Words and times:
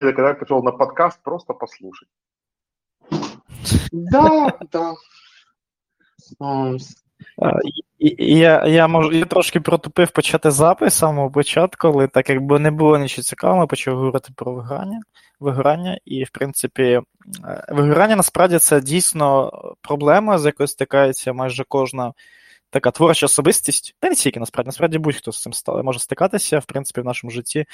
когда 0.00 0.28
я 0.28 0.34
пришел 0.34 0.62
на 0.62 0.72
подкаст 0.72 1.22
просто 1.22 1.54
послушать. 1.54 2.08
Да, 3.92 4.52
да. 4.72 4.94
Я 7.98 8.66
я, 8.66 8.88
можу, 8.88 9.12
я 9.12 9.24
трошки 9.24 9.60
протупив 9.60 10.10
почати 10.10 10.50
запис 10.50 10.94
з 10.94 10.98
самого 10.98 11.30
початку, 11.30 11.88
але 11.88 12.08
так 12.08 12.30
якби 12.30 12.58
не 12.58 12.70
було 12.70 12.98
нічого 12.98 13.22
цікавого, 13.22 13.60
ми 13.60 13.66
почав 13.66 13.96
говорити 13.96 14.32
про 14.36 14.52
вигорання, 14.52 15.00
вигорання. 15.40 15.98
І, 16.04 16.24
в 16.24 16.30
принципі, 16.30 16.82
е, 16.82 17.02
вигорання 17.68 18.16
насправді 18.16 18.58
це 18.58 18.80
дійсно 18.80 19.52
проблема, 19.80 20.38
з 20.38 20.46
якою 20.46 20.66
стикається 20.66 21.32
майже 21.32 21.64
кожна 21.68 22.12
така 22.70 22.90
творча 22.90 23.26
особистість. 23.26 23.96
Та 24.00 24.08
не 24.08 24.14
тільки 24.14 24.40
насправді, 24.40 24.68
насправді 24.68 24.98
будь-хто 24.98 25.32
з 25.32 25.42
цим 25.42 25.52
може 25.84 25.98
стикатися, 25.98 26.58
в 26.58 26.64
принципі, 26.64 27.00
в 27.00 27.04
нашому 27.04 27.30
житті. 27.30 27.66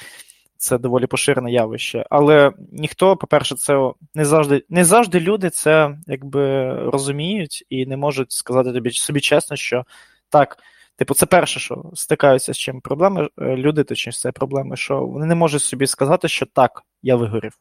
Це 0.59 0.79
доволі 0.79 1.07
поширене 1.07 1.53
явище. 1.53 2.07
Але 2.11 2.53
ніхто, 2.73 3.17
по-перше, 3.17 3.55
це 3.55 3.93
не 4.15 4.25
завжди 4.25 4.65
не 4.69 4.85
завжди 4.85 5.21
люди 5.21 5.51
це 5.51 5.99
якби 6.07 6.73
розуміють 6.91 7.65
і 7.71 7.87
не 7.87 7.97
можуть 7.97 8.33
сказати 8.33 8.73
тобі 8.73 8.91
собі 8.91 9.21
чесно, 9.21 9.57
що 9.57 9.85
так, 10.29 10.59
типу, 10.97 11.15
це 11.15 11.27
перше, 11.27 11.61
що 11.61 11.91
стикаються 11.95 12.53
з 12.55 12.59
чим 12.59 12.81
проблеми, 12.81 13.29
е, 13.39 13.57
люди, 13.57 13.85
точніше, 13.85 14.19
це 14.19 14.33
проблеми, 14.33 14.77
що 14.77 15.07
вони 15.07 15.27
не 15.27 15.35
можуть 15.35 15.63
собі 15.63 15.87
сказати, 15.87 16.29
що 16.29 16.47
так, 16.47 16.83
я 17.03 17.17
вигорів. 17.17 17.59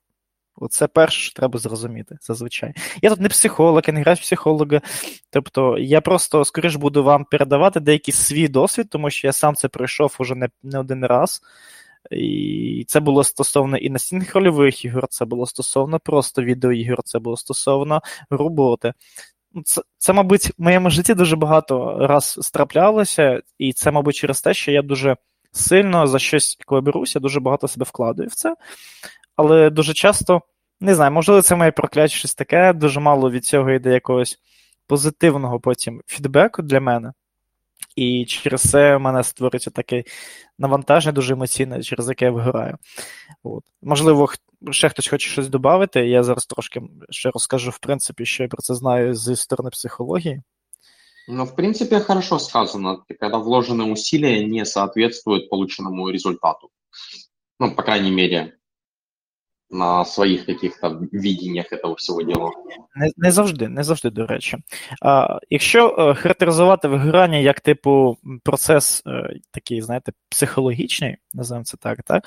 Оце 0.57 0.87
перше, 0.87 1.19
що 1.19 1.33
треба 1.33 1.59
зрозуміти 1.59 2.17
зазвичай. 2.21 2.73
Я 3.01 3.09
тут 3.09 3.19
не 3.19 3.29
психолог, 3.29 3.81
я 3.87 3.93
не 3.93 4.01
граю 4.01 4.17
психолога. 4.17 4.81
Тобто 5.29 5.77
я 5.77 6.01
просто, 6.01 6.45
скоріш, 6.45 6.75
буду 6.75 7.03
вам 7.03 7.25
передавати 7.25 7.79
деякий 7.79 8.13
свій 8.13 8.47
досвід, 8.47 8.89
тому 8.89 9.09
що 9.09 9.27
я 9.27 9.33
сам 9.33 9.55
це 9.55 9.67
пройшов 9.67 10.15
уже 10.19 10.35
не, 10.35 10.49
не 10.63 10.79
один 10.79 11.05
раз. 11.05 11.41
І 12.11 12.85
це 12.87 12.99
було 12.99 13.23
стосовно 13.23 13.77
і 13.77 13.89
настільних 13.89 14.35
рольових 14.35 14.85
ігор, 14.85 15.07
це 15.07 15.25
було 15.25 15.45
стосовно 15.45 15.99
просто 15.99 16.43
відеоігор, 16.43 17.03
це 17.03 17.19
було 17.19 17.37
стосовно 17.37 18.01
роботи. 18.29 18.93
Це, 19.65 19.81
це, 19.97 20.13
мабуть, 20.13 20.45
в 20.47 20.53
моєму 20.57 20.89
житті 20.89 21.13
дуже 21.13 21.35
багато 21.35 21.97
раз 22.07 22.39
страплялося, 22.41 23.41
і 23.57 23.73
це, 23.73 23.91
мабуть, 23.91 24.15
через 24.15 24.41
те, 24.41 24.53
що 24.53 24.71
я 24.71 24.81
дуже 24.81 25.15
сильно 25.51 26.07
за 26.07 26.19
щось, 26.19 26.57
коли 26.65 26.81
беруся, 26.81 27.19
дуже 27.19 27.39
багато 27.39 27.67
себе 27.67 27.85
вкладаю 27.89 28.29
в 28.29 28.33
це. 28.33 28.55
Але 29.35 29.69
дуже 29.69 29.93
часто, 29.93 30.41
не 30.79 30.95
знаю, 30.95 31.11
можливо, 31.11 31.41
це 31.41 31.55
моє 31.55 31.71
прокляття 31.71 32.15
щось 32.15 32.35
таке, 32.35 32.73
дуже 32.73 32.99
мало 32.99 33.31
від 33.31 33.45
цього 33.45 33.71
йде 33.71 33.93
якогось 33.93 34.39
позитивного 34.87 35.59
потім 35.59 36.01
фідбеку 36.07 36.61
для 36.61 36.79
мене. 36.79 37.13
І 37.95 38.25
через 38.25 38.61
це 38.61 38.95
в 38.95 38.99
мене 38.99 39.23
створюється 39.23 39.71
таке 39.71 40.03
навантаження 40.59 41.11
дуже 41.11 41.33
емоційне, 41.33 41.83
через 41.83 42.09
яке 42.09 42.25
я 42.25 42.31
вигораю. 42.31 42.77
От. 43.43 43.63
Можливо, 43.81 44.29
ще 44.71 44.89
хтось 44.89 45.07
хоче 45.07 45.29
щось 45.29 45.47
додати. 45.47 46.07
Я 46.07 46.23
зараз 46.23 46.45
трошки 46.45 46.81
ще 47.09 47.31
розкажу, 47.31 47.71
в 47.71 47.79
принципі, 47.79 48.25
що 48.25 48.43
я 48.43 48.49
про 48.49 48.61
це 48.61 48.75
знаю 48.75 49.15
зі 49.15 49.35
сторони 49.35 49.69
психології. 49.69 50.41
Ну, 51.27 51.45
в 51.45 51.55
принципе, 51.55 51.99
хорошо 51.99 52.39
сказано, 52.39 53.03
когда 53.19 53.39
вложенные 53.39 53.91
усилия 53.91 54.45
не 54.45 54.65
соответствуют 54.65 55.49
полученному 55.49 56.11
результату. 56.11 56.69
Ну, 57.59 57.75
по 57.75 57.83
крайней 57.83 58.11
мере, 58.11 58.53
на 59.69 60.05
своїх 60.05 60.45
каких-то 60.45 60.89
відіннях 61.13 61.65
цього 61.81 61.93
всього 61.93 62.23
діла. 62.23 62.51
Не 62.95 63.09
не 63.17 63.31
завжди, 63.31 63.69
не 63.69 63.83
завжди, 63.83 64.09
до 64.09 64.25
речі. 64.25 64.57
А, 65.01 65.39
Якщо 65.49 65.95
е, 65.99 66.13
характеризувати 66.13 66.87
вигорання 66.87 67.37
як 67.37 67.59
типу 67.59 68.17
процес 68.43 69.03
е, 69.07 69.39
такий, 69.51 69.81
знаєте, 69.81 70.11
психологічний, 70.29 71.17
називаємо 71.33 71.65
це 71.65 71.77
так, 71.77 72.03
так? 72.03 72.23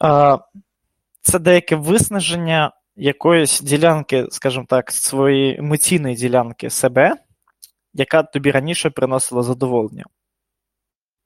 А, 0.00 0.38
це 1.20 1.38
деяке 1.38 1.76
виснаження 1.76 2.72
якоїсь 2.96 3.60
ділянки, 3.60 4.26
скажімо 4.30 4.66
так, 4.68 4.90
своєї 4.90 5.58
емоційної 5.58 6.14
ділянки 6.14 6.70
себе, 6.70 7.16
яка 7.94 8.22
тобі 8.22 8.50
раніше 8.50 8.90
приносила 8.90 9.42
задоволення. 9.42 10.04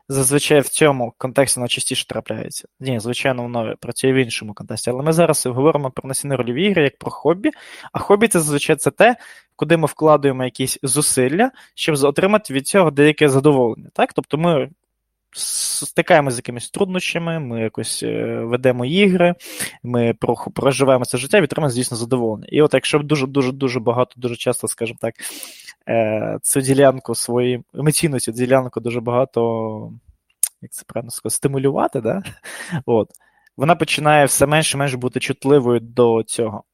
Зазвичай 0.08 0.60
в 0.60 0.68
цьому 0.68 1.12
контексті 1.18 1.60
воно 1.60 1.68
частіше 1.68 2.06
трапляється. 2.06 2.68
Ні, 2.80 3.00
звичайно, 3.00 3.42
воно 3.42 3.74
працює 3.80 4.12
в 4.12 4.16
іншому 4.16 4.54
контексті. 4.54 4.90
Але 4.90 5.02
ми 5.02 5.12
зараз 5.12 5.46
говоримо 5.46 5.90
про 5.90 6.08
настільні 6.08 6.34
рольові 6.34 6.66
ігри 6.66 6.82
як 6.82 6.98
про 6.98 7.10
хобі. 7.10 7.50
А 7.92 7.98
хобі 7.98 8.28
це 8.28 8.40
зазвичай 8.40 8.76
це 8.76 8.90
те, 8.90 9.16
куди 9.56 9.76
ми 9.76 9.86
вкладаємо 9.86 10.44
якісь 10.44 10.78
зусилля, 10.82 11.50
щоб 11.74 12.04
отримати 12.04 12.54
від 12.54 12.66
цього 12.66 12.90
деяке 12.90 13.28
задоволення. 13.28 13.88
Так? 13.94 14.12
Тобто 14.12 14.38
ми 14.38 14.68
стикаємося 15.36 16.34
з 16.34 16.38
якимись 16.38 16.70
труднощами, 16.70 17.38
ми 17.38 17.60
якось 17.60 18.02
е, 18.02 18.40
ведемо 18.44 18.84
ігри, 18.84 19.34
ми 19.82 20.14
проживаємо 20.54 21.04
це 21.04 21.18
життя 21.18 21.38
і 21.38 21.42
отримаємо, 21.42 21.70
звісно, 21.70 21.96
задоволення. 21.96 22.46
І 22.50 22.62
от 22.62 22.74
якщо 22.74 22.98
дуже-дуже 22.98 23.52
дуже 23.52 23.80
багато, 23.80 24.12
дуже 24.16 24.36
часто, 24.36 24.68
скажімо 24.68 24.98
так, 25.00 25.14
е, 25.88 26.38
цю 26.42 26.60
ділянку 26.60 27.14
свої 27.14 27.64
емоційну 27.74 28.20
цю 28.20 28.32
ділянку 28.32 28.80
дуже 28.80 29.00
багато, 29.00 29.92
як 30.62 30.72
це 30.72 30.84
правильно 30.86 31.10
сказати, 31.10 31.36
стимулювати, 31.36 32.00
да? 32.00 32.22
От. 32.86 33.10
вона 33.56 33.76
починає 33.76 34.24
все 34.24 34.46
менше 34.46 34.76
і 34.76 34.80
менше 34.80 34.96
бути 34.96 35.20
чутливою 35.20 35.80
до 35.80 36.22
цього. 36.22 36.64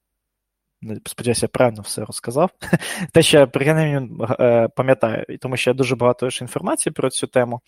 Сподіваюся, 1.07 1.47
я 1.47 1.49
правильно 1.49 1.83
все 1.83 2.05
розказав. 2.05 2.51
Те, 3.13 3.23
що 3.23 3.39
я 3.39 3.47
принаймні 3.47 4.25
е, 4.41 4.69
пам'ятаю, 4.69 5.39
тому 5.41 5.57
що 5.57 5.71
я 5.71 5.75
дуже 5.75 5.97
багато 5.97 6.29
інформації 6.41 6.93
про 6.93 7.11
цю 7.11 7.27
тему 7.27 7.61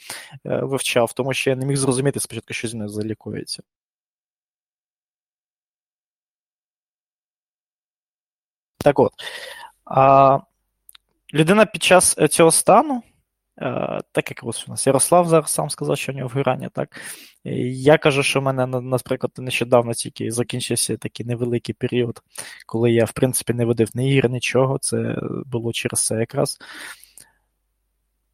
е, 0.47 0.60
вивчав, 0.62 1.12
тому 1.12 1.34
що 1.34 1.50
я 1.50 1.56
не 1.56 1.66
міг 1.66 1.76
зрозуміти 1.76 2.20
спочатку, 2.20 2.54
що 2.54 2.69
з 2.69 2.74
нею 2.74 2.88
залікується. 2.88 3.62
Так 8.78 8.98
от. 8.98 9.12
А, 9.84 10.38
Людина 11.34 11.66
під 11.66 11.82
час 11.82 12.16
цього 12.31 12.50
стану 12.50 13.03
Е, 13.60 14.00
так 14.12 14.31
як 14.31 14.41
ось 14.43 14.69
у 14.69 14.70
нас 14.70 14.87
Ярослав 14.87 15.28
зараз 15.28 15.50
сам 15.50 15.70
сказав, 15.70 15.98
що 15.98 16.12
у 16.12 16.15
нього 16.15 16.28
вигорання, 16.28 16.69
так. 16.69 17.00
Я 17.44 17.98
кажу, 17.98 18.22
що 18.22 18.41
в 18.41 18.43
мене, 18.43 18.66
наприклад, 18.66 19.32
нещодавно 19.38 19.94
тільки 19.94 20.31
закінчився 20.31 20.97
такий 20.97 21.26
невеликий 21.26 21.75
період, 21.75 22.22
коли 22.66 22.92
я, 22.92 23.04
в 23.04 23.12
принципі, 23.12 23.53
не 23.54 23.65
водив 23.65 23.88
ні 23.94 24.15
ігр, 24.15 24.31
нічого. 24.31 24.78
Це 24.78 25.16
було 25.47 25.72
через 25.72 26.06
це 26.06 26.15
якраз. 26.15 26.59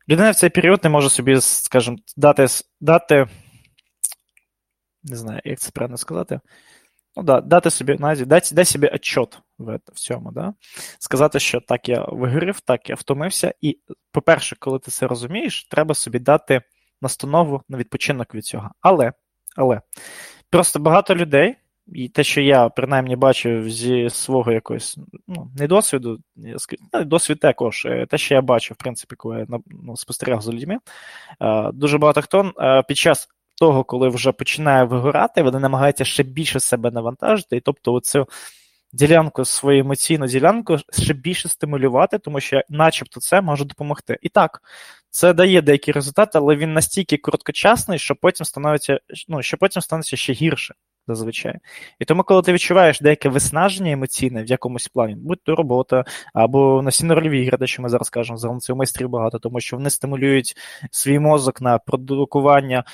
Людина 0.08 0.31
в 0.31 0.34
цей 0.34 0.50
період 0.50 0.84
не 0.84 0.91
може 0.91 1.10
собі, 1.10 1.41
скажімо, 1.41 1.97
дати, 2.16 2.47
дати 2.81 3.26
не 5.04 5.16
знаю, 5.16 5.41
як 5.44 5.58
це 5.58 5.70
правильно 5.70 5.97
сказати 5.97 6.41
ну 7.19 7.25
да, 7.25 7.41
дати 7.41 7.71
собі 7.71 7.97
навіть 7.99 8.27
дати, 8.27 8.55
дай 8.55 8.65
собі 8.65 8.87
отчет 8.87 9.39
в, 9.59 9.79
в 9.93 10.01
цьому, 10.01 10.33
да? 10.33 10.55
сказати, 10.99 11.41
що 11.41 11.61
так 11.61 11.89
я 11.89 12.05
вигорів, 12.09 12.61
так 12.61 12.89
я 12.89 12.95
втомився. 12.95 13.55
І, 13.61 13.79
по-перше, 14.12 14.56
коли 14.59 14.79
ти 14.79 14.91
це 14.91 15.06
розумієш, 15.06 15.69
треба 15.71 15.95
собі 15.95 16.19
дати 16.19 16.62
настанову 17.03 17.62
на 17.69 17.79
відпочинок 17.79 18.34
від 18.34 18.45
цього. 18.45 18.71
Але, 18.81 19.12
але 19.56 19.81
просто 20.51 20.79
багато 20.79 21.15
людей. 21.15 21.56
І 21.93 22.09
те, 22.09 22.25
що 22.25 22.41
я 22.41 22.69
принаймні 22.69 23.17
бачив 23.17 23.71
зі 23.71 24.11
свого 24.11 24.53
якогось 24.53 24.99
ну, 25.27 25.50
не 25.59 25.67
досвіду, 25.67 26.19
ну, 26.93 27.05
досвід 27.05 27.41
також, 27.41 27.87
е, 27.87 28.06
те, 28.06 28.19
що 28.19 28.35
я 28.35 28.43
бачив, 28.43 28.77
в 28.81 28.83
принципі, 28.83 29.17
коли 29.17 29.39
я 29.39 29.47
ну, 29.67 29.97
спостерігав 29.97 30.43
за 30.43 30.53
людьми, 30.53 30.79
е, 31.41 31.71
дуже 31.73 31.99
багато 31.99 32.23
хто 32.23 32.53
е, 32.61 32.83
під 32.83 32.97
час 32.97 33.29
того, 33.58 33.84
коли 33.84 34.08
вже 34.08 34.32
починає 34.32 34.84
вигорати, 34.84 35.42
вони 35.42 35.58
намагаються 35.58 36.04
ще 36.04 36.22
більше 36.22 36.60
себе 36.60 36.91
навантажити, 36.91 37.56
і 37.56 37.60
тобто 37.60 37.94
оцю 37.94 38.26
ділянку, 38.92 39.44
свою 39.44 39.80
емоційну 39.80 40.26
ділянку 40.26 40.78
ще 40.92 41.14
більше 41.14 41.48
стимулювати, 41.48 42.19
тому 42.19 42.41
що, 42.41 42.62
начебто, 42.69 43.20
це 43.20 43.41
може 43.41 43.64
допомогти. 43.64 44.19
І 44.22 44.28
так, 44.28 44.62
це 45.10 45.32
дає 45.32 45.62
деякі 45.62 45.92
результати, 45.92 46.38
але 46.38 46.56
він 46.56 46.72
настільки 46.72 47.16
короткочасний, 47.16 47.98
що 47.98 48.14
потім 48.16 48.46
становиться, 48.46 49.00
ну, 49.28 49.42
що 49.42 49.56
потім 49.56 49.82
становиться 49.82 50.16
ще 50.16 50.32
гірше 50.32 50.75
зазвичай. 51.14 51.54
І 51.98 52.04
тому, 52.04 52.22
коли 52.22 52.43
ти 52.43 52.52
відчуваєш 52.52 53.00
деяке 53.00 53.28
виснаження 53.28 53.93
емоційне 53.93 54.43
в 54.43 54.46
якомусь 54.46 54.88
плані, 54.88 55.14
будь 55.14 55.43
то 55.43 55.55
робота, 55.55 56.05
або 56.34 56.82
настільно 56.82 57.14
рольові 57.14 57.43
ігри, 57.43 57.66
що 57.66 57.82
ми 57.82 57.88
зараз 57.88 58.10
кажемо, 58.10 58.37
загалом 58.37 58.60
це 58.60 58.75
майстрів 58.75 59.08
багато, 59.08 59.38
тому 59.38 59.60
що 59.60 59.76
вони 59.76 59.90
стимулюють 59.90 60.56
свій 60.90 61.19
мозок 61.19 61.60
на 61.60 61.78
продукування 61.78 62.84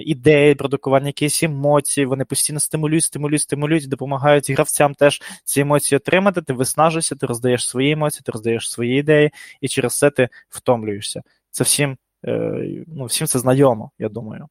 ідей, 0.00 0.54
продукування 0.54 1.06
якихось 1.06 1.42
емоцій, 1.42 2.04
вони 2.04 2.24
постійно 2.24 2.60
стимулюють, 2.60 3.04
стимулюють, 3.04 3.42
стимулюють, 3.42 3.88
допомагають 3.88 4.50
гравцям 4.50 4.94
теж 4.94 5.22
ці 5.44 5.60
емоції 5.60 5.96
отримати, 5.96 6.42
ти 6.42 6.52
виснажуєшся, 6.52 7.16
ти 7.16 7.26
роздаєш 7.26 7.68
свої 7.68 7.92
емоції, 7.92 8.22
ти 8.26 8.32
роздаєш 8.32 8.70
свої 8.70 8.98
ідеї, 9.00 9.30
і 9.60 9.68
через 9.68 9.98
це 9.98 10.10
ти 10.10 10.28
втомлюєшся. 10.48 11.22
Це 11.50 11.64
всім, 11.64 11.96
е, 12.24 12.84
ну, 12.86 13.04
всім 13.04 13.26
це 13.26 13.38
знайомо, 13.38 13.90
я 13.98 14.08
думаю. 14.08 14.48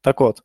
Так 0.00 0.20
от 0.20 0.42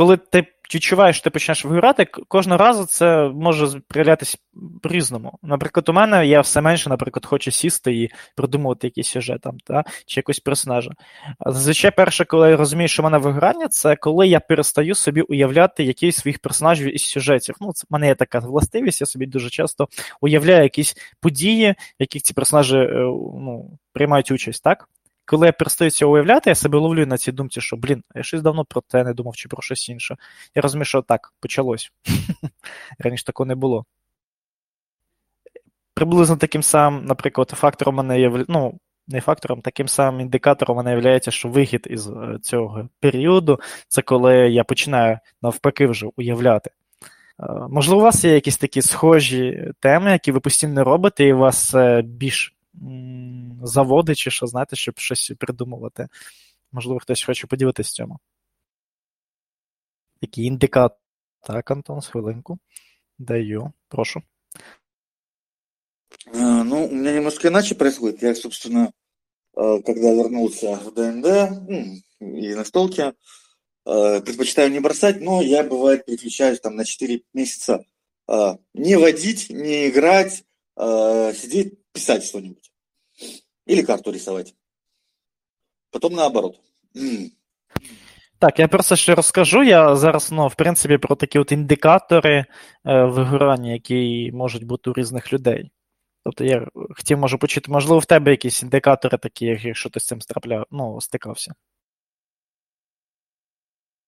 коли 0.00 0.16
ти 0.16 0.46
відчуваєш, 0.74 1.16
що 1.16 1.24
ти 1.24 1.30
почнеш 1.30 1.64
виграти, 1.64 2.04
кожного 2.04 2.58
разу 2.58 2.86
це 2.86 3.28
може 3.28 3.80
проявлятися 3.88 4.38
по-різному. 4.82 5.38
Наприклад, 5.42 5.88
у 5.88 5.92
мене 5.92 6.26
я 6.26 6.40
все 6.40 6.60
менше, 6.60 6.90
наприклад, 6.90 7.26
хочу 7.26 7.50
сісти 7.50 7.94
і 7.94 8.10
придумувати 8.36 8.86
якийсь 8.86 9.08
сюжет 9.08 9.40
там, 9.40 9.58
та, 9.64 9.84
чи 10.06 10.20
якось 10.20 10.40
персонажа. 10.40 10.90
Зазвичай, 11.46 11.90
перше, 11.90 12.24
коли 12.24 12.50
я 12.50 12.56
розумію, 12.56 12.88
що 12.88 13.02
в 13.02 13.04
мене 13.04 13.18
виграння, 13.18 13.68
це 13.68 13.96
коли 13.96 14.28
я 14.28 14.40
перестаю 14.40 14.94
собі 14.94 15.20
уявляти 15.20 15.84
якийсь 15.84 16.16
своїх 16.16 16.38
персонажів 16.38 16.94
із 16.94 17.02
сюжетів. 17.02 17.54
Ну, 17.60 17.72
це 17.72 17.84
в 17.90 17.92
мене 17.92 18.06
є 18.06 18.14
така 18.14 18.38
властивість, 18.38 19.00
я 19.00 19.06
собі 19.06 19.26
дуже 19.26 19.50
часто 19.50 19.88
уявляю 20.20 20.62
якісь 20.62 20.96
події, 21.20 21.70
в 21.70 21.74
яких 21.98 22.22
ці 22.22 22.34
персонажі 22.34 22.76
е, 22.76 22.90
ну, 22.94 23.78
приймають 23.92 24.30
участь, 24.30 24.64
так? 24.64 24.88
Коли 25.30 25.46
я 25.46 25.52
перестаю 25.52 25.90
це 25.90 26.06
уявляти, 26.06 26.50
я 26.50 26.54
себе 26.54 26.78
ловлю 26.78 27.06
на 27.06 27.18
цій 27.18 27.32
думці, 27.32 27.60
що, 27.60 27.76
блін, 27.76 28.02
я 28.14 28.22
щось 28.22 28.42
давно 28.42 28.64
про 28.64 28.80
те 28.80 29.04
не 29.04 29.14
думав 29.14 29.36
чи 29.36 29.48
про 29.48 29.62
щось 29.62 29.88
інше. 29.88 30.16
Я 30.54 30.62
розумію, 30.62 30.84
що 30.84 31.02
так, 31.02 31.32
почалось. 31.40 31.92
Раніше 32.98 33.24
такого 33.24 33.46
не 33.46 33.54
було. 33.54 33.84
Приблизно 35.94 36.36
таким 36.36 36.62
самим, 36.62 37.04
наприклад, 37.04 37.50
фактором 37.50 37.94
мене 37.94 38.20
є, 38.20 38.44
ну, 38.48 38.78
не 39.08 39.20
фактором, 39.20 39.60
таким 39.60 39.88
самим 39.88 40.20
індикатором 40.20 40.76
мене 40.76 41.00
є, 41.00 41.20
що 41.32 41.48
вихід 41.48 41.86
із 41.90 42.08
е, 42.08 42.38
цього 42.42 42.88
періоду 43.00 43.60
це 43.88 44.02
коли 44.02 44.34
я 44.34 44.64
починаю 44.64 45.18
навпаки 45.42 45.86
вже 45.86 46.06
уявляти. 46.16 46.70
Е, 47.40 47.46
можливо, 47.70 48.00
у 48.00 48.04
вас 48.04 48.24
є 48.24 48.34
якісь 48.34 48.58
такі 48.58 48.82
схожі 48.82 49.72
теми, 49.80 50.12
які 50.12 50.32
ви 50.32 50.40
постійно 50.40 50.84
робите, 50.84 51.24
і 51.24 51.32
у 51.32 51.38
вас 51.38 51.74
більш 52.04 52.54
заводи, 53.63 54.15
чи 54.15 54.31
що, 54.31 54.47
знаєте, 54.47 54.75
щоб 54.75 54.99
щось 54.99 55.31
придумувати. 55.39 56.07
Можливо, 56.71 56.99
хтось 56.99 57.23
хоче 57.23 57.47
поділитися 57.47 57.93
цьому. 57.93 58.19
Який 60.21 60.45
індикатор? 60.45 60.97
Так, 61.41 61.71
Антон, 61.71 62.01
з 62.01 62.07
хвилинку. 62.07 62.59
Даю, 63.17 63.73
прошу. 63.87 64.21
А, 66.33 66.63
ну, 66.63 66.85
у 66.85 66.91
меня 66.91 67.13
немножко 67.13 67.47
иначе 67.47 67.75
происходит. 67.75 68.23
Я, 68.23 68.35
собственно, 68.35 68.91
когда 69.53 70.13
вернулся 70.13 70.75
в 70.75 70.93
ДНД 70.93 71.25
ну, 71.69 72.01
и 72.39 72.55
на 72.55 72.65
столке, 72.65 73.13
предпочитаю 73.83 74.71
не 74.71 74.79
бросать, 74.79 75.21
но 75.21 75.41
я, 75.41 75.63
бывает, 75.63 76.05
переключаюсь 76.05 76.59
там 76.59 76.75
на 76.75 76.83
4 76.83 77.21
месяца 77.33 77.85
не 78.73 78.97
водить, 78.97 79.49
не 79.49 79.89
играть, 79.89 80.43
сидеть, 80.75 81.78
писать 81.91 82.23
что-нибудь. 82.23 82.71
Или 83.65 83.81
карту 83.81 84.11
рисовать. 84.11 84.55
Потом 85.91 86.13
наоборот. 86.13 86.59
Так, 88.39 88.59
я 88.59 88.67
просто 88.67 88.95
ще 88.95 89.15
розкажу. 89.15 89.63
Я 89.63 89.95
зараз, 89.95 90.31
ну, 90.31 90.47
в 90.47 90.55
принципі, 90.55 90.97
про 90.97 91.15
такі 91.15 91.39
от 91.39 91.51
індикатори 91.51 92.35
е, 92.35 92.45
вигорання, 93.05 93.71
які 93.71 94.31
можуть 94.33 94.63
бути 94.63 94.89
у 94.89 94.93
різних 94.93 95.33
людей. 95.33 95.71
Тобто 96.23 96.43
я 96.43 96.67
хотів, 96.95 97.17
можу 97.17 97.37
почути, 97.37 97.71
можливо, 97.71 97.99
в 97.99 98.05
тебе 98.05 98.31
якісь 98.31 98.63
індикатори 98.63 99.17
такі, 99.17 99.45
якщо 99.45 99.89
ти 99.89 99.99
з 99.99 100.05
цим 100.05 100.21
страпляв, 100.21 100.65
ну, 100.71 101.01
стикався. 101.01 101.53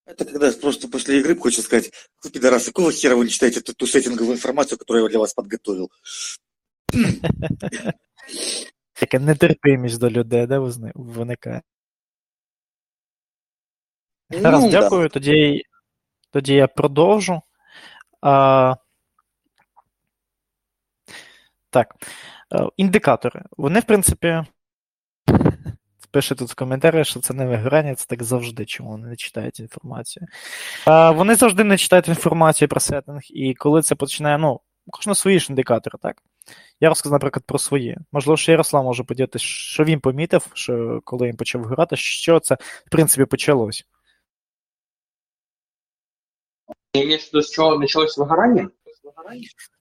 Это 0.08 0.24
когда 0.24 0.52
просто 0.54 0.88
после 0.88 1.20
игры 1.20 1.36
хочется 1.36 1.66
сказать, 1.66 1.92
вы, 2.24 2.32
пидорасы, 2.32 2.68
какого 2.68 2.92
хера 2.94 3.16
вы 3.16 3.26
не 3.26 3.30
читаете 3.30 3.60
ту, 3.62 3.74
ту 3.74 3.86
сеттинговую 3.86 4.36
информацию, 4.36 4.78
которую 4.78 5.04
я 5.04 5.10
для 5.10 5.20
вас 5.20 5.34
подготовил? 5.34 5.92
Така 8.93 9.19
нетерпимість 9.19 10.01
до 10.01 10.11
людей, 10.11 10.47
де 10.47 10.59
виникає. 10.95 11.63
Раз, 14.31 14.63
ну, 14.63 14.71
дякую. 14.71 15.09
Тоді 15.09 15.63
тоді 16.31 16.55
я 16.55 16.67
продовжу. 16.67 17.43
А, 18.21 18.75
Так. 21.71 21.95
Індикатори. 22.77 23.43
Вони, 23.57 23.81
в 23.81 23.85
принципі, 23.85 24.45
пише 26.11 26.35
тут 26.35 26.51
в 26.51 26.55
коментарях, 26.55 27.07
що 27.07 27.21
це 27.21 27.35
не 27.35 27.47
виграння, 27.47 27.95
це 27.95 28.07
так 28.07 28.23
завжди, 28.23 28.65
чому 28.65 28.91
вони 28.91 29.09
не 29.09 29.17
читають 29.17 29.61
інформацію. 29.61 30.27
А, 30.87 31.11
Вони 31.11 31.35
завжди 31.35 31.65
не 31.65 31.77
читають 31.77 32.09
інформацію 32.09 32.69
про 32.69 32.81
сеттинг, 32.81 33.21
і 33.31 33.55
коли 33.55 33.83
це 33.83 33.95
починає, 33.95 34.39
ну, 34.39 34.61
кожен 34.91 35.15
свої 35.15 35.41
ж 35.41 35.47
індикатори, 35.51 35.99
так? 36.03 36.23
Я 36.81 36.89
розказав, 36.89 37.13
наприклад, 37.13 37.45
про 37.47 37.59
свої. 37.59 37.99
Можливо, 38.13 38.37
що 38.37 38.53
Ярослав 38.53 38.85
може 38.85 39.05
поділитися, 39.05 39.45
що 39.45 39.85
він 39.85 40.01
помітив, 40.01 40.47
що 40.55 41.01
коли 41.05 41.27
він 41.27 41.37
почав 41.37 41.65
грати, 41.65 41.97
що 41.97 42.41
це, 42.41 42.55
в 42.87 42.91
принципі, 42.91 43.25
почалось. 43.25 43.87
З 47.33 47.51
чого 47.51 47.81
почалось 47.81 48.19
вигорання? 48.19 48.69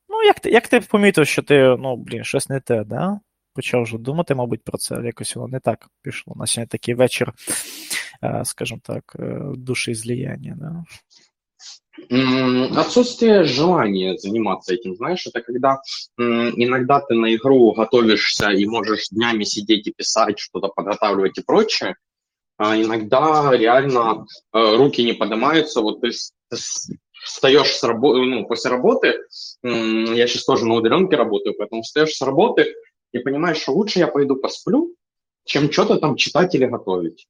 Ну, 0.09 0.23
як 0.23 0.39
ти 0.39 0.49
як 0.49 0.67
ти 0.67 0.79
помітив, 0.79 1.27
що 1.27 1.41
ти, 1.41 1.75
ну, 1.79 1.95
блін, 1.95 2.23
щось 2.23 2.49
не 2.49 2.59
те, 2.59 2.83
да? 2.83 3.19
Почав 3.53 3.83
вже 3.83 3.97
думати, 3.97 4.35
мабуть, 4.35 4.63
про 4.63 4.77
це. 4.77 4.95
Якось 5.03 5.35
воно 5.35 5.47
не 5.47 5.59
так 5.59 5.89
пішло. 6.01 6.33
На 6.37 6.47
сьогодні 6.47 6.67
такий 6.67 6.93
вечір, 6.93 7.33
е, 8.23 8.41
скажімо 8.45 8.81
так, 8.83 9.15
е, 9.19 9.39
душі 9.55 9.93
зліяння, 9.93 10.57
да? 10.59 10.83
Отсутствие 12.09 13.43
желания 13.43 14.17
заниматься 14.17 14.73
этим, 14.73 14.95
знаешь, 14.95 15.27
это 15.27 15.41
когда 15.41 15.81
иногда 16.17 17.01
ты 17.01 17.15
на 17.15 17.35
игру 17.35 17.73
готовишься 17.73 18.49
и 18.49 18.65
можешь 18.65 19.09
днями 19.09 19.43
сидеть 19.43 19.87
и 19.87 19.93
писать, 19.95 20.39
что-то 20.39 20.69
подготавливать 20.69 21.37
и 21.37 21.43
прочее, 21.43 21.95
а 22.57 22.79
иногда 22.79 23.51
реально 23.53 24.25
э, 24.53 24.75
руки 24.75 25.03
не 25.03 25.13
поднимаются, 25.13 25.81
вот 25.81 26.01
ты, 26.01 26.11
встаешь 27.23 27.75
с 27.75 27.83
работы, 27.83 28.19
ну, 28.19 28.45
после 28.45 28.71
работы, 28.71 29.19
я 29.63 30.27
сейчас 30.27 30.45
тоже 30.45 30.65
на 30.65 30.75
удаленке 30.75 31.15
работаю, 31.15 31.55
поэтому 31.57 31.81
встаешь 31.81 32.13
с 32.13 32.21
работы 32.21 32.73
и 33.11 33.19
понимаешь, 33.19 33.57
что 33.57 33.73
лучше 33.73 33.99
я 33.99 34.07
пойду 34.07 34.35
посплю, 34.35 34.95
чем 35.45 35.71
что-то 35.71 35.97
там 35.97 36.15
читать 36.15 36.55
или 36.55 36.65
готовить. 36.65 37.27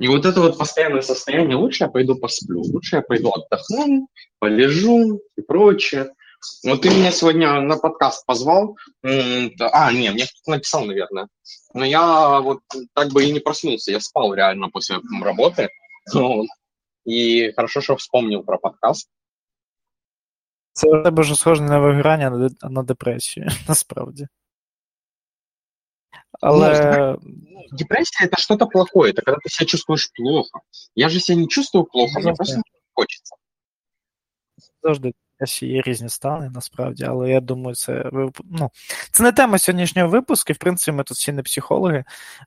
И 0.00 0.08
вот 0.08 0.24
это 0.26 0.40
вот 0.40 0.58
постоянное 0.58 1.02
состояние, 1.02 1.56
лучше 1.56 1.84
я 1.84 1.90
пойду 1.90 2.16
посплю, 2.16 2.60
лучше 2.60 2.96
я 2.96 3.02
пойду 3.02 3.30
отдохну, 3.30 4.08
полежу 4.38 5.20
и 5.36 5.42
прочее. 5.42 6.12
Вот 6.64 6.82
ты 6.82 6.90
меня 6.90 7.10
сегодня 7.10 7.60
на 7.60 7.76
подкаст 7.76 8.26
позвал. 8.26 8.76
А, 9.02 9.92
не, 9.92 10.10
мне 10.10 10.24
кто-то 10.24 10.50
написал, 10.50 10.84
наверное. 10.84 11.28
Но 11.74 11.84
я 11.84 12.40
вот 12.40 12.60
так 12.94 13.12
бы 13.12 13.24
и 13.24 13.32
не 13.32 13.40
проснулся. 13.40 13.92
Я 13.92 14.00
спал 14.00 14.34
реально 14.34 14.68
после 14.70 15.00
работы. 15.22 15.68
Вот. 16.12 16.46
І 17.04 17.52
хорошо, 17.56 17.80
що 17.80 17.94
вспомнив 17.94 18.46
про 18.46 18.58
подкаст. 18.58 19.10
Це 20.72 20.88
у 20.88 21.02
тебе 21.02 21.22
вже 21.22 21.34
схоже 21.34 21.62
на 21.62 21.78
виграння, 21.78 22.50
а 22.60 22.68
на 22.68 22.82
депресію, 22.82 23.48
насправді. 23.68 24.28
Але... 26.40 27.16
Ну, 27.22 27.62
депрессия 27.72 28.26
это 28.26 28.40
что-то 28.40 28.66
плохое, 28.66 29.12
это 29.12 29.22
когда 29.22 29.38
ты 29.42 29.48
себя 29.48 29.66
чувствуешь 29.66 30.10
плохо. 30.12 30.60
Я 30.94 31.08
же 31.08 31.20
себя 31.20 31.40
не 31.40 31.48
чувствую 31.48 31.84
плохо, 31.84 32.20
мне 32.20 32.34
просто 32.34 32.56
не 32.56 32.62
хочеться. 32.94 33.34
Завжди 34.82 35.12
є 35.60 35.82
різні 35.82 36.08
стани, 36.08 36.50
насправді, 36.54 37.04
але 37.04 37.30
я 37.30 37.40
думаю, 37.40 37.74
це 37.74 38.10
ну, 38.44 38.70
це 39.10 39.22
не 39.22 39.32
тема 39.32 39.58
сьогоднішнього 39.58 40.08
випуску. 40.08 40.52
В 40.52 40.56
принципі, 40.56 40.96
ми 40.96 41.04
тут 41.04 41.16
всі 41.16 41.32
не 41.32 41.42
психологи, 41.42 42.04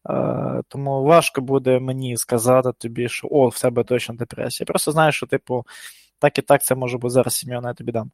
е, 0.10 0.62
тому 0.68 1.04
важко 1.04 1.42
буде 1.42 1.80
мені 1.80 2.18
сказати 2.18 2.70
тобі, 2.78 3.10
що 3.10 3.28
о, 3.32 3.50
в 3.50 3.62
тебе 3.62 3.84
точно 3.84 4.16
депресія. 4.16 4.66
Я 4.70 4.72
просто 4.72 4.92
знаю, 4.92 5.12
що, 5.12 5.26
типу, 5.26 5.66
так 6.23 6.39
і 6.39 6.43
так 6.43 6.65
це 6.65 6.75
може 6.75 6.99
бути 6.99 7.11
зараз 7.11 7.35
сім'я, 7.35 7.61
я 7.65 7.75
тобі 7.75 7.93
дам. 7.93 8.11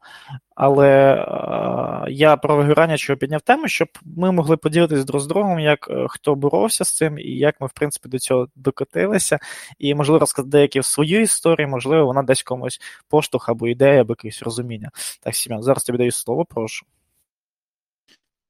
Але 0.55 1.15
е, 1.15 2.11
я 2.11 2.37
про 2.37 2.57
вигорання 2.57 2.97
чого 2.97 3.17
підняв 3.17 3.41
тему, 3.41 3.69
щоб 3.69 3.89
ми 4.05 4.33
могли 4.33 4.57
поділитися 4.57 5.05
друг 5.05 5.23
з 5.23 5.27
другом, 5.27 5.61
як 5.61 5.89
е, 5.91 6.07
хто 6.09 6.35
боровся 6.35 6.85
з 6.85 6.97
цим, 6.97 7.19
і 7.19 7.31
як 7.31 7.61
ми, 7.61 7.67
в 7.67 7.73
принципі, 7.73 8.09
до 8.09 8.19
цього 8.19 8.49
докотилися. 8.57 9.39
І, 9.79 9.95
можливо, 9.95 10.19
розказати 10.19 10.51
деякі 10.51 10.83
свою 10.83 11.21
історію, 11.21 11.69
можливо, 11.69 12.07
вона 12.07 12.23
десь 12.23 12.43
комусь 12.43 12.81
поштовх 13.09 13.49
або 13.49 13.69
ідея, 13.69 14.01
або 14.01 14.13
якесь 14.13 14.43
розуміння. 14.43 14.91
Так, 15.23 15.35
Сім'ян, 15.35 15.63
зараз 15.63 15.85
тобі 15.85 15.99
даю 15.99 16.13
слово, 16.13 16.45
прошу. 16.45 16.87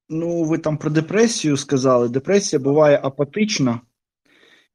Ну, 0.08 0.44
ви 0.44 0.58
там 0.58 0.76
про 0.76 0.90
депресію 0.90 1.56
сказали. 1.56 2.08
Депресія 2.08 2.60
буває 2.60 3.00
апатична, 3.02 3.80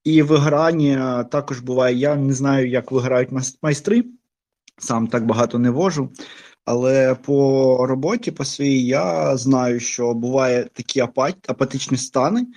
і 0.04 0.22
виграння 0.22 1.24
також 1.24 1.60
буває. 1.60 1.96
Я 1.96 2.16
не 2.16 2.34
знаю, 2.34 2.70
як 2.70 2.92
виграють 2.92 3.30
майстри 3.62 4.04
сам 4.78 5.08
так 5.08 5.26
багато 5.26 5.60
не 5.60 5.70
вожу. 5.70 6.10
Але 6.66 7.16
по 7.16 7.88
роботі 7.88 8.32
по 8.32 8.46
своїй 8.46 8.86
я 8.86 9.38
знаю, 9.38 9.80
що 9.80 10.14
буває 10.14 10.68
такі 10.74 11.00
апатичні 11.48 11.98
стани, 11.98 12.48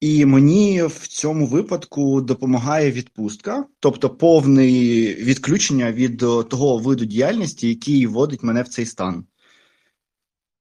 і 0.00 0.26
мені 0.26 0.82
в 0.82 1.06
цьому 1.08 1.46
випадку 1.46 2.20
допомагає 2.20 2.92
відпустка, 2.92 3.64
тобто 3.80 4.10
повне 4.10 4.66
відключення 5.14 5.92
від 5.92 6.18
того 6.48 6.78
виду 6.78 7.04
діяльності, 7.04 7.68
який 7.68 8.06
вводить 8.06 8.42
мене 8.42 8.62
в 8.62 8.68
цей 8.68 8.86
стан. 8.86 9.24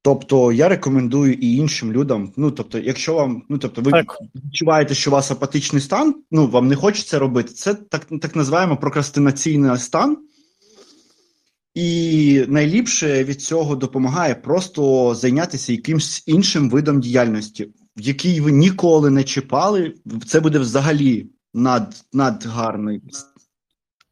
Тобто 0.02 0.52
я 0.52 0.70
рекомендую 0.70 1.34
і 1.34 1.56
іншим 1.56 1.94
людям. 1.94 2.34
Ну 2.38 2.52
тобто, 2.52 2.80
якщо 2.80 3.14
вам, 3.14 3.44
ну 3.50 3.58
тобто, 3.58 3.82
ви 3.82 3.92
так. 3.92 4.18
відчуваєте, 4.36 4.96
що 4.96 5.10
у 5.10 5.14
вас 5.14 5.32
апатичний 5.32 5.82
стан, 5.82 6.16
ну 6.32 6.48
вам 6.48 6.68
не 6.68 6.76
хочеться 6.76 7.20
робити, 7.20 7.54
це 7.54 7.74
так 7.74 8.08
так 8.22 8.36
називаємо 8.36 8.78
прокрастинаційний 8.78 9.78
стан. 9.78 10.18
І 11.80 12.46
найліпше 12.48 13.24
від 13.24 13.42
цього 13.42 13.76
допомагає 13.76 14.36
просто 14.36 15.16
зайнятися 15.16 15.72
якимсь 15.72 16.24
іншим 16.28 16.70
видом 16.70 17.02
діяльності, 17.02 17.66
в 17.98 18.02
який 18.02 18.42
ви 18.42 18.52
ніколи 18.52 19.10
не 19.10 19.24
чіпали. 19.24 19.96
Це 20.28 20.40
буде 20.40 20.60
взагалі 20.60 21.30
над, 21.54 21.96
надгарний. 22.14 23.02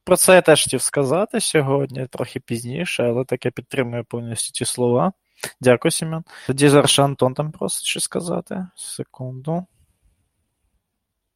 Про 0.03 0.17
це 0.17 0.33
я 0.33 0.41
теж 0.41 0.63
хотів 0.63 0.81
сказати 0.81 1.39
сьогодні, 1.39 2.07
трохи 2.07 2.39
пізніше, 2.39 3.03
але 3.03 3.25
так 3.25 3.45
я 3.45 3.51
підтримую 3.51 4.05
повністю 4.05 4.51
ці 4.53 4.65
слова. 4.65 5.13
Дякую, 5.61 5.91
Семен. 5.91 6.23
Тоді 6.47 6.69
зараз 6.69 6.99
Антон 6.99 7.33
там 7.33 7.51
просить 7.51 7.85
щось 7.85 8.03
сказати. 8.03 8.67
Секунду. 8.75 9.65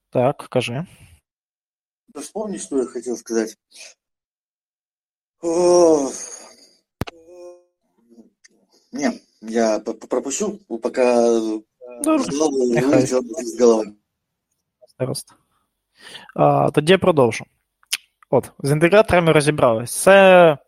Так, 0.10 0.48
кажи. 0.50 0.86
Вспомни, 2.16 2.58
что 2.58 2.78
я 2.78 2.86
хотел 2.86 3.18
сказать. 3.18 3.58
О, 5.43 6.11
Не, 8.93 9.12
я 9.43 9.79
п- 9.79 9.93
п- 9.93 10.07
пропущу, 10.07 10.59
пока 10.83 11.31
Добре, 12.03 12.25
с 12.25 12.29
головы 12.38 12.75
нехай. 12.75 12.91
вылетело 12.91 13.21
из 13.41 13.61
головы. 13.61 13.85
Гаразд. 14.99 15.29
А, 16.35 16.71
тоді 16.71 16.93
я 16.93 16.99
продовжу. 16.99 17.45
От, 18.31 18.50
з 18.62 18.71
індикаторами 18.71 19.33
розібрались. 19.33 19.91
Це 20.03 20.59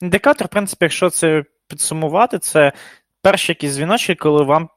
індикатор, 0.00 0.46
в 0.46 0.50
принципі, 0.50 0.84
якщо 0.84 1.10
це 1.10 1.44
підсумувати, 1.66 2.38
це 2.38 2.72
перші 3.22 3.52
якісь 3.52 3.72
дзвіночки, 3.72 4.14
коли 4.14 4.44
вам 4.44 4.68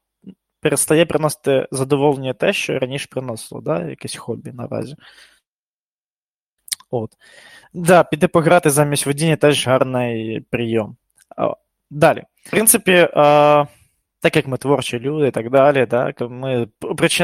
перестає 0.60 1.06
приносити 1.06 1.68
задоволення 1.72 2.34
те, 2.34 2.53
що 2.53 2.80
раніше 2.80 3.08
приносило, 3.12 3.62
да? 3.62 3.89
якесь 3.89 4.15
хобі 4.15 4.51
наразі. 4.51 4.96
От. 6.90 7.11
Да, 7.75 8.04
піти 8.04 8.28
пограти 8.28 8.71
замість 8.71 9.07
водіння 9.07 9.37
теж 9.37 9.66
гарний 9.66 10.40
прийом. 10.40 10.97
Далі. 11.90 12.23
В 12.45 12.50
принципі, 12.50 13.09
так 14.21 14.37
як 14.37 14.47
ми 14.47 14.57
творчі 14.57 14.99
люди 14.99 15.28
і 15.28 15.30
так 15.30 15.50
далі, 15.50 15.87
так, 15.87 16.21
ми, 16.21 16.68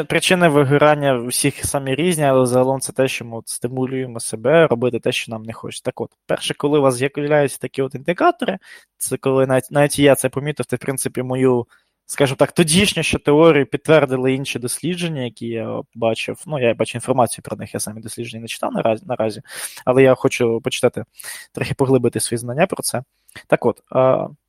причини, 0.09 0.49
вигорання 0.49 1.15
всіх 1.15 1.65
самі 1.65 1.95
різні, 1.95 2.25
але 2.25 2.47
загалом 2.47 2.81
це 2.81 2.93
те, 2.93 3.09
що 3.09 3.25
ми 3.25 3.37
от 3.37 3.49
стимулюємо 3.49 4.21
себе 4.21 4.67
робити 4.67 5.01
те, 5.01 5.13
що 5.13 5.33
нам 5.33 5.43
не 5.43 5.53
хочеться. 5.53 5.85
Так 5.85 6.01
от, 6.01 6.11
перше, 6.27 6.55
коли 6.55 6.79
у 6.79 6.83
вас 6.83 6.95
з'являються 6.95 7.59
такі 7.59 7.83
от 7.83 7.95
індикатори, 7.95 8.59
це 8.97 9.17
коли 9.17 9.47
навіть, 9.47 9.71
навіть 9.71 9.99
я 9.99 10.15
це 10.15 10.29
помітив, 10.29 10.67
це, 10.67 10.77
в 10.77 10.79
принципі, 10.79 11.23
мою, 11.23 11.67
скажімо 12.07 12.37
так, 12.37 12.53
тодішню 12.53 13.03
ще 13.03 13.19
теорію 13.19 13.67
підтвердили 13.67 14.35
інші 14.35 14.59
дослідження, 14.59 15.23
які 15.23 15.47
я 15.47 15.81
бачив. 15.95 16.43
Ну, 16.47 16.61
я 16.61 16.75
бачу 16.75 16.99
інформацію 16.99 17.43
про 17.43 17.57
них, 17.57 17.75
я 17.75 17.81
самі 17.81 18.01
дослідження 18.01 18.41
не 18.41 18.49
читав 18.49 18.73
наразі, 18.73 19.05
наразі 19.07 19.43
але 19.85 20.03
я 20.03 20.15
хочу 20.15 20.61
почитати, 20.61 21.05
трохи 21.53 21.75
поглибити 21.75 22.21
свої 22.21 22.39
знання 22.39 22.67
про 22.67 22.83
це. 22.83 23.03
Так 23.47 23.67
от, 23.67 23.81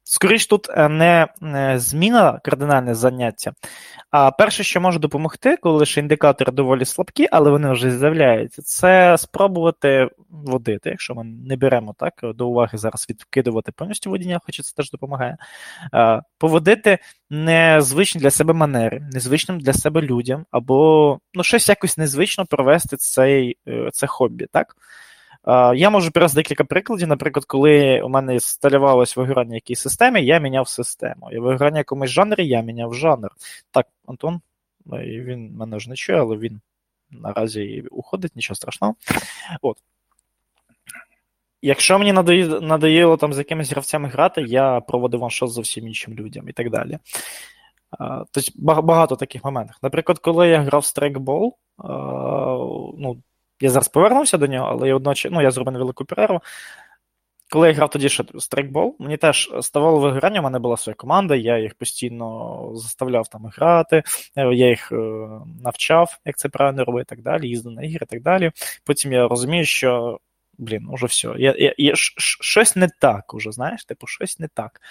а, 0.06 0.10
скоріш 0.16 0.48
тут 0.48 0.70
е, 0.70 0.90
не 0.90 1.28
е, 1.44 1.80
зміна 1.80 2.40
кардинальне 2.44 2.96
заняття, 2.96 3.54
а 4.12 4.32
перше, 4.32 4.64
що 4.64 4.82
може 4.82 5.00
допомогти, 5.00 5.58
коли 5.58 5.78
лише 5.78 6.00
індикатори 6.00 6.52
доволі 6.52 6.86
слабкі, 6.86 7.28
але 7.32 7.50
вони 7.50 7.72
вже 7.72 7.98
з'являються, 7.98 8.62
це 8.62 9.18
спробувати 9.18 10.10
водити, 10.30 10.90
якщо 10.90 11.16
ми 11.16 11.24
не 11.24 11.58
беремо 11.58 11.96
так 11.98 12.14
до 12.24 12.48
уваги 12.48 12.78
зараз 12.78 13.06
відкидувати 13.10 13.72
повністю 13.72 14.10
водіння, 14.10 14.40
хоча 14.46 14.64
це 14.64 14.74
теж 14.76 14.92
допомагає. 14.92 15.38
Поводити 16.38 17.00
незвичні 17.30 18.22
для 18.22 18.32
себе 18.32 18.54
манери, 18.54 19.00
незвичним 19.14 19.60
для 19.60 19.74
себе 19.74 20.02
людям, 20.02 20.46
або 20.52 21.20
ну, 21.34 21.44
щось 21.44 21.70
якось 21.70 21.98
незвично 21.98 22.46
провести 22.46 22.98
цей, 22.98 23.58
е, 23.68 23.90
це 23.94 24.08
хобі, 24.08 24.48
так? 24.52 24.76
Е, 25.48 25.76
Я 25.76 25.90
можу 25.90 26.12
привести 26.12 26.36
декілька 26.36 26.64
прикладів. 26.64 27.08
Наприклад, 27.08 27.46
коли 27.46 28.02
у 28.02 28.10
мене 28.10 28.40
сталювалось 28.40 29.18
вигорання 29.18 29.52
в 29.52 29.54
якійсь 29.54 29.80
системі, 29.80 30.26
я 30.26 30.40
міняв 30.40 30.68
систему. 30.68 31.32
І 31.32 31.40
вигорання 31.40 31.76
в 31.76 31.78
якомусь 31.78 32.10
жанрі 32.10 32.48
я 32.48 32.62
міняв 32.62 32.94
жанр. 32.94 33.30
Так, 33.72 33.88
Антон, 34.08 34.42
ну, 34.86 34.98
він 34.98 35.56
мене 35.56 35.80
ж 35.80 35.90
не 35.90 35.96
чує, 35.96 36.20
але 36.20 36.38
він 36.38 36.62
наразі 37.10 37.84
уходить, 37.92 38.36
нічого 38.36 38.56
страшного. 38.56 38.96
От. 39.62 39.78
Якщо 41.62 42.00
мені 42.00 42.14
надоїло, 42.62 43.18
там 43.18 43.34
з 43.34 43.38
якимись 43.38 43.72
гравцями 43.72 44.10
грати, 44.10 44.42
я 44.42 44.82
проводив 44.82 45.20
ваншот 45.20 45.50
зовсім 45.50 45.88
іншим 45.88 46.14
людям 46.14 46.50
і 46.50 46.54
так 46.54 46.70
далі. 46.70 47.00
Тобто 48.32 48.82
багато 48.82 49.16
таких 49.16 49.44
моментів. 49.46 49.76
Наприклад, 49.82 50.20
коли 50.20 50.48
я 50.48 50.62
грав 50.62 50.82
в 50.82 50.86
страйкбол, 50.86 51.58
ну, 52.98 53.22
я 53.60 53.70
зараз 53.70 53.88
повернувся 53.88 54.38
до 54.38 54.48
нього, 54.48 54.68
але 54.72 54.88
я 54.88 54.96
одночасно, 54.96 55.38
ну, 55.38 55.44
я 55.44 55.52
зробив 55.52 55.74
невелику 55.74 56.06
перерву. 56.06 56.42
Коли 57.50 57.68
я 57.68 57.74
грав 57.74 57.90
тоді 57.90 58.10
ще 58.10 58.24
страйкбол, 58.40 58.96
мені 59.00 59.18
теж 59.18 59.52
ставало 59.62 60.00
вигорання, 60.00 60.40
у 60.40 60.44
мене 60.44 60.60
була 60.60 60.78
своя 60.78 60.96
команда, 60.96 61.36
я 61.36 61.60
їх 61.60 61.76
постійно 61.76 62.72
заставляв 62.76 63.28
там 63.28 63.46
грати, 63.46 64.04
е, 64.36 64.54
я 64.54 64.70
їх 64.70 64.92
е, 64.92 64.96
навчав, 65.64 66.20
як 66.26 66.38
це 66.38 66.50
правильно 66.50 66.86
робити, 66.86 67.06
і 67.08 67.16
так 67.16 67.22
далі, 67.22 67.48
їздив 67.48 67.72
на 67.72 67.84
ігри 67.84 68.00
і 68.02 68.06
так 68.06 68.22
далі. 68.22 68.52
Потім 68.84 69.14
я 69.14 69.28
розумію, 69.28 69.66
що. 69.66 70.20
Блін, 70.58 70.88
уже 70.90 71.06
все. 71.06 71.34
Я, 71.38 71.56
я, 71.58 71.74
я, 71.78 71.92
щось 71.96 72.76
не 72.76 72.90
так 73.00 73.34
уже, 73.34 73.52
знаєш, 73.52 73.86
типу, 73.86 74.08
щось 74.08 74.40
не 74.40 74.48
так. 74.48 74.82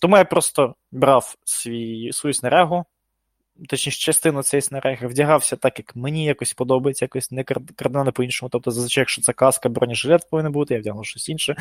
Тому 0.00 0.16
я 0.16 0.24
просто 0.24 0.74
брав 0.92 1.34
свій, 1.44 2.12
свою 2.12 2.34
снарягу, 2.34 2.84
точніше, 3.68 4.00
частину 4.00 4.42
цієї 4.42 4.62
снаряги, 4.62 5.06
вдягався 5.06 5.56
так, 5.56 5.78
як 5.78 5.96
мені 5.96 6.24
якось 6.24 6.52
подобається, 6.52 7.04
якось 7.04 7.30
не 7.30 7.42
кар- 7.42 7.74
кардинально 7.76 8.12
по-іншому. 8.12 8.50
Тобто, 8.50 8.70
зазвичай, 8.70 9.02
якщо 9.02 9.22
це 9.22 9.32
каска, 9.32 9.68
бронежилет 9.68 10.30
повинен 10.30 10.52
бути, 10.52 10.74
я 10.74 10.80
вдягнув 10.80 11.06
щось 11.06 11.28
інше. 11.28 11.56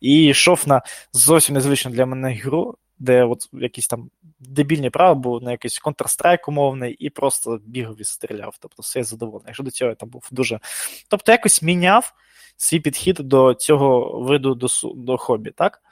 І 0.00 0.24
йшов 0.24 0.62
на 0.66 0.82
зовсім 1.12 1.54
незвичну 1.54 1.90
для 1.90 2.06
мене 2.06 2.34
гру, 2.34 2.76
де 2.98 3.24
от 3.24 3.48
якісь 3.52 3.88
там 3.88 4.10
дебільні 4.38 4.90
права, 4.90 5.14
був 5.14 5.42
на 5.42 5.50
якийсь 5.50 5.82
Counter-Strike 5.82 6.44
умовний, 6.48 6.94
і 6.94 7.10
просто 7.10 7.60
бігав 7.66 8.00
і 8.00 8.04
стріляв. 8.04 8.56
Тобто, 8.60 8.82
все 8.82 9.04
задоволений. 9.04 9.48
Якщо 9.48 9.62
до 9.62 9.70
цього 9.70 9.88
я 9.88 9.94
там 9.94 10.08
був 10.08 10.28
дуже. 10.30 10.60
Тобто, 11.08 11.32
якось 11.32 11.62
міняв 11.62 12.12
свій 12.56 12.80
підхід 12.80 13.14
до 13.14 13.54
цього 13.54 14.20
виду 14.20 14.54
до, 14.54 14.66
до 14.94 15.16
хобі, 15.16 15.50
так? 15.50 15.82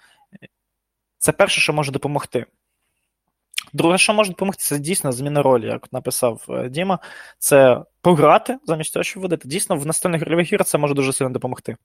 Це 1.19 1.33
перше, 1.33 1.61
що 1.61 1.73
може 1.73 1.93
допомогти. 1.93 2.47
Друге, 3.73 3.99
що 3.99 4.15
може 4.15 4.31
допомогти, 4.31 4.63
це 4.63 4.79
дійсно 4.79 5.13
зміна 5.13 5.43
ролі, 5.43 5.67
як 5.67 5.93
написав 5.93 6.45
е, 6.49 6.69
Діма. 6.69 6.99
Це 7.39 7.83
пограти 8.01 8.59
замість 8.65 8.93
того, 8.93 9.05
щоб 9.05 9.23
водити. 9.23 9.49
Дійсно, 9.49 9.77
в 9.77 9.87
настольних 9.87 10.23
гольових 10.25 10.53
іграх 10.53 10.67
це 10.67 10.79
може 10.79 10.95
дуже 10.95 11.13
сильно 11.13 11.31
допомогти. 11.31 11.77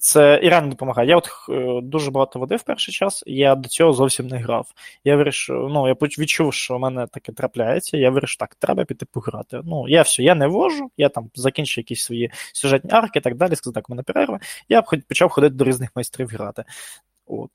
Це 0.00 0.40
і 0.42 0.48
реально 0.48 0.68
допомагає. 0.68 1.08
Я 1.08 1.16
от 1.16 1.28
е, 1.48 1.80
дуже 1.82 2.10
багато 2.10 2.38
водив 2.38 2.62
перший 2.62 2.94
час, 2.94 3.24
я 3.26 3.54
до 3.54 3.68
цього 3.68 3.92
зовсім 3.92 4.26
не 4.26 4.38
грав. 4.38 4.66
Я 5.04 5.16
вирішив, 5.16 5.68
ну, 5.70 5.88
я 5.88 5.94
відчув, 6.00 6.54
що 6.54 6.76
в 6.76 6.80
мене 6.80 7.06
таке 7.06 7.32
трапляється. 7.32 7.96
Я 7.96 8.10
вирішив, 8.10 8.36
так, 8.36 8.54
треба 8.54 8.84
піти 8.84 9.06
пограти. 9.06 9.60
Ну, 9.64 9.88
я 9.88 10.02
все, 10.02 10.22
я 10.22 10.34
не 10.34 10.46
вожу, 10.46 10.90
я 10.96 11.08
там 11.08 11.30
закінчу 11.34 11.80
якісь 11.80 12.02
свої 12.02 12.30
сюжетні 12.52 12.90
арки 12.90 13.18
і 13.18 13.22
так 13.22 13.36
далі. 13.36 13.56
Сказав, 13.56 13.74
так, 13.74 13.90
у 13.90 13.92
мене 13.92 14.02
перерва. 14.02 14.40
Я 14.68 14.82
почав 14.82 15.28
ходити 15.28 15.54
до 15.54 15.64
різних 15.64 15.90
майстрів 15.96 16.28
грати. 16.28 16.64
От. 17.26 17.50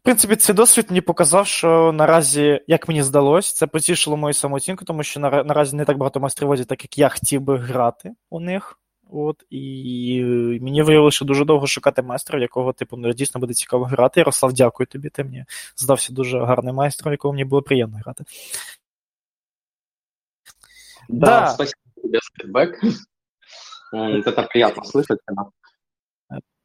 В 0.00 0.04
принципі, 0.04 0.36
цей 0.36 0.54
досвід 0.56 0.86
мені 0.88 1.00
показав, 1.00 1.46
що 1.46 1.92
наразі, 1.92 2.60
як 2.66 2.88
мені 2.88 3.02
здалось, 3.02 3.52
це 3.52 3.66
потішило 3.66 4.16
мою 4.16 4.34
самооцінку, 4.34 4.84
тому 4.84 5.02
що 5.02 5.20
нара- 5.20 5.44
наразі 5.44 5.76
не 5.76 5.84
так 5.84 5.98
багато 5.98 6.20
майстрів 6.20 6.48
водять, 6.48 6.68
так 6.68 6.82
як 6.84 6.98
я 6.98 7.08
хотів 7.08 7.40
би 7.40 7.58
грати 7.58 8.10
у 8.30 8.40
них. 8.40 8.78
От, 9.14 9.44
і 9.50 10.22
мені 10.62 10.82
виявилося, 10.82 11.14
що 11.16 11.24
дуже 11.24 11.44
довго 11.44 11.66
шукати 11.66 12.02
майстра, 12.02 12.38
в 12.38 12.42
якого, 12.42 12.72
типу, 12.72 12.96
ну, 12.96 13.12
дійсно 13.12 13.40
буде 13.40 13.54
цікаво 13.54 13.84
грати. 13.84 14.20
Ярослав, 14.20 14.52
дякую 14.52 14.86
тобі. 14.86 15.08
Ти 15.08 15.24
мені 15.24 15.44
здався 15.76 16.12
дуже 16.12 16.38
гарним 16.44 16.74
майстром, 16.74 17.10
в 17.10 17.12
якого 17.14 17.32
мені 17.32 17.44
було 17.44 17.62
приємно 17.62 17.98
грати. 18.04 18.24
Да, 21.08 21.26
Да. 21.26 21.48
спасибо 21.48 21.80
тебе 22.02 22.18
за 22.22 22.44
фидбэк. 22.48 22.72
М, 23.94 24.22
Это 24.22 24.48
приятно 24.48 24.82
слышать. 24.82 25.18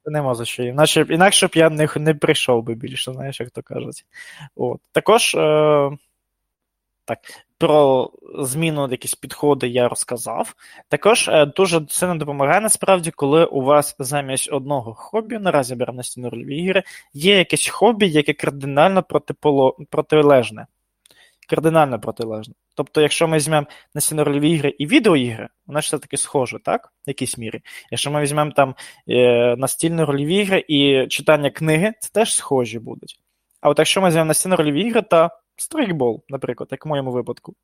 Нема 0.07 0.35
за 0.35 0.45
що. 0.45 0.63
Іначе, 0.63 1.07
інакше 1.09 1.47
б 1.47 1.51
я 1.55 1.71
не, 1.71 1.89
не 1.97 2.15
прийшов 2.15 2.63
би 2.63 2.75
більше, 2.75 3.13
знаєш, 3.13 3.41
як 3.41 3.51
то 3.51 3.63
кажуть. 3.63 4.05
От. 4.57 4.81
Також 4.93 5.35
е, 5.35 5.91
так, 7.05 7.19
про 7.59 8.11
зміну 8.39 8.89
якісь 8.91 9.15
підходи 9.15 9.69
я 9.69 9.89
розказав. 9.89 10.55
Також 10.89 11.29
е, 11.29 11.47
дуже 11.47 11.81
сильно 11.89 12.15
допомагає 12.15 12.61
насправді, 12.61 13.11
коли 13.11 13.45
у 13.45 13.63
вас 13.63 13.97
замість 13.99 14.53
одного 14.53 14.95
хобі, 14.95 15.39
наразі 15.39 15.75
беремо 15.75 15.97
настільні 15.97 16.29
рольові 16.29 16.57
ігри, 16.57 16.83
є 17.15 17.39
якесь 17.39 17.69
хобі, 17.69 18.09
яке 18.09 18.33
кардинально 18.33 19.03
протиполо, 19.03 19.77
протилежне. 19.91 20.67
Кардинально 21.49 22.01
протилежне. 22.01 22.55
Тобто, 22.75 23.01
якщо 23.01 23.29
ми 23.29 23.37
візьмемо 23.37 23.67
рольові 24.11 24.51
ігри 24.51 24.75
і 24.79 24.87
відеоігри, 24.87 25.49
воно 25.67 25.81
ж 25.81 25.87
все-таки 25.87 26.17
схоже, 26.17 26.59
так? 26.65 26.93
В 27.07 27.11
якійсь 27.11 27.39
мірі. 27.39 27.61
Якщо 27.91 28.11
ми 28.11 28.23
візьмемо 28.23 28.51
там 28.51 28.75
е, 29.09 29.57
настільні 29.57 30.05
рольові 30.05 30.37
ігри 30.37 30.65
і 30.69 31.07
читання 31.07 31.51
книги, 31.51 31.93
це 32.01 32.11
теж 32.13 32.35
схожі 32.35 32.79
будуть. 32.79 33.21
А 33.61 33.69
от 33.71 33.79
якщо 33.79 34.01
ми 34.01 34.09
візьмемо 34.09 34.27
настільні 34.27 34.57
рольові 34.57 34.83
ігри 34.83 35.03
та 35.03 35.31
стрейкбол, 35.57 36.25
наприклад, 36.29 36.69
як 36.73 36.87
в 36.87 36.89
моєму 36.89 37.13
випадку. 37.13 37.55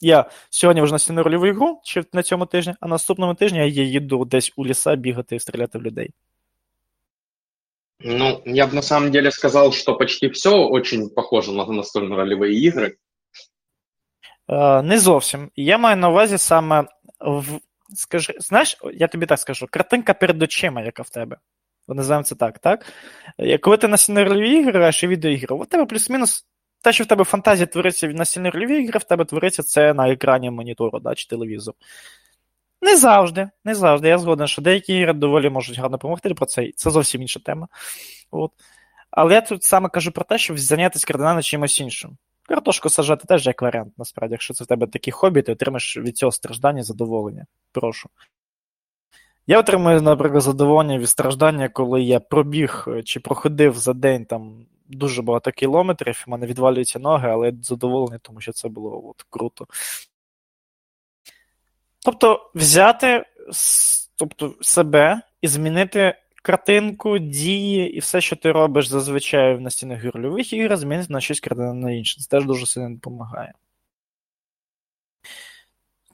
Я 0.00 0.30
сьогодні 0.50 0.82
вже 0.82 0.92
настільну 0.92 1.22
рольову 1.22 1.46
ігру 1.46 1.80
чи 1.84 2.04
на 2.12 2.22
цьому 2.22 2.46
тижні, 2.46 2.74
а 2.80 2.88
наступному 2.88 3.34
тижні 3.34 3.58
я 3.58 3.84
їду 3.84 4.24
десь 4.24 4.52
у 4.56 4.66
ліса 4.66 4.96
бігати 4.96 5.36
і 5.36 5.40
стріляти 5.40 5.78
в 5.78 5.82
людей. 5.82 6.10
Ну, 8.00 8.42
я 8.44 8.66
бы 8.66 8.74
на 8.74 8.82
самом 8.82 9.10
деле 9.10 9.30
сказал, 9.30 9.72
что 9.72 9.96
почти 9.96 10.28
все 10.28 10.50
очень 10.50 11.10
похоже 11.10 11.52
на 11.52 11.64
настольно-ролевые 11.64 12.52
ігри. 12.52 12.96
Е, 14.48 14.82
Не 14.82 14.98
зовсім. 14.98 15.50
Я 15.56 15.78
маю 15.78 15.96
на 15.96 16.08
увазі 16.08 16.38
саме 16.38 16.84
в. 17.20 17.58
Скажи, 17.94 18.34
знаєш, 18.38 18.76
я 18.94 19.08
тобі 19.08 19.26
так 19.26 19.38
скажу, 19.38 19.66
картинка 19.70 20.14
перед 20.14 20.42
очима, 20.42 20.82
яка 20.82 21.02
в 21.02 21.10
тебе. 21.10 21.36
Називаємо 21.88 22.24
це 22.24 22.34
так, 22.34 22.58
так? 22.58 22.86
Е, 23.38 23.58
Коли 23.58 23.76
ти 23.76 23.88
настільно 23.88 24.24
рольові 24.24 24.58
ігри 24.58 24.72
граєш 24.72 25.02
і 25.02 25.06
відеоігри, 25.06 25.56
у 25.56 25.64
тебе 25.64 25.86
плюс-мінус 25.86 26.46
те, 26.82 26.92
що 26.92 27.04
в 27.04 27.06
тебе 27.06 27.22
в 27.22 27.26
фантазії 27.26 27.66
твориться 27.66 28.08
в 28.08 28.14
настільно 28.14 28.48
ігри, 28.48 28.98
в 28.98 29.04
тебе 29.04 29.24
твориться 29.24 29.62
це 29.62 29.94
на 29.94 30.12
екрані 30.12 30.50
монітору 30.50 31.00
да, 31.00 31.14
чи 31.14 31.26
телевізору. 31.28 31.76
Не 32.82 32.96
завжди, 32.96 33.50
не 33.64 33.74
завжди. 33.74 34.08
Я 34.08 34.18
згоден, 34.18 34.46
що 34.46 34.62
деякі 34.62 34.94
ігри 34.94 35.12
доволі 35.12 35.50
можуть 35.50 35.78
гарно 35.78 35.96
допомогти 35.96 36.34
про 36.34 36.46
це. 36.46 36.70
Це 36.76 36.90
зовсім 36.90 37.22
інша 37.22 37.40
тема. 37.40 37.68
От. 38.30 38.52
Але 39.10 39.34
я 39.34 39.40
тут 39.40 39.64
саме 39.64 39.88
кажу 39.88 40.12
про 40.12 40.24
те, 40.24 40.38
щоб 40.38 40.58
зайнятися 40.58 41.06
кардинально 41.06 41.42
чимось 41.42 41.80
іншим. 41.80 42.16
Картошку 42.42 42.88
сажати 42.88 43.26
теж 43.26 43.46
як 43.46 43.62
варіант, 43.62 43.92
насправді. 43.98 44.32
Якщо 44.32 44.54
це 44.54 44.64
в 44.64 44.66
тебе 44.66 44.86
такі 44.86 45.10
хобі, 45.10 45.42
ти 45.42 45.52
отримаєш 45.52 45.96
від 45.96 46.16
цього 46.16 46.32
страждання 46.32 46.82
задоволення. 46.82 47.46
Прошу. 47.72 48.08
Я 49.46 49.58
отримую, 49.58 50.02
наприклад, 50.02 50.42
задоволення 50.42 50.98
від 50.98 51.08
страждання, 51.08 51.68
коли 51.68 52.02
я 52.02 52.20
пробіг 52.20 52.84
е, 52.88 53.02
чи 53.02 53.20
проходив 53.20 53.78
за 53.78 53.92
день 53.92 54.24
там 54.24 54.66
дуже 54.88 55.22
багато 55.22 55.50
кілометрів, 55.50 56.24
в 56.26 56.30
мене 56.30 56.46
відвалюються 56.46 56.98
ноги, 56.98 57.28
але 57.28 57.46
я 57.46 57.52
задоволений, 57.62 58.18
тому 58.22 58.40
що 58.40 58.52
це 58.52 58.68
було 58.68 59.02
от, 59.08 59.26
круто. 59.30 59.66
Тобто, 62.08 62.50
взяти 62.54 63.24
тобто, 64.16 64.54
себе 64.60 65.20
і 65.40 65.48
змінити 65.48 66.14
картинку, 66.42 67.18
дії 67.18 67.96
і 67.96 67.98
все, 67.98 68.20
що 68.20 68.36
ти 68.36 68.52
робиш 68.52 68.88
зазвичай 68.88 69.54
в 69.54 69.60
настільних 69.60 70.04
гірльових 70.04 70.52
іграх, 70.52 70.78
змінити 70.78 71.12
на 71.12 71.20
щось 71.20 71.40
кардинально 71.40 71.90
інше. 71.90 72.20
Це 72.20 72.28
теж 72.28 72.44
дуже 72.44 72.66
сильно 72.66 72.90
допомагає. 72.90 73.52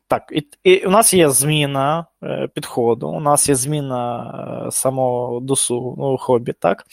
Так, 0.07 0.33
і, 0.33 0.49
і 0.65 0.87
у 0.87 0.91
нас 0.91 1.15
є 1.15 1.31
зміна 1.31 2.07
е, 2.23 2.49
підходу, 2.55 3.09
у 3.09 3.21
нас 3.21 3.49
є 3.49 3.55
зміна 3.55 4.65
е, 4.67 4.71
самого 4.71 5.41
досугу, 5.41 5.95
ну, 5.99 6.17
хобі, 6.19 6.53
так? 6.53 6.85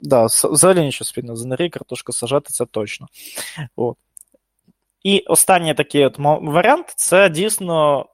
Да, 0.00 0.26
взагалі 0.26 0.80
нічого 0.80 1.06
спільного 1.06 1.36
з 1.36 1.68
картошку 1.70 2.12
сажати, 2.12 2.50
це 2.50 2.66
точно. 2.66 3.06
От. 3.76 3.96
І 5.02 5.20
останній 5.20 5.74
такий 5.74 6.04
от 6.04 6.18
варіант 6.18 6.92
це 6.96 7.28
дійсно 7.28 8.06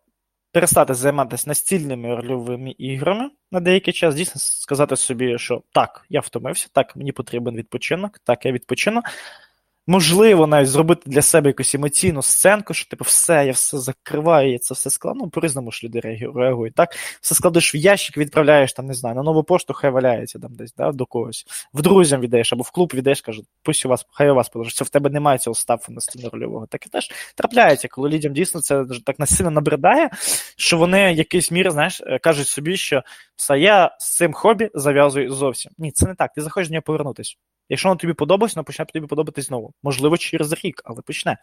перестати 0.53 0.95
займатися 0.95 1.45
настільними 1.47 2.17
рольовими 2.17 2.71
іграми 2.71 3.31
на 3.51 3.61
деякий 3.61 3.95
час, 3.95 4.15
дійсно 4.15 4.41
сказати 4.41 4.97
собі, 4.97 5.39
що 5.39 5.63
так, 5.73 6.07
я 6.09 6.21
втомився, 6.21 6.69
так, 6.73 6.97
мені 6.97 7.13
потрібен 7.13 7.57
відпочинок, 7.57 8.19
так, 8.25 8.47
я 8.47 8.53
відпочину. 8.53 9.03
Можливо, 9.87 10.47
навіть 10.47 10.69
зробити 10.69 11.03
для 11.07 11.23
себе 11.23 11.51
якусь 11.51 11.75
емоційну 11.75 12.23
сценку, 12.23 12.75
що 12.75 12.89
типу, 12.89 13.05
все, 13.05 13.47
я 13.47 13.53
все 13.53 13.79
закриваю, 13.79 14.53
я 14.53 14.59
це 14.59 14.75
все 14.75 14.91
складу. 14.91 15.19
Ну, 15.23 15.31
по-різному 15.31 15.73
ж 15.73 15.81
люди 15.85 16.01
реагують. 16.35 16.75
Так? 16.75 16.95
Все 17.21 17.35
складеш 17.35 17.75
в 17.75 17.77
ящик, 17.77 18.17
відправляєш 18.17 18.73
там, 18.73 18.87
не 18.87 18.95
знаю, 18.95 19.17
на 19.17 19.23
нову 19.23 19.45
пошту, 19.45 19.73
хай 19.73 19.91
валяється 19.91 20.39
там 20.39 20.55
десь, 20.55 20.75
да, 20.75 20.93
до 20.93 21.07
когось. 21.07 21.45
В 21.75 21.83
друзям 21.83 22.21
віддаєш 22.21 22.53
або 22.53 22.63
в 22.63 22.71
клуб 22.71 22.93
віддаєш, 22.95 23.21
кажуть, 23.21 23.45
пусть 23.63 23.87
у 23.87 23.89
вас, 23.89 24.07
хай 24.11 24.31
у 24.31 24.35
вас 24.35 24.49
положить. 24.49 24.81
В 24.81 24.89
тебе 24.89 25.11
немає 25.11 25.39
цього 25.39 25.55
ставу 25.55 25.83
настільно 25.89 26.31
рольового. 26.31 26.67
Так 26.67 26.87
і 26.87 26.89
теж 26.89 27.11
трапляється, 27.35 27.89
коли 27.89 28.09
людям 28.09 28.33
дійсно 28.33 28.61
це 28.61 28.85
так 29.07 29.19
насильно 29.19 29.51
набридає, 29.51 30.11
що 30.57 30.79
вони 30.79 31.13
якийсь 31.13 31.51
мірі, 31.51 31.71
знаєш, 31.71 32.03
е, 32.07 32.19
кажуть 32.19 32.49
собі, 32.49 32.77
що 32.77 33.03
все, 33.37 33.59
я 33.59 33.97
з 33.99 34.17
цим 34.17 34.33
хобі 34.33 34.71
зав'язую 34.75 35.33
зовсім. 35.33 35.73
Ні, 35.79 35.93
це 35.93 36.07
не 36.07 36.15
так. 36.15 36.33
Ти 36.33 36.41
захочеш 36.41 36.69
до 36.69 36.73
нього 36.73 36.83
повернутися. 36.83 37.37
Якщо 37.71 37.89
воно 37.89 37.99
тобі 37.99 38.13
подобається, 38.13 38.57
воно 38.57 38.65
почне 38.65 38.85
тобі 38.85 39.07
подобатись 39.07 39.47
знову. 39.47 39.75
Можливо, 39.83 40.17
через 40.17 40.53
рік, 40.65 40.83
але 40.85 41.03
почне. 41.03 41.39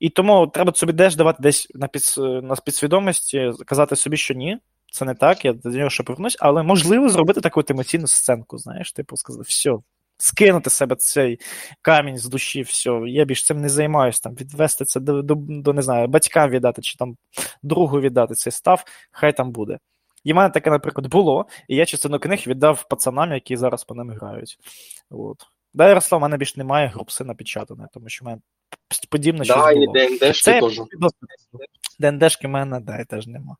І 0.00 0.10
тому 0.10 0.46
треба 0.46 0.72
собі 0.74 0.92
теж 0.92 1.16
давати 1.16 1.42
десь 1.42 1.68
на, 1.74 1.88
під, 1.88 2.02
на 2.18 2.56
підсвідомості, 2.56 3.52
казати 3.66 3.96
собі, 3.96 4.16
що 4.16 4.34
ні, 4.34 4.58
це 4.92 5.04
не 5.04 5.14
так, 5.14 5.44
я 5.44 5.52
до 5.52 5.70
нього 5.70 5.90
ще 5.90 6.02
повернусь, 6.02 6.36
але 6.40 6.62
можливо 6.62 7.08
зробити 7.08 7.40
таку 7.40 7.62
емоційну 7.68 8.06
сценку, 8.06 8.58
знаєш, 8.58 8.92
типу 8.92 9.16
сказати, 9.16 9.44
все, 9.48 9.72
скинути 10.18 10.70
себе 10.70 10.96
цей 10.96 11.40
камінь 11.82 12.18
з 12.18 12.26
душі, 12.26 12.62
все, 12.62 12.90
я 13.06 13.24
більш 13.24 13.44
цим 13.44 13.60
не 13.60 13.68
займаюся, 13.68 14.20
там, 14.22 14.34
відвести 14.34 14.84
це 14.84 15.00
до, 15.00 15.22
до, 15.22 15.34
до, 15.34 15.72
не 15.72 15.82
знаю, 15.82 16.08
батькам 16.08 16.50
віддати, 16.50 16.82
чи 16.82 16.96
там 16.96 17.16
другу 17.62 18.00
віддати 18.00 18.34
цей 18.34 18.52
став, 18.52 18.84
хай 19.10 19.36
там 19.36 19.52
буде. 19.52 19.78
І 20.26 20.32
в 20.32 20.36
мене 20.36 20.50
таке, 20.50 20.70
наприклад, 20.70 21.06
було, 21.06 21.46
і 21.68 21.76
я 21.76 21.86
частину 21.86 22.18
книг 22.18 22.44
віддав 22.46 22.88
пацанам, 22.88 23.32
які 23.32 23.56
зараз 23.56 23.84
по 23.84 23.94
ним 23.94 24.10
грають. 24.10 24.58
От. 25.10 25.46
Да, 25.74 25.88
Ярослав, 25.88 26.20
в 26.20 26.22
мене 26.22 26.36
більше 26.36 26.54
немає 26.56 26.88
групси 26.88 27.24
напечатаної, 27.24 27.88
тому 27.92 28.08
що 28.08 28.24
в 28.24 28.28
мене 28.28 28.40
подібне 29.10 29.44
щось 29.44 29.56
Да, 29.56 29.74
було. 29.74 29.92
ДНДшки 29.92 30.32
Це 30.32 30.60
тоже. 30.60 30.82
досвід. 30.98 31.28
ДНДшки 31.98 32.46
в 32.46 32.50
мене, 32.50 32.80
да, 32.80 32.98
і 32.98 33.04
теж 33.04 33.26
нема. 33.26 33.56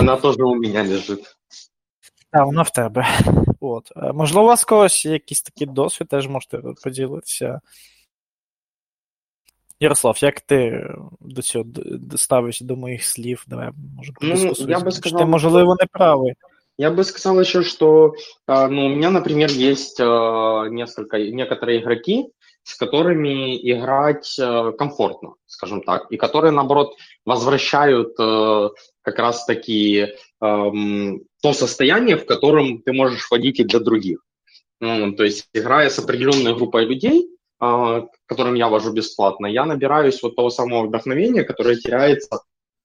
Она 0.00 0.16
тоже 0.16 0.42
у 0.42 0.54
меня 0.54 0.82
лежит. 0.82 1.36
Так, 2.30 2.46
вона 2.46 2.62
в 2.62 2.70
тебе. 2.70 3.06
От. 3.60 3.92
Е, 3.96 4.12
Можливо, 4.12 4.44
у 4.44 4.48
вас 4.48 4.64
когось 4.64 5.04
якийсь 5.04 5.42
такий 5.42 5.66
досвід, 5.66 6.08
теж 6.08 6.28
можете 6.28 6.58
поділитися. 6.84 7.60
Ярослав, 9.79 10.17
як 10.21 10.41
ти 10.41 10.87
до 11.19 11.41
цього 11.41 11.63
д- 11.63 11.81
д- 11.85 12.17
ставишся 12.17 12.65
до 12.65 12.75
моїх 12.75 13.03
слів? 13.05 13.43
Давай, 13.47 13.69
може, 13.97 14.13
Ну, 14.21 14.29
подискусуємо. 14.29 14.71
я 14.71 14.79
би 14.85 14.91
Чи 14.91 14.97
сказав, 14.97 15.19
ти, 15.19 15.25
можливо, 15.25 15.75
не 15.79 15.85
правий. 15.91 16.33
Я 16.77 16.91
бы 16.91 17.03
сказал 17.03 17.39
еще, 17.41 17.63
что 17.63 18.13
а, 18.47 18.67
ну, 18.69 18.85
у 18.85 18.89
меня, 18.89 19.09
например, 19.09 19.51
есть 19.51 19.99
а, 19.99 20.67
несколько, 20.69 21.17
некоторые 21.17 21.79
игроки, 21.81 22.31
с 22.63 22.81
которыми 22.81 23.57
играть 23.57 24.39
а, 24.39 24.71
комфортно, 24.71 25.33
скажем 25.45 25.81
так, 25.81 26.07
и 26.09 26.17
которые, 26.17 26.51
наоборот, 26.51 26.95
возвращают 27.25 28.17
а, 28.19 28.69
как 29.01 29.19
раз-таки 29.19 30.07
ам, 30.39 31.19
то 31.41 31.53
состояние, 31.53 32.15
в 32.15 32.25
котором 32.25 32.81
ты 32.81 32.93
можешь 32.93 33.21
входить 33.23 33.59
и 33.59 33.63
для 33.65 33.79
других. 33.79 34.19
Ну, 34.79 35.11
то 35.11 35.23
есть, 35.25 35.49
играя 35.53 35.89
с 35.89 35.99
определенной 35.99 36.53
группой 36.55 36.85
людей, 36.85 37.27
а, 37.27 37.32
которым 37.63 38.55
я 38.55 38.69
вожу 38.69 38.93
бесплатно, 38.93 39.47
я 39.47 39.65
набираюсь 39.65 40.23
вот 40.23 40.35
того 40.35 40.49
самого 40.49 40.87
вдохновения, 40.87 41.43
которое 41.43 41.75
теряется 41.75 42.39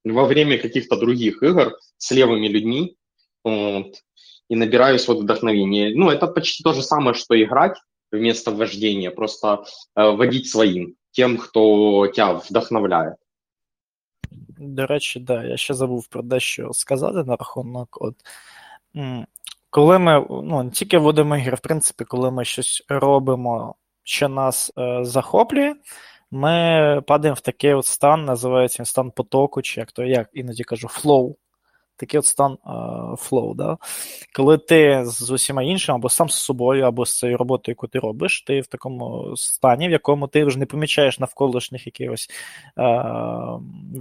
во 0.04 0.24
время 0.24 0.58
каких-то 0.58 0.96
других 0.96 1.42
игр 1.42 1.78
с 1.96 2.10
левыми 2.10 2.48
людьми, 2.48 2.96
вот, 3.44 4.02
и 4.48 4.56
набираюсь 4.56 5.08
вот 5.08 5.20
вдохновения. 5.20 5.94
Ну, 5.94 6.10
это 6.10 6.26
почти 6.26 6.62
то 6.62 6.72
же 6.72 6.82
самое, 6.82 7.14
что 7.14 7.40
играть 7.40 7.78
вместо 8.12 8.50
вождения, 8.50 9.10
просто 9.10 9.64
э, 9.96 10.10
водить 10.10 10.48
своим, 10.48 10.96
тем, 11.10 11.36
кто 11.36 12.06
тебя 12.08 12.34
вдохновляет. 12.34 13.16
До 14.58 14.86
речі, 14.86 15.20
да, 15.20 15.44
я 15.44 15.56
ще 15.56 15.74
забув 15.74 16.06
про 16.06 16.22
дещо 16.22 16.72
сказати 16.72 17.24
на 17.24 17.36
рахунок. 17.36 17.98
От, 18.00 18.14
м, 18.96 19.26
коли 19.70 19.98
ми 19.98 20.26
ну, 20.30 20.62
не 20.62 20.70
тільки 20.70 20.98
водимо 20.98 21.36
ігри, 21.36 21.56
в 21.56 21.60
принципі, 21.60 22.04
коли 22.04 22.30
ми 22.30 22.44
щось 22.44 22.84
робимо, 22.88 23.74
що 24.09 24.29
нас 24.29 24.71
е, 24.77 24.99
захоплює, 25.01 25.75
ми 26.31 27.01
падаємо 27.07 27.35
в 27.35 27.41
такий 27.41 27.73
от 27.73 27.85
стан, 27.85 28.25
називається 28.25 28.77
він 28.79 28.85
стан 28.85 29.11
потоку, 29.11 29.61
чи 29.61 29.79
як 29.79 29.91
то 29.91 30.03
як 30.03 30.29
іноді 30.33 30.63
кажу, 30.63 30.87
flow. 30.87 31.35
Такий 31.99 32.19
от 32.19 32.25
стан 32.25 32.57
flow, 33.17 33.53
да? 33.53 33.77
коли 34.35 34.57
ти 34.57 35.01
з 35.05 35.31
усіма 35.31 35.63
іншими, 35.63 35.95
або 35.95 36.09
сам 36.09 36.29
з 36.29 36.33
собою, 36.33 36.83
або 36.83 37.05
з 37.05 37.19
цією 37.19 37.37
роботою, 37.37 37.73
яку 37.73 37.87
ти 37.87 37.99
робиш, 37.99 38.41
ти 38.41 38.61
в 38.61 38.67
такому 38.67 39.33
стані, 39.35 39.87
в 39.87 39.91
якому 39.91 40.27
ти 40.27 40.45
вже 40.45 40.59
не 40.59 40.65
помічаєш 40.65 41.19
навколишніх 41.19 41.85
якихось 41.85 42.29
е, 42.77 43.03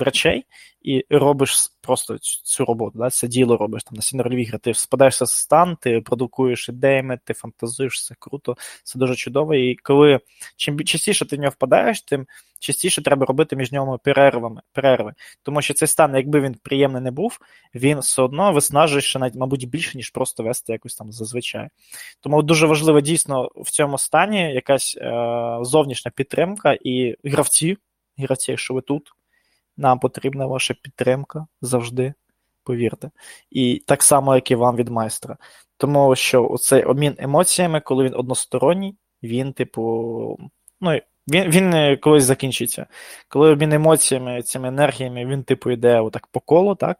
речей 0.00 0.44
і 0.82 1.04
робиш 1.10 1.72
просто 1.80 2.18
цю 2.44 2.64
роботу, 2.64 2.98
да? 2.98 3.10
це 3.10 3.28
діло 3.28 3.56
робиш 3.56 3.84
там 3.84 3.96
настільні 3.96 4.02
рольові 4.02 4.42
ігри, 4.42 4.58
ти 4.58 4.74
спадаєшся 4.74 5.24
в 5.24 5.28
стан, 5.28 5.76
ти 5.80 6.00
продукуєш 6.00 6.68
ідеями, 6.68 7.18
ти 7.24 7.34
фантазуєш, 7.34 8.06
це 8.06 8.14
круто, 8.18 8.56
це 8.84 8.98
дуже 8.98 9.14
чудово. 9.14 9.54
І 9.54 9.74
коли 9.74 10.20
чим 10.56 10.80
частіше 10.84 11.26
ти 11.26 11.36
в 11.36 11.38
нього 11.38 11.50
впадаєш, 11.50 12.02
тим 12.02 12.26
частіше 12.58 13.02
треба 13.02 13.26
робити 13.26 13.56
між 13.56 13.72
ньому 13.72 13.98
перервами, 13.98 14.60
перерви. 14.72 15.14
Тому 15.42 15.62
що 15.62 15.74
цей 15.74 15.88
стан, 15.88 16.16
якби 16.16 16.40
він 16.40 16.54
приємний 16.54 17.02
не 17.02 17.10
був, 17.10 17.38
він 17.74 17.98
все 17.98 18.22
одно 18.22 18.52
виснажує 18.52 19.02
ще 19.02 19.18
навіть, 19.18 19.34
мабуть, 19.34 19.68
більше, 19.68 19.98
ніж 19.98 20.10
просто 20.10 20.42
вести 20.42 20.72
якось 20.72 20.94
там 20.94 21.12
зазвичай. 21.12 21.68
Тому 22.20 22.42
дуже 22.42 22.66
важливо 22.66 23.00
дійсно 23.00 23.50
в 23.56 23.70
цьому 23.70 23.98
стані 23.98 24.54
якась 24.54 24.98
е, 25.00 25.58
зовнішня 25.62 26.10
підтримка 26.14 26.78
і 26.80 27.16
гравці, 27.24 27.76
гравці, 28.18 28.50
якщо 28.50 28.74
ви 28.74 28.80
тут, 28.80 29.12
нам 29.76 29.98
потрібна 29.98 30.46
ваша 30.46 30.74
підтримка 30.74 31.46
завжди, 31.60 32.14
повірте. 32.64 33.10
І 33.50 33.82
так 33.86 34.02
само, 34.02 34.34
як 34.34 34.50
і 34.50 34.54
вам 34.54 34.76
від 34.76 34.88
майстра. 34.88 35.36
Тому 35.76 36.16
що 36.16 36.56
цей 36.60 36.84
обмін 36.84 37.14
емоціями, 37.18 37.80
коли 37.80 38.04
він 38.04 38.14
односторонній, 38.14 38.96
він, 39.22 39.52
типу, 39.52 39.82
ну, 40.80 41.00
Він 41.30 41.50
він 41.50 41.74
е, 41.74 41.96
колись 41.96 42.24
закінчиться. 42.24 42.86
Коли 43.28 43.50
обмін 43.50 43.72
емоціями, 43.72 44.42
цими 44.42 44.68
енергіями, 44.68 45.26
він, 45.26 45.42
типу, 45.42 45.70
йде 45.70 46.00
отак 46.00 46.26
по 46.26 46.40
колу, 46.40 46.74
так, 46.74 46.98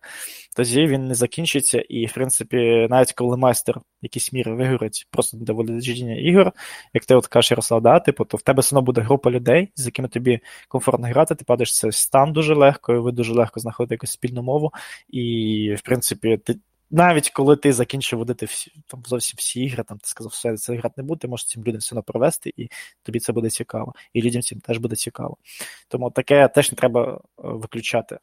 тоді 0.57 0.87
він 0.87 1.05
не 1.05 1.15
закінчиться. 1.15 1.81
І, 1.89 2.07
в 2.07 2.13
принципі, 2.13 2.87
навіть 2.91 3.13
коли 3.13 3.37
майстер 3.37 3.81
якісь 4.03 4.33
міри 4.33 4.55
вигорить, 4.55 5.07
просто 5.11 5.37
для 5.37 5.53
володіння 5.55 6.15
ігор, 6.15 6.53
як 6.95 7.05
ти 7.05 7.15
от 7.15 7.27
кажеш, 7.27 7.51
Ярослав, 7.51 7.83
да, 7.83 8.01
типу, 8.01 8.25
то 8.25 8.37
в 8.37 8.43
тебе 8.43 8.61
все 8.61 8.77
одно 8.77 8.83
буде 8.83 9.01
група 9.01 9.31
людей, 9.31 9.73
з 9.75 9.87
якими 9.87 10.09
тобі 10.09 10.41
комфортно 10.69 11.09
грати, 11.09 11.35
ти 11.35 11.45
падаєш 11.45 11.79
цей 11.79 11.93
стан 11.93 12.33
дуже 12.33 12.55
легко, 12.55 12.95
і 12.95 12.99
ви 12.99 13.13
дуже 13.13 13.33
легко 13.33 13.61
знаходите 13.61 13.95
якусь 13.95 14.11
спільну 14.11 14.43
мову. 14.43 14.73
І, 15.09 15.75
в 15.79 15.83
принципі, 15.83 16.37
ти 16.45 16.55
навіть 16.92 17.30
коли 17.30 17.56
ти 17.56 17.74
закінчив 17.74 18.20
водити 18.20 18.46
всі 18.46 18.72
там 18.88 19.04
зовсім 19.06 19.36
всі 19.38 19.64
ігри, 19.64 19.84
там 19.84 19.98
ти 19.98 20.08
сказав, 20.08 20.30
все 20.30 20.58
це 20.58 20.76
грати 20.76 20.94
не 20.98 21.04
буде, 21.04 21.20
ти 21.20 21.28
можеш 21.28 21.48
цим 21.48 21.64
людям 21.64 21.80
все 21.80 21.96
одно 21.96 22.04
провести, 22.04 22.54
і 22.58 22.70
тобі 23.04 23.20
це 23.20 23.34
буде 23.34 23.50
цікаво. 23.50 23.94
І 24.14 24.22
людям 24.22 24.42
цим 24.42 24.60
теж 24.60 24.78
буде 24.78 24.96
цікаво. 24.96 25.38
Тому 25.88 26.12
таке 26.12 26.48
теж 26.48 26.72
не 26.72 26.76
треба 26.76 27.14
е, 27.14 27.20
виключати. 27.38 28.20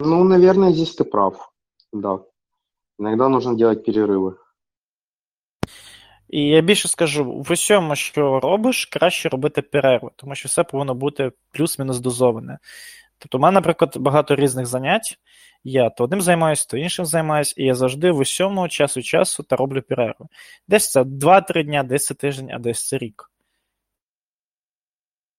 Ну, 0.00 0.24
наверное, 0.24 0.72
здесь 0.72 0.94
ты 0.94 1.04
прав. 1.04 1.52
Да. 1.92 2.20
Иногда 2.98 3.28
нужно 3.28 3.54
делать 3.54 3.88
перерывы. 3.88 4.36
І 6.28 6.48
я 6.48 6.60
більше 6.60 6.88
скажу: 6.88 7.24
в 7.24 7.52
усьому, 7.52 7.96
що 7.96 8.40
робиш, 8.40 8.86
краще 8.86 9.28
робити 9.28 9.62
перерви, 9.62 10.10
тому 10.16 10.34
що 10.34 10.48
все 10.48 10.64
повинно 10.64 10.94
бути 10.94 11.32
плюс-мінус 11.50 12.00
дозоване. 12.00 12.58
Тобто, 13.21 13.37
у 13.37 13.41
мене, 13.41 13.55
наприклад, 13.55 13.97
багато 13.97 14.35
різних 14.35 14.65
занять. 14.65 15.19
Я 15.63 15.89
то 15.89 16.03
одним 16.03 16.21
займаюся, 16.21 16.67
то 16.69 16.77
іншим 16.77 17.05
займаюся, 17.05 17.53
і 17.57 17.63
я 17.63 17.75
завжди 17.75 18.11
в 18.11 18.17
усьому 18.17 18.67
час 18.67 18.97
від 18.97 19.05
часу 19.05 19.43
та 19.43 19.55
роблю 19.55 19.81
перерви. 19.81 20.25
Десь 20.67 20.91
це 20.91 21.01
2-3 21.01 21.63
дня, 21.63 21.83
десь 21.83 22.05
це 22.05 22.13
тиждень, 22.13 22.51
а 22.51 22.59
десь 22.59 22.87
це 22.87 22.97
рік. 22.97 23.31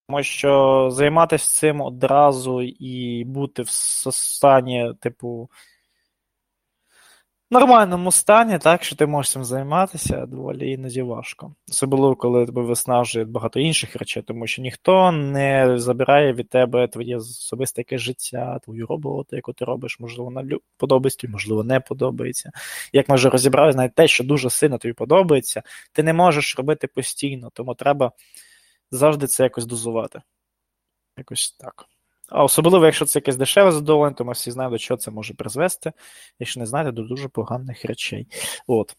Тому 0.09 0.23
що 0.23 0.88
займатися 0.90 1.61
цим 1.61 1.81
одразу 1.81 2.62
і 2.62 3.25
бути 3.25 3.62
в 3.62 3.68
стані, 3.68 4.95
типу, 5.01 5.51
нормальному 7.53 8.12
стані, 8.12 8.59
так, 8.59 8.85
що 8.85 8.97
ти 8.97 9.07
можеш 9.07 9.33
цим 9.33 9.45
займатися, 9.45 10.27
доволі 10.27 10.71
іноді 10.71 11.03
важко. 11.03 11.55
Особливо, 11.69 12.17
коли 12.17 12.47
тебе 12.47 12.62
виснажує 12.62 13.25
багато 13.25 13.61
інших 13.61 13.97
речей, 13.97 14.23
тому 14.23 14.47
що 14.47 14.62
ніхто 14.62 15.12
не 15.12 15.79
забирає 15.79 16.33
від 16.33 16.49
тебе 16.49 16.88
твоє 16.88 17.17
особисте 17.17 17.81
якесь 17.81 18.01
життя, 18.01 18.59
твою 18.65 18.87
роботу, 18.87 19.37
яку 19.37 19.53
ти 19.53 19.65
робиш, 19.65 20.01
можливо, 20.01 20.25
вона 20.25 20.59
подобається, 20.77 21.29
можливо, 21.29 21.65
не 21.65 21.81
подобається. 21.81 22.51
Як 22.93 23.09
ми 23.09 23.15
вже 23.15 23.29
розібрали, 23.29 23.75
навіть 23.75 23.95
те, 23.95 24.09
що 24.09 24.25
дуже 24.25 24.51
сильно 24.51 24.79
тобі 24.79 24.95
подобається, 24.95 25.62
ти 25.93 26.03
не 26.03 26.12
можеш 26.12 26.57
робити 26.57 26.87
постійно, 26.87 27.51
тому 27.55 27.75
треба 27.75 28.12
завжди 28.91 29.27
це 29.27 29.43
якось 29.43 29.67
дозувати. 29.67 30.23
Якось 31.17 31.57
так. 31.61 31.87
А 32.35 32.45
особливо, 32.45 32.85
якщо 32.85 33.05
це 33.05 33.18
якесь 33.18 33.37
дешеве 33.37 33.73
задоволення, 33.73 34.14
то 34.14 34.25
ми 34.25 34.33
всі 34.33 34.51
знаємо, 34.51 34.73
до 34.73 34.79
чого 34.79 34.99
це 34.99 35.11
може 35.11 35.35
призвести, 35.35 35.92
якщо 36.38 36.61
не 36.61 36.66
знаєте, 36.66 36.92
до 36.92 37.03
дуже 37.03 37.29
поганих 37.29 37.85
речей. 37.85 38.27
От. 38.66 38.97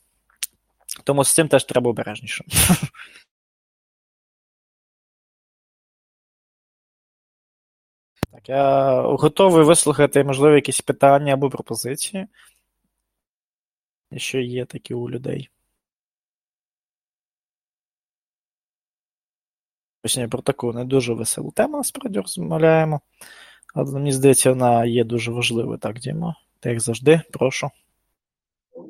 Тому 1.04 1.24
з 1.24 1.34
цим 1.34 1.48
теж 1.48 1.63
треба 1.63 1.89
обережніше. 1.89 2.46
Так, 8.32 8.50
я 8.50 9.02
готовий 9.02 9.65
вислухати, 9.65 10.24
можливо, 10.24 10.56
якісь 10.56 10.82
питання 10.82 11.34
або 11.34 11.50
пропозиції, 11.50 12.28
якщо 14.12 14.39
є 14.39 14.65
такі 14.65 14.93
у 14.93 15.10
людей. 15.10 15.50
Сьогодні 20.07 20.31
про 20.31 20.42
таку 20.42 20.72
не 20.72 20.85
дуже 20.85 21.14
веселу 21.14 21.51
тему 21.51 21.77
насправді 21.77 22.20
розмовляємо. 22.20 23.01
Але 23.74 23.92
мені 23.92 24.12
здається, 24.12 24.51
вона 24.51 24.85
є 24.85 25.05
дуже 25.05 25.33
важливою. 25.33 25.79
Так, 25.79 25.98
Діма? 25.98 26.35
Ти 26.61 26.68
як 26.68 26.81
завжди, 26.81 27.20
прошу. 27.33 27.70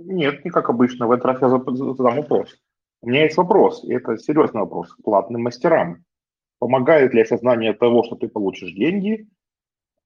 Нет, 0.06 0.44
не 0.44 0.50
как 0.50 0.70
обычно. 0.70 1.06
В 1.06 1.12
этот 1.12 1.24
раз 1.24 1.38
я 1.42 1.48
задам 1.48 2.16
вопрос. 2.16 2.58
У 3.00 3.08
меня 3.08 3.24
есть 3.24 3.36
вопрос, 3.36 3.84
и 3.84 3.94
это 3.94 4.16
серьезный 4.18 4.60
вопрос 4.60 4.92
к 4.92 5.02
платным 5.02 5.42
мастерам. 5.42 6.04
Помогает 6.58 7.14
ли 7.14 7.22
осознание 7.22 7.72
того, 7.72 8.02
что 8.02 8.16
ты 8.16 8.28
получишь 8.28 8.72
деньги, 8.72 9.28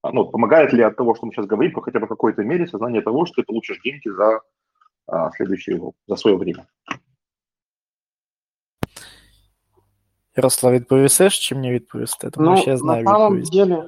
ну, 0.03 0.25
помогает 0.25 0.73
ли 0.73 0.83
от 0.83 0.95
того, 0.95 1.15
что 1.15 1.25
мы 1.25 1.31
сейчас 1.31 1.47
говорим, 1.47 1.71
по 1.71 1.81
хотя 1.81 1.99
бы 1.99 2.05
в 2.05 2.09
какой-то 2.09 2.43
мере 2.43 2.67
сознание 2.67 3.01
того, 3.01 3.25
что 3.25 3.41
ты 3.41 3.45
получишь 3.45 3.81
деньги 3.83 4.09
за 4.09 4.41
а, 5.07 5.31
следующий 5.31 5.73
год, 5.73 5.95
за 6.07 6.15
свое 6.15 6.37
время? 6.37 6.67
Ярослав, 10.38 10.72
відповісиш 10.72 11.38
чи 11.38 11.54
мені 11.54 11.72
відповісти? 11.72 12.30
Тому 12.30 12.50
ну, 12.50 12.56
що 12.56 12.70
я 12.70 12.76
знаю 12.76 13.04
на 13.04 13.10
самом 13.12 13.36
відповідь. 13.36 13.68
деле, 13.68 13.84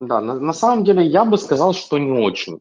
да, 0.00 0.20
на, 0.20 0.34
на 0.34 0.52
самом 0.52 0.84
деле 0.84 1.04
я 1.04 1.24
бы 1.24 1.38
сказал, 1.38 1.72
что 1.72 1.98
не 1.98 2.26
очень. 2.26 2.60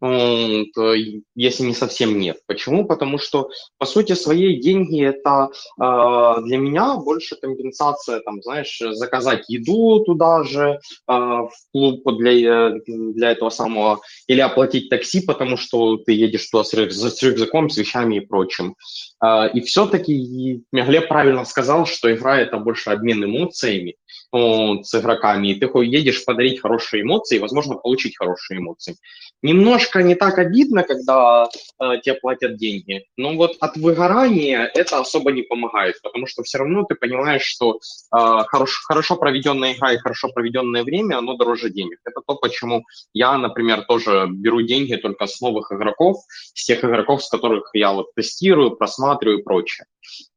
Если 0.00 1.62
не 1.64 1.74
совсем 1.74 2.18
нет. 2.18 2.38
Почему? 2.46 2.86
Потому 2.86 3.18
что, 3.18 3.50
по 3.78 3.86
сути, 3.86 4.14
свои 4.14 4.60
деньги 4.60 5.04
это 5.04 5.50
э, 5.80 6.42
для 6.42 6.58
меня 6.58 6.96
больше 6.96 7.36
компенсация, 7.36 8.20
там, 8.20 8.42
знаешь, 8.42 8.80
заказать 8.80 9.44
еду 9.48 10.00
туда 10.04 10.44
же, 10.44 10.78
э, 10.78 10.78
в 11.06 11.50
клуб 11.72 12.02
для, 12.18 12.70
для 12.86 13.30
этого 13.30 13.50
самого, 13.50 14.00
или 14.26 14.40
оплатить 14.40 14.88
такси, 14.88 15.20
потому 15.20 15.56
что 15.56 15.96
ты 15.98 16.12
едешь 16.12 16.48
туда 16.48 16.64
с, 16.64 16.70
с 16.70 17.22
рюкзаком, 17.22 17.70
с 17.70 17.76
вещами 17.76 18.16
и 18.16 18.20
прочим. 18.20 18.74
Э, 19.22 19.48
и 19.52 19.60
все-таки 19.60 20.62
Глеб 20.72 21.08
правильно 21.08 21.44
сказал, 21.44 21.86
что 21.86 22.12
игра 22.14 22.40
это 22.40 22.58
больше 22.58 22.90
обмен 22.90 23.24
эмоциями, 23.24 23.96
с 24.34 24.94
игроками, 24.94 25.48
и 25.48 25.54
ты 25.54 25.66
едешь 25.84 26.24
подарить 26.24 26.60
хорошие 26.60 27.02
эмоции, 27.02 27.38
возможно, 27.38 27.76
получить 27.76 28.16
хорошие 28.16 28.58
эмоции. 28.58 28.96
Немножко 29.42 30.02
не 30.02 30.14
так 30.14 30.38
обидно, 30.38 30.82
когда 30.82 31.44
э, 31.44 32.00
тебе 32.02 32.14
платят 32.14 32.56
деньги, 32.56 33.04
но 33.16 33.34
вот 33.34 33.56
от 33.60 33.76
выгорания 33.76 34.70
это 34.74 34.98
особо 34.98 35.32
не 35.32 35.42
помогает, 35.42 36.00
потому 36.02 36.26
что 36.26 36.42
все 36.42 36.58
равно 36.58 36.84
ты 36.84 36.94
понимаешь, 36.94 37.42
что 37.42 37.74
э, 37.74 37.78
хорошо, 38.10 38.80
хорошо 38.86 39.16
проведенная 39.16 39.74
игра 39.74 39.92
и 39.92 39.98
хорошо 39.98 40.28
проведенное 40.34 40.82
время, 40.82 41.18
оно 41.18 41.36
дороже 41.36 41.70
денег. 41.70 41.98
Это 42.04 42.20
то, 42.26 42.34
почему 42.34 42.84
я, 43.12 43.38
например, 43.38 43.82
тоже 43.82 44.26
беру 44.28 44.62
деньги 44.62 44.96
только 44.96 45.26
с 45.26 45.40
новых 45.40 45.70
игроков, 45.72 46.16
с 46.54 46.64
тех 46.64 46.82
игроков, 46.84 47.22
с 47.22 47.28
которых 47.28 47.70
я 47.74 47.92
вот 47.92 48.14
тестирую, 48.14 48.76
просматриваю 48.76 49.38
и 49.38 49.42
прочее. 49.42 49.86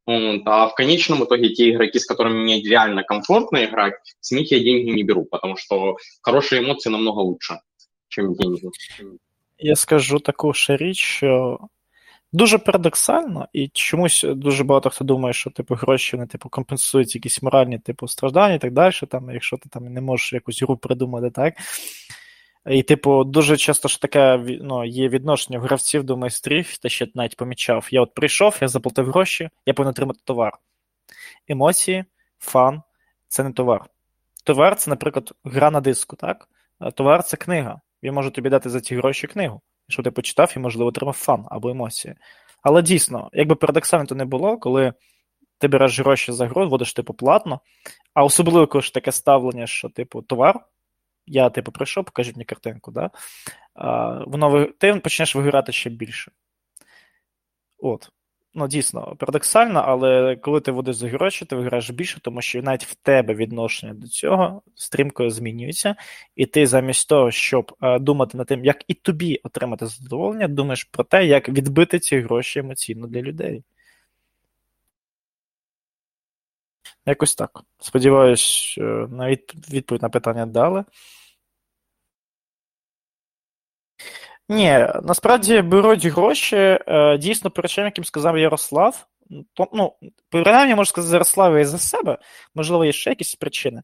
А 0.07 0.67
в 0.67 0.75
конечном 0.75 1.23
итоге 1.25 1.49
те 1.49 1.69
игроки, 1.69 1.99
с 1.99 2.05
которыми 2.05 2.43
мне 2.43 2.61
реально 2.61 3.03
комфортно 3.03 3.65
играть, 3.65 3.93
с 4.21 4.31
них 4.31 4.51
я 4.51 4.59
деньги 4.59 4.89
не 4.91 5.03
беру, 5.03 5.25
потому 5.25 5.57
что 5.57 5.97
хорошие 6.21 6.61
эмоции 6.61 6.89
намного 6.89 7.19
лучше, 7.19 7.59
чем 8.07 8.33
деньги. 8.33 8.69
Я 9.57 9.75
скажу 9.75 10.19
таку 10.19 10.53
ще 10.53 10.77
річ, 10.77 10.97
що 10.97 11.59
дуже 12.33 12.57
парадоксально, 12.57 13.47
і 13.53 13.67
чомусь 13.67 14.25
дуже 14.27 14.63
багато 14.63 14.89
хто 14.89 15.05
думає, 15.05 15.33
що 15.33 15.49
типу 15.49 15.75
гроші 15.75 16.15
вони 16.15 16.27
типу 16.27 16.49
компенсують 16.49 17.15
якісь 17.15 17.41
моральні 17.41 17.79
типу 17.79 18.07
страждання 18.07 18.55
і 18.55 18.59
так 18.59 18.73
далі. 18.73 18.93
Там, 19.09 19.29
якщо 19.29 19.57
ти 19.57 19.69
там 19.69 19.93
не 19.93 20.01
можеш 20.01 20.33
якусь 20.33 20.63
гру 20.63 20.77
придумати, 20.77 21.29
так. 21.29 21.53
І, 22.69 22.83
типу, 22.83 23.23
дуже 23.23 23.57
часто 23.57 23.87
ж 23.87 24.01
таке 24.01 24.43
ну, 24.61 24.85
є 24.85 25.09
відношення 25.09 25.59
гравців 25.59 26.03
до 26.03 26.17
майстрів, 26.17 26.77
те, 26.77 26.89
що 26.89 27.05
навіть 27.15 27.37
помічав. 27.37 27.87
Я 27.91 28.01
от 28.01 28.13
прийшов, 28.13 28.57
я 28.61 28.67
заплатив 28.67 29.05
гроші, 29.05 29.49
я 29.65 29.73
повинен 29.73 29.91
отримати 29.91 30.19
товар. 30.23 30.53
Емоції, 31.47 32.05
фан 32.39 32.81
це 33.27 33.43
не 33.43 33.51
товар. 33.51 33.85
Товар 34.43 34.75
це, 34.75 34.89
наприклад, 34.89 35.33
гра 35.43 35.71
на 35.71 35.81
диску, 35.81 36.15
так? 36.15 36.47
Товар 36.95 37.23
це 37.23 37.37
книга. 37.37 37.81
Він 38.03 38.13
може 38.13 38.31
тобі 38.31 38.49
дати 38.49 38.69
за 38.69 38.81
ці 38.81 38.95
гроші 38.95 39.27
книгу, 39.27 39.61
щоб 39.87 40.05
ти 40.05 40.11
почитав 40.11 40.53
і, 40.55 40.59
можливо, 40.59 40.89
отримав 40.89 41.13
фан 41.13 41.45
або 41.49 41.69
емоції. 41.69 42.15
Але 42.61 42.81
дійсно, 42.81 43.29
якби 43.33 43.55
парадоксально 43.55 44.05
то 44.05 44.15
не 44.15 44.25
було, 44.25 44.57
коли 44.57 44.93
ти 45.57 45.67
береш 45.67 45.99
гроші 45.99 46.31
за 46.31 46.47
гру, 46.47 46.69
вводиш 46.69 46.93
типу 46.93 47.13
платно, 47.13 47.59
а 48.13 48.23
особливо, 48.23 48.67
коли 48.67 48.81
ж 48.81 48.93
таке 48.93 49.11
ставлення, 49.11 49.67
що, 49.67 49.89
типу, 49.89 50.21
товар 50.21 50.59
я 51.27 51.49
типу 51.49 51.71
прийшов, 51.71 52.05
покажіть 52.05 52.35
мені 52.35 52.45
картинку, 52.45 52.91
да? 52.91 53.09
а, 53.73 54.23
воно 54.27 54.65
ти 54.65 54.93
почнеш 54.93 55.35
виграти 55.35 55.71
ще 55.71 55.89
більше. 55.89 56.31
От. 57.77 58.09
Ну, 58.53 58.67
дійсно, 58.67 59.15
парадоксально, 59.19 59.83
але 59.85 60.35
коли 60.35 60.61
ти 60.61 60.71
водиш 60.71 60.95
за 60.95 61.07
гроші, 61.07 61.45
ти 61.45 61.55
виграєш 61.55 61.89
більше, 61.89 62.19
тому 62.21 62.41
що 62.41 62.61
навіть 62.61 62.85
в 62.85 62.95
тебе 62.95 63.33
відношення 63.33 63.93
до 63.93 64.07
цього 64.07 64.61
стрімко 64.75 65.29
змінюється, 65.29 65.95
і 66.35 66.45
ти 66.45 66.67
замість 66.67 67.09
того, 67.09 67.31
щоб 67.31 67.75
а, 67.79 67.99
думати 67.99 68.37
над 68.37 68.47
тим, 68.47 68.65
як 68.65 68.83
і 68.87 68.93
тобі 68.93 69.39
отримати 69.43 69.85
задоволення, 69.85 70.47
думаєш 70.47 70.83
про 70.83 71.03
те, 71.03 71.25
як 71.25 71.49
відбити 71.49 71.99
ці 71.99 72.19
гроші 72.19 72.59
емоційно 72.59 73.07
для 73.07 73.21
людей. 73.21 73.63
Якось 77.07 77.35
так. 77.35 77.61
Сподіваюсь, 77.79 78.75
на 79.09 79.29
відповідь 79.69 80.01
на 80.01 80.09
питання 80.09 80.45
дали. 80.45 80.85
Ні, 84.49 84.87
насправді 85.03 85.61
беруть 85.61 86.05
гроші 86.05 86.79
дійсно 87.19 87.51
по 87.51 87.61
яким 87.85 88.03
сказав 88.03 88.37
Ярослав. 88.37 89.07
ну, 89.73 89.93
принаймні, 90.29 90.75
можу 90.75 90.89
сказати, 90.89 91.09
за 91.09 91.15
Ярослава 91.15 91.59
і 91.59 91.65
за 91.65 91.77
себе, 91.77 92.17
можливо, 92.55 92.85
є 92.85 92.91
ще 92.91 93.09
якісь 93.09 93.35
причини. 93.35 93.83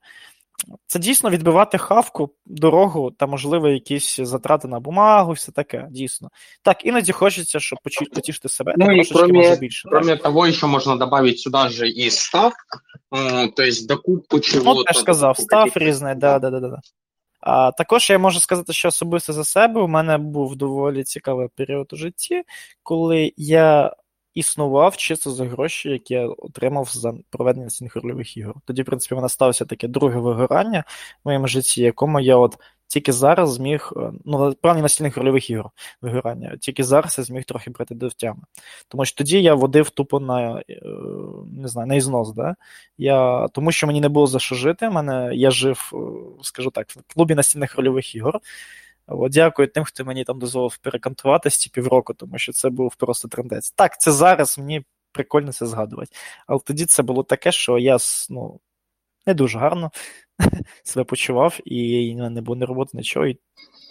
Це 0.87 0.99
дійсно 0.99 1.29
відбивати 1.29 1.77
хавку, 1.77 2.29
дорогу 2.45 3.11
та, 3.11 3.27
можливо, 3.27 3.69
якісь 3.69 4.19
затрати 4.19 4.67
на 4.67 4.79
бумагу, 4.79 5.31
все 5.31 5.51
таке, 5.51 5.87
дійсно. 5.91 6.29
Так, 6.61 6.85
іноді 6.85 7.11
хочеться, 7.11 7.59
щоб 7.59 7.79
потішити 8.15 8.49
себе 8.49 8.73
ну, 8.77 8.85
трошечки 8.85 9.13
кроме, 9.13 9.33
може 9.33 9.55
більше. 9.55 9.89
Кроме 9.89 10.17
того, 10.17 10.45
еще 10.45 10.67
можно 10.67 10.95
добавить 10.95 11.39
сюда 11.39 11.69
же 11.69 11.89
и 11.89 12.09
став, 12.09 12.53
то 13.55 13.63
есть 13.63 13.87
докупку 13.87 14.39
чего-то. 14.39 14.73
Ну, 14.73 14.83
теж 14.83 14.97
сказав, 14.97 15.37
став 15.37 15.71
різний, 15.75 16.15
да, 16.15 16.39
да, 16.39 16.49
да, 16.49 16.59
да. 16.59 16.79
А 17.39 17.71
також 17.71 18.09
я 18.09 18.19
можу 18.19 18.39
сказати, 18.39 18.73
що 18.73 18.87
особисто 18.87 19.33
за 19.33 19.43
себе 19.43 19.81
у 19.81 19.87
мене 19.87 20.17
був 20.17 20.55
доволі 20.55 21.03
цікавий 21.03 21.47
період 21.55 21.93
у 21.93 21.95
житті, 21.95 22.43
коли 22.83 23.33
я 23.37 23.93
існував 24.33 24.97
чисто 24.97 25.31
за 25.31 25.45
гроші, 25.45 25.89
які 25.89 26.13
я 26.13 26.27
отримав 26.27 26.89
за 26.93 27.13
проведення 27.29 27.67
цих 27.67 27.95
рольових 27.95 28.37
ігор. 28.37 28.55
Тоді, 28.65 28.81
в 28.81 28.85
принципі, 28.85 29.15
мене 29.15 29.29
сталося 29.29 29.65
таке 29.65 29.87
друге 29.87 30.19
вигорання 30.19 30.83
в 31.23 31.27
моєму 31.27 31.47
житті, 31.47 31.81
якому 31.81 32.19
я 32.19 32.37
от 32.37 32.57
тільки 32.93 33.11
зараз 33.11 33.53
зміг, 33.53 33.91
е, 33.97 34.11
ну, 34.25 34.53
правильно 34.61 34.81
настільних 34.81 35.17
рольових 35.17 35.49
ігор 35.49 35.69
вигорання, 36.01 36.57
тільки 36.57 36.83
зараз 36.83 37.17
я 37.17 37.23
зміг 37.23 37.43
трохи 37.43 37.71
брати 37.71 37.95
до 37.95 38.07
втями. 38.07 38.41
Тому 38.87 39.05
що 39.05 39.17
тоді 39.17 39.41
я 39.41 39.53
водив 39.55 39.89
тупо 39.89 40.19
на 40.19 40.59
е, 40.69 40.81
не 41.57 41.67
знаю, 41.67 41.87
на 41.87 41.95
ізнос, 41.95 42.33
да? 42.33 42.55
Я, 42.97 43.47
тому 43.47 43.71
що 43.71 43.87
мені 43.87 44.01
не 44.01 44.09
було 44.09 44.27
за 44.27 44.39
що 44.39 44.55
жити. 44.55 44.89
Мене, 44.89 45.29
Я 45.33 45.51
жив, 45.51 45.91
е, 45.93 45.97
скажу 46.43 46.71
так, 46.71 46.89
в 46.89 47.13
клубі 47.13 47.35
настільних 47.35 47.75
рольових 47.77 48.15
ігор. 48.15 48.39
От, 49.07 49.31
Дякую 49.31 49.67
тим, 49.67 49.83
хто 49.83 50.05
мені 50.05 50.23
там 50.23 50.39
дозволив 50.39 50.77
перекантуватись 50.77 51.57
ці 51.57 51.69
півроку, 51.69 52.13
тому 52.13 52.37
що 52.37 52.51
це 52.51 52.69
був 52.69 52.95
просто 52.95 53.27
трендець. 53.27 53.71
Так, 53.71 54.01
це 54.01 54.11
зараз 54.11 54.57
мені 54.57 54.85
прикольно 55.11 55.51
це 55.51 55.65
згадувати. 55.65 56.11
Але 56.47 56.59
тоді 56.59 56.85
це 56.85 57.03
було 57.03 57.23
таке, 57.23 57.51
що 57.51 57.77
я 57.77 57.97
ну, 58.29 58.59
не 59.25 59.33
дуже 59.33 59.59
гарно 59.59 59.91
себе 60.83 61.03
почував, 61.03 61.59
і 61.65 62.15
не 62.15 62.41
було 62.41 62.55
ні 62.55 62.65
роботи, 62.65 62.97
нічого. 62.97 63.25
І... 63.25 63.39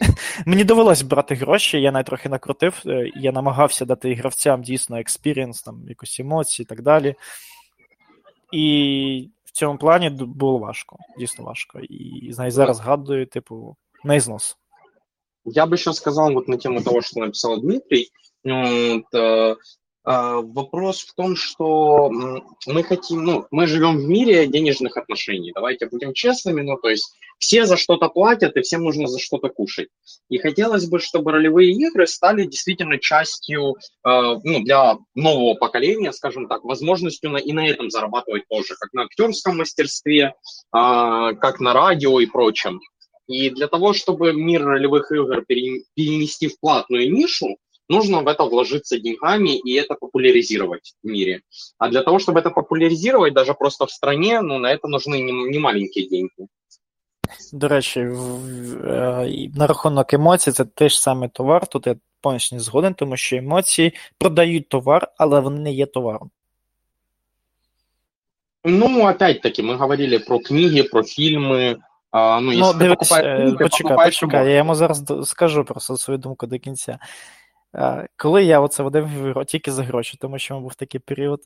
Мені 0.47 0.65
довелось 0.65 1.03
брати 1.03 1.35
гроші, 1.35 1.81
я 1.81 1.93
навіть 1.93 2.07
трохи 2.07 2.29
накрутив, 2.29 2.83
е, 2.87 3.11
я 3.17 3.33
намагався 3.33 3.85
дати 3.85 4.15
гравцям 4.15 4.63
дійсно 4.63 4.99
experience, 4.99 5.63
там, 5.63 5.85
якусь 5.89 6.21
емоції 6.21 6.65
і 6.65 6.67
так 6.67 6.83
далі. 6.83 7.15
І 8.53 9.31
в 9.45 9.51
цьому 9.51 9.79
плані 9.79 10.11
було 10.11 10.59
важко, 10.59 10.99
дійсно 11.19 11.45
важко. 11.45 11.81
І 11.81 12.33
знаю, 12.33 12.51
зараз 12.51 12.77
згадую, 12.77 13.27
типу, 13.27 13.77
на 14.05 14.15
ізнос. 14.15 14.59
Я 15.45 15.67
бы 15.67 15.77
еще 15.77 15.93
сказал 15.93 16.33
вот 16.33 16.49
на 16.49 16.59
тему 16.59 16.83
того, 16.83 17.01
что 17.01 17.21
написал 17.21 17.61
Дмитрий. 17.61 18.11
Вот, 18.45 19.05
э, 19.15 19.19
э, 19.19 19.55
вопрос 20.05 21.03
в 21.03 21.15
том, 21.15 21.37
что 21.37 22.11
мы 22.67 22.83
хотим, 22.83 23.25
ну, 23.25 23.47
мы 23.51 23.67
живем 23.67 23.99
в 23.99 24.09
мире 24.09 24.47
денежных 24.47 24.97
отношений. 24.97 25.53
Давайте 25.55 25.87
будем 25.87 26.13
честными, 26.13 26.63
ну, 26.63 26.77
то 26.77 26.89
есть 26.89 27.15
все 27.43 27.67
за 27.67 27.77
что-то 27.77 28.09
платят, 28.09 28.57
и 28.57 28.63
всем 28.63 28.85
нужно 28.85 29.09
за 29.09 29.19
что-то 29.19 29.49
кушать. 29.49 29.89
И 30.29 30.39
хотелось 30.39 30.87
бы, 30.87 31.01
чтобы 31.01 31.33
ролевые 31.33 31.73
игры 31.73 32.07
стали 32.07 32.45
действительно 32.45 32.99
частью, 32.99 33.75
э, 33.75 33.77
ну, 34.05 34.63
для 34.63 34.97
нового 35.17 35.55
поколения, 35.55 36.13
скажем 36.13 36.47
так, 36.47 36.63
возможностью 36.63 37.31
на, 37.31 37.39
и 37.39 37.53
на 37.53 37.67
этом 37.67 37.91
зарабатывать 37.91 38.45
тоже, 38.49 38.77
как 38.79 38.93
на 38.93 39.03
актерском 39.03 39.59
мастерстве, 39.59 40.23
э, 40.25 40.33
как 40.73 41.59
на 41.59 41.73
радио 41.73 42.21
и 42.21 42.27
прочем. 42.27 42.81
И 43.28 43.50
для 43.50 43.68
того, 43.68 43.94
чтобы 43.94 44.34
мир 44.34 44.64
ролевых 44.64 45.12
игр 45.12 45.44
перенести 45.46 46.48
в 46.48 46.60
платную 46.60 47.12
нишу, 47.12 47.58
нужно 47.90 48.22
в 48.22 48.28
это 48.28 48.46
вложиться 48.46 49.00
деньгами 49.00 49.58
и 49.58 49.74
это 49.74 49.96
популяризировать 49.96 50.94
в 51.04 51.08
мире. 51.08 51.42
А 51.78 51.90
для 51.90 52.04
того, 52.04 52.20
чтобы 52.20 52.40
это 52.40 52.52
популяризировать 52.52 53.34
даже 53.34 53.54
просто 53.54 53.86
в 53.86 53.92
стране, 53.92 54.42
ну, 54.42 54.60
на 54.60 54.72
это 54.72 54.88
нужны 54.88 55.22
не, 55.22 55.32
не 55.32 55.60
маленькие 55.60 56.08
деньги. 56.08 56.48
До 57.54 57.68
речі, 57.68 58.00
на 59.56 59.68
рахунок 59.68 60.14
емоцій 60.14 60.52
це 60.52 60.66
теж 60.66 61.00
саме 61.00 61.30
товар. 61.30 61.68
Тут 61.68 61.88
я 61.88 61.96
повністю 62.22 62.56
не 62.56 62.62
згоден, 62.62 62.94
тому 62.94 63.18
що 63.18 63.36
емоції 63.36 63.94
продають 64.18 64.70
товар, 64.70 65.12
але 65.18 65.40
вони 65.40 65.60
не 65.60 65.74
є 65.74 65.86
товаром. 65.86 66.32
Ну, 68.64 69.08
опять-таки, 69.08 69.62
мы 69.62 69.76
говорили 69.76 70.20
про 70.20 70.40
книги, 70.40 70.84
про 70.84 71.04
фильмы, 71.04 71.78
а, 72.13 72.41
ну, 72.41 72.53
ну 72.53 72.73
дивись, 72.73 73.09
покупаєш, 73.09 73.55
почекай, 73.59 73.97
почекай, 73.97 74.51
я 74.51 74.57
йому 74.57 74.75
зараз 74.75 75.05
скажу 75.25 75.65
просто 75.65 75.97
свою 75.97 76.19
думку 76.19 76.47
до 76.47 76.59
кінця. 76.59 76.99
Коли 78.17 78.45
я 78.45 78.61
оце 78.61 78.83
водив 78.83 79.09
тільки 79.47 79.73
за 79.73 79.83
гроші, 79.83 80.19
тому 80.21 80.39
що 80.39 80.61
був 80.61 80.75
такий 80.75 81.01
період. 81.01 81.41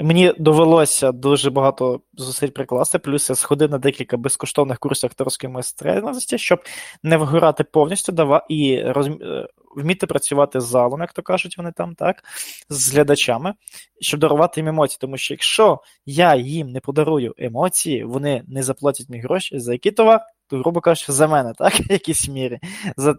Мені 0.00 0.34
довелося 0.38 1.12
дуже 1.12 1.50
багато 1.50 2.00
зусиль 2.14 2.48
прикласти, 2.48 2.98
плюс 2.98 3.30
я 3.30 3.36
сходив 3.36 3.70
на 3.70 3.78
декілька 3.78 4.16
безкоштовних 4.16 4.78
курсів 4.78 5.06
акторської 5.06 5.52
майстерності, 5.52 6.38
щоб 6.38 6.62
не 7.02 7.16
вигорати 7.16 7.64
повністю 7.64 8.12
дава 8.12 8.46
і 8.48 8.82
роз... 8.82 9.06
Е, 9.08 9.48
вміти 9.76 10.06
працювати 10.06 10.60
з 10.60 10.64
залом, 10.64 11.00
як 11.00 11.12
то 11.12 11.22
кажуть 11.22 11.58
вони 11.58 11.72
там, 11.72 11.94
так, 11.94 12.24
з 12.68 12.92
глядачами, 12.92 13.54
щоб 14.00 14.20
дарувати 14.20 14.60
їм 14.60 14.68
емоції. 14.68 14.98
Тому 15.00 15.16
що 15.16 15.34
якщо 15.34 15.80
я 16.06 16.34
їм 16.34 16.68
не 16.68 16.80
подарую 16.80 17.34
емоції, 17.38 18.04
вони 18.04 18.42
не 18.48 18.62
заплатять 18.62 19.08
мені 19.08 19.22
гроші, 19.22 19.58
за 19.58 19.72
який 19.72 19.92
товар, 19.92 20.20
то, 20.46 20.58
грубо 20.58 20.80
кажучи, 20.80 21.12
за 21.12 21.28
мене, 21.28 21.52
так, 21.58 21.72
в 21.80 21.92
якійсь 21.92 22.28
мірі. 22.28 22.58
За... 22.96 23.14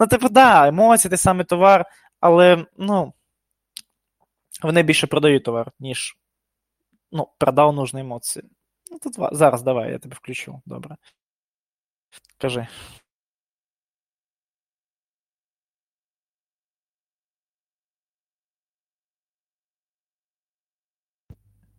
Ну, 0.00 0.06
типу, 0.06 0.28
да, 0.28 0.68
емоції, 0.68 1.08
той 1.08 1.18
самий 1.18 1.44
товар, 1.44 1.84
але, 2.20 2.66
ну. 2.78 3.12
Вони 4.63 4.83
більше 4.83 5.07
продають 5.07 5.43
товар, 5.43 5.71
ніж 5.79 6.17
ну, 7.11 7.27
продав 7.37 7.73
нужні 7.73 8.01
емоції. 8.01 8.45
Ну, 8.91 8.99
тут 8.99 9.13
Зараз 9.31 9.61
давай, 9.61 9.91
я 9.91 9.99
тебе 9.99 10.15
включу. 10.15 10.61
Добре. 10.65 10.97
Кажи. 12.37 12.67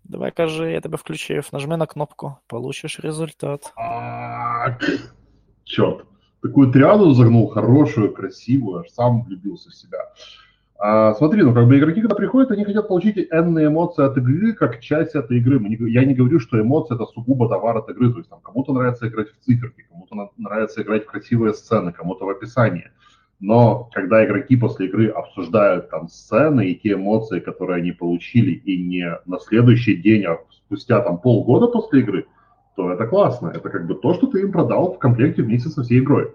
Давай 0.05 0.33
кажи, 0.33 0.73
я 0.73 0.81
тебе 0.81 0.97
включив. 0.97 1.49
Нажми 1.53 1.77
на 1.77 1.87
кнопку, 1.87 2.37
получишь 2.47 3.01
результат. 3.01 3.75
Черт. 5.65 6.07
Такую 6.43 6.73
триаду 6.73 7.13
загнул 7.13 7.49
хорошую, 7.49 8.15
красивую, 8.15 8.81
аж 8.81 8.91
сам 8.91 9.23
влюбился 9.23 9.71
в 9.71 9.75
себя. 9.75 10.15
А, 10.86 11.14
смотри, 11.14 11.44
ну 11.44 11.54
как 11.54 11.66
бы 11.66 11.80
игроки, 11.80 12.02
когда 12.02 12.14
приходят, 12.14 12.52
они 12.52 12.66
хотят 12.66 12.90
получить 12.90 13.16
энные 13.32 13.68
эмоции 13.68 14.04
от 14.04 14.18
игры 14.18 14.52
как 14.52 14.82
часть 14.82 15.16
этой 15.16 15.38
игры. 15.38 15.58
Не, 15.58 15.78
я 15.90 16.04
не 16.04 16.14
говорю, 16.14 16.42
что 16.42 16.60
эмоции 16.60 16.96
это 16.96 17.06
сугубо 17.06 17.48
товар 17.48 17.78
от 17.78 17.90
игры. 17.90 18.12
То 18.12 18.18
есть 18.18 18.30
там 18.30 18.42
кому-то 18.42 18.74
нравится 18.74 19.08
играть 19.08 19.30
в 19.30 19.46
циферки, 19.46 19.86
кому-то 19.90 20.30
нравится 20.36 20.82
играть 20.82 21.06
в 21.06 21.10
красивые 21.10 21.54
сцены, 21.54 21.94
кому-то 21.94 22.26
в 22.26 22.30
описании. 22.30 22.92
Но 23.40 23.90
когда 23.94 24.26
игроки 24.26 24.58
после 24.58 24.88
игры 24.88 25.08
обсуждают 25.08 25.90
там 25.90 26.10
сцены 26.10 26.68
и 26.68 26.76
те 26.76 26.96
эмоции, 26.96 27.40
которые 27.40 27.78
они 27.78 27.94
получили, 27.94 28.52
и 28.52 28.84
не 28.84 29.10
на 29.26 29.40
следующий 29.40 29.96
день, 29.96 30.26
а 30.26 30.40
спустя 30.52 31.00
там 31.00 31.18
полгода 31.18 31.68
после 31.68 32.02
игры, 32.02 32.26
то 32.76 32.92
это 32.92 33.08
классно. 33.08 33.54
Это 33.56 33.70
как 33.70 33.88
бы 33.88 33.96
то, 33.96 34.14
что 34.16 34.28
ты 34.28 34.42
им 34.42 34.52
продал 34.52 34.92
в 34.92 35.00
комплекте 35.00 35.44
вместе 35.44 35.70
со 35.70 35.82
всей 35.82 36.00
игрой. 36.00 36.34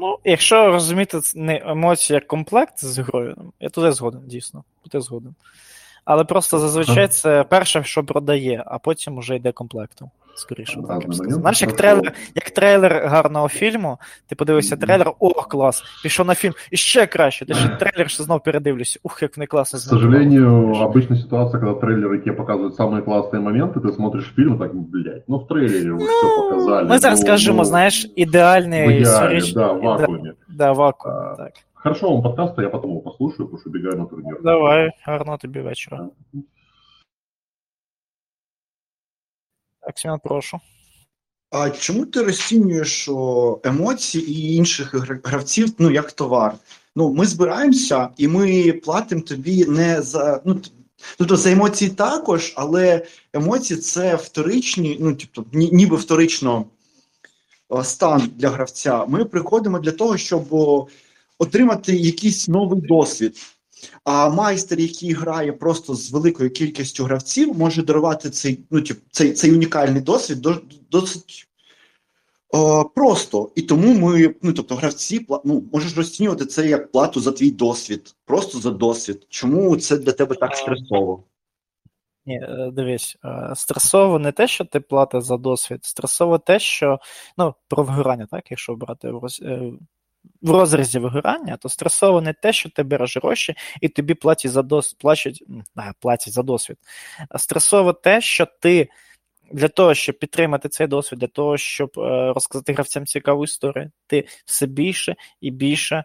Ну, 0.00 0.18
якщо 0.24 0.66
розуміти 0.66 1.20
не 1.34 1.62
емоції 1.66 2.14
як 2.14 2.26
комплект 2.26 2.84
з 2.84 2.98
грою, 2.98 3.52
я 3.60 3.68
туди 3.68 3.92
згоден, 3.92 4.20
дійсно. 4.26 4.64
Туди 4.82 5.00
згоден. 5.00 5.34
Але 6.04 6.24
просто 6.24 6.58
зазвичай 6.58 7.08
це 7.08 7.44
перше, 7.44 7.84
що 7.84 8.04
продає, 8.04 8.62
а 8.66 8.78
потім 8.78 9.18
вже 9.18 9.36
йде 9.36 9.52
комплектом 9.52 10.10
Скоріше, 10.37 10.81
так 10.87 11.01
я 11.01 11.07
б 11.07 11.15
сказав. 11.15 11.41
Знаєш, 11.41 11.61
як 11.61 11.73
трейлер, 11.73 12.13
як 12.35 12.49
трейлер 12.49 13.07
гарного 13.07 13.49
фільму, 13.49 13.97
ти 14.27 14.35
подивився 14.35 14.77
трейлер, 14.77 15.11
о, 15.19 15.29
клас, 15.29 15.83
пішов 16.03 16.27
на 16.27 16.35
фільм, 16.35 16.53
і 16.71 16.77
ще 16.77 17.05
краще, 17.05 17.45
ти 17.45 17.53
ще 17.53 17.67
трейлер 17.69 18.09
ще 18.09 18.23
знов 18.23 18.43
передивлюся. 18.43 18.99
Ух, 19.03 19.21
як 19.21 19.37
вони 19.37 19.47
класно 19.47 19.79
К 19.79 19.81
сожалению, 19.81 20.73
обычная 20.73 21.17
ситуация, 21.17 21.59
когда 21.59 21.73
трейлеры 21.73 22.19
тебе 22.19 22.35
показывают 22.35 22.75
самые 22.75 23.01
классные 23.01 23.41
моменты, 23.41 23.79
ты 23.79 23.91
смотришь 23.91 24.33
фильм 24.35 24.55
и 24.55 24.59
так, 24.59 24.75
блядь, 24.75 25.23
ну 25.27 25.37
в 25.37 25.47
трейлере 25.47 25.91
уже 25.91 26.05
ну, 26.05 26.11
все 26.11 26.41
показали. 26.41 26.89
Ми 26.89 26.99
зараз 26.99 27.19
ну, 27.19 27.25
скажемо, 27.25 27.57
ну, 27.57 27.65
знаєш, 27.65 28.11
ідеальний... 28.15 28.87
В 28.87 28.91
ідеалі, 28.91 29.51
да, 29.53 29.71
в 29.71 29.81
вакууме. 29.81 30.33
Да, 30.49 30.71
вакуум, 30.71 31.15
а, 31.15 31.35
так. 31.35 31.51
Хорошо 31.73 32.09
вам 32.09 32.23
подкаст, 32.23 32.59
а 32.59 32.61
я 32.61 32.69
потом 32.69 32.91
его 32.91 33.01
послушаю, 33.01 33.47
потому 33.49 33.59
что 33.59 33.69
бегаю 33.69 33.97
на 33.97 34.05
турнир. 34.05 34.37
Давай, 34.43 34.91
гарного 35.05 35.37
тобі 35.37 35.59
вечора. 35.59 35.97
Так, 35.97 36.41
Семен, 39.96 40.18
прошу. 40.24 40.60
А 41.50 41.70
чому 41.70 42.06
ти 42.06 42.22
розцінюєш 42.22 43.08
емоції 43.64 44.30
і 44.30 44.54
інших 44.54 44.94
гравців 45.24 45.68
ну, 45.78 45.90
як 45.90 46.12
товар? 46.12 46.54
Ну, 46.96 47.14
Ми 47.14 47.26
збираємося 47.26 48.08
і 48.16 48.28
ми 48.28 48.72
платимо 48.72 49.22
тобі 49.22 49.64
не 49.64 50.02
за. 50.02 50.42
ну, 50.44 50.60
Тобто 51.18 51.36
за 51.36 51.50
емоції 51.50 51.90
також, 51.90 52.52
але 52.56 53.06
емоції 53.32 53.80
це 53.80 54.16
вторичні, 54.16 54.96
ну, 55.00 55.14
тобто, 55.14 55.44
ніби 55.52 55.96
вторично 55.96 56.64
стан 57.82 58.30
для 58.36 58.48
гравця. 58.48 59.04
Ми 59.04 59.24
приходимо 59.24 59.78
для 59.78 59.92
того, 59.92 60.16
щоб 60.16 60.54
отримати 61.38 61.96
якийсь 61.96 62.48
новий 62.48 62.80
досвід. 62.80 63.36
А 64.04 64.28
майстер, 64.28 64.80
який 64.80 65.12
грає 65.12 65.52
просто 65.52 65.94
з 65.94 66.10
великою 66.10 66.50
кількістю 66.50 67.04
гравців, 67.04 67.58
може 67.58 67.82
дарувати 67.82 68.30
цей 68.30 68.60
ну, 68.70 68.80
тип, 68.80 68.98
цей, 69.10 69.32
цей 69.32 69.52
унікальний 69.52 70.02
досвід 70.02 70.46
досить 70.90 71.48
о, 72.50 72.84
просто. 72.84 73.50
І 73.54 73.62
тому 73.62 73.94
ми, 73.94 74.34
ну 74.42 74.52
тобто, 74.52 74.74
гравці 74.74 75.26
ну, 75.44 75.64
можеш 75.72 75.96
розцінювати 75.96 76.46
це 76.46 76.68
як 76.68 76.92
плату 76.92 77.20
за 77.20 77.32
твій 77.32 77.50
досвід, 77.50 78.14
просто 78.24 78.58
за 78.58 78.70
досвід. 78.70 79.26
Чому 79.28 79.76
це 79.76 79.98
для 79.98 80.12
тебе 80.12 80.34
так 80.34 80.56
стресово? 80.56 81.24
Ні, 82.26 82.36
е, 82.36 82.70
дивись, 82.72 83.16
е, 83.24 83.52
стресово 83.56 84.18
не 84.18 84.32
те, 84.32 84.48
що 84.48 84.64
ти 84.64 84.80
платиш 84.80 85.24
за 85.24 85.36
досвід, 85.36 85.84
стресово 85.84 86.38
те, 86.38 86.58
що 86.58 86.98
ну, 87.38 87.54
про 87.68 87.82
вигорання, 87.82 88.26
так, 88.30 88.50
якщо 88.50 88.74
брати 88.74 89.10
в. 89.10 89.26
Е, 89.42 89.72
в 90.42 90.50
розрізі 90.50 90.98
вигорання, 90.98 91.56
то 91.56 91.68
стресово 91.68 92.20
не 92.20 92.32
те, 92.32 92.52
що 92.52 92.70
ти 92.70 92.82
береш 92.82 93.16
гроші 93.16 93.54
і 93.80 93.88
тобі 93.88 94.14
платять 94.14 94.52
за 94.52 94.62
досвід, 94.62 94.98
платять, 94.98 95.42
платять 96.00 96.32
за 96.32 96.42
досвід. 96.42 96.76
А 97.28 97.38
стресово 97.38 97.92
те, 97.92 98.20
що 98.20 98.46
ти 98.60 98.88
для 99.52 99.68
того, 99.68 99.94
щоб 99.94 100.18
підтримати 100.18 100.68
цей 100.68 100.86
досвід, 100.86 101.18
для 101.18 101.26
того, 101.26 101.56
щоб 101.56 101.90
е, 101.96 102.32
розказати 102.34 102.72
гравцям 102.72 103.06
цікаву 103.06 103.44
історію, 103.44 103.90
ти 104.06 104.26
все 104.44 104.66
більше 104.66 105.16
і 105.40 105.50
більше, 105.50 105.96
е, 105.96 106.04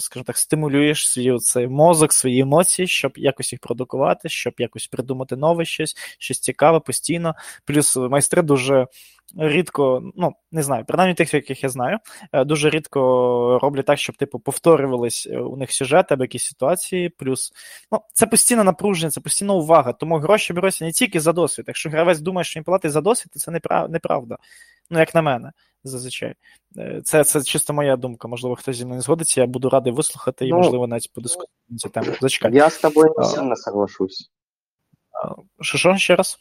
скажімо 0.00 0.24
так, 0.24 0.38
стимулюєш 0.38 1.08
свій 1.08 1.38
цей 1.38 1.68
мозок, 1.68 2.12
свої 2.12 2.40
емоції, 2.40 2.88
щоб 2.88 3.12
якось 3.16 3.52
їх 3.52 3.60
продукувати, 3.60 4.28
щоб 4.28 4.54
якось 4.58 4.86
придумати 4.86 5.36
нове 5.36 5.64
щось, 5.64 5.96
щось 6.18 6.40
цікаве 6.40 6.80
постійно. 6.80 7.34
Плюс 7.64 7.96
майстри 7.96 8.42
дуже 8.42 8.86
рідко, 9.38 10.02
ну 10.16 10.32
не 10.52 10.62
знаю, 10.62 10.84
принаймні 10.88 11.14
тих, 11.14 11.34
яких 11.34 11.62
я 11.62 11.68
знаю, 11.68 11.98
е, 12.32 12.44
дуже 12.44 12.70
рідко 12.70 13.58
роблять 13.62 13.86
так, 13.86 13.98
щоб 13.98 14.16
типу 14.16 14.38
повторювались 14.38 15.28
е, 15.30 15.38
у 15.38 15.56
них 15.56 15.72
сюжети 15.72 16.14
або 16.14 16.24
якісь 16.24 16.44
ситуації. 16.44 17.08
Плюс 17.08 17.52
ну, 17.92 18.00
це 18.12 18.26
постійна 18.26 18.64
напруження, 18.64 19.10
це 19.10 19.20
постійна 19.20 19.54
увага. 19.54 19.92
Тому 19.92 20.18
гроші 20.18 20.52
беруться 20.52 20.84
не 20.84 20.92
тільки 20.92 21.20
за 21.20 21.32
досвід. 21.32 21.64
Якщо 21.68 21.90
гравець 21.90 22.20
думає, 22.20 22.44
що 22.44 22.60
він 22.60 22.64
платить 22.64 22.92
за 22.92 23.00
досвід, 23.00 23.32
то 23.32 23.38
це 23.38 23.50
неправда. 23.88 24.36
Ну, 24.90 24.98
як 24.98 25.14
на 25.14 25.22
мене, 25.22 25.52
зазвичай. 25.84 26.34
Е, 26.78 27.00
це 27.04 27.24
це 27.24 27.42
чисто 27.42 27.72
моя 27.72 27.96
думка. 27.96 28.28
Можливо, 28.28 28.56
хтось 28.56 28.76
зі 28.76 28.84
мною 28.84 28.96
не 28.96 29.02
згодиться. 29.02 29.40
Я 29.40 29.46
буду 29.46 29.68
радий 29.68 29.92
вислухати 29.92 30.46
і, 30.46 30.50
ну, 30.50 30.56
можливо, 30.56 30.86
навіть 30.86 31.12
подискутувати 31.12 31.76
цю 31.78 31.88
тему. 31.88 32.06
Зачекай. 32.20 32.54
Я 32.54 32.70
з 32.70 32.78
тобою 32.78 33.14
не 33.18 33.24
сильно 33.24 33.56
соглашусь. 33.56 34.30
Що, 35.60 35.78
що 35.78 35.96
ще 35.96 36.16
раз? 36.16 36.38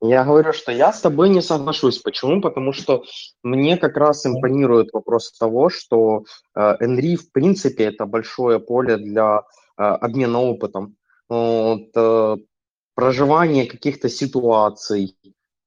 Я 0.00 0.24
говорю, 0.24 0.52
что 0.52 0.72
я 0.72 0.92
с 0.92 1.00
тобой 1.00 1.30
не 1.30 1.40
соглашусь. 1.40 1.98
Почему? 1.98 2.40
Потому 2.40 2.72
что 2.72 3.04
мне 3.42 3.76
как 3.78 3.96
раз 3.96 4.26
импонирует 4.26 4.92
вопрос 4.92 5.32
того, 5.32 5.70
что 5.70 6.24
э, 6.54 6.76
Энри, 6.80 7.16
в 7.16 7.32
принципе, 7.32 7.84
это 7.84 8.04
большое 8.04 8.58
поле 8.58 8.98
для 8.98 9.38
э, 9.38 9.82
обмена 9.82 10.40
опытом, 10.40 10.96
вот, 11.28 11.88
э, 11.96 12.36
проживания 12.94 13.66
каких-то 13.66 14.08
ситуаций. 14.08 15.16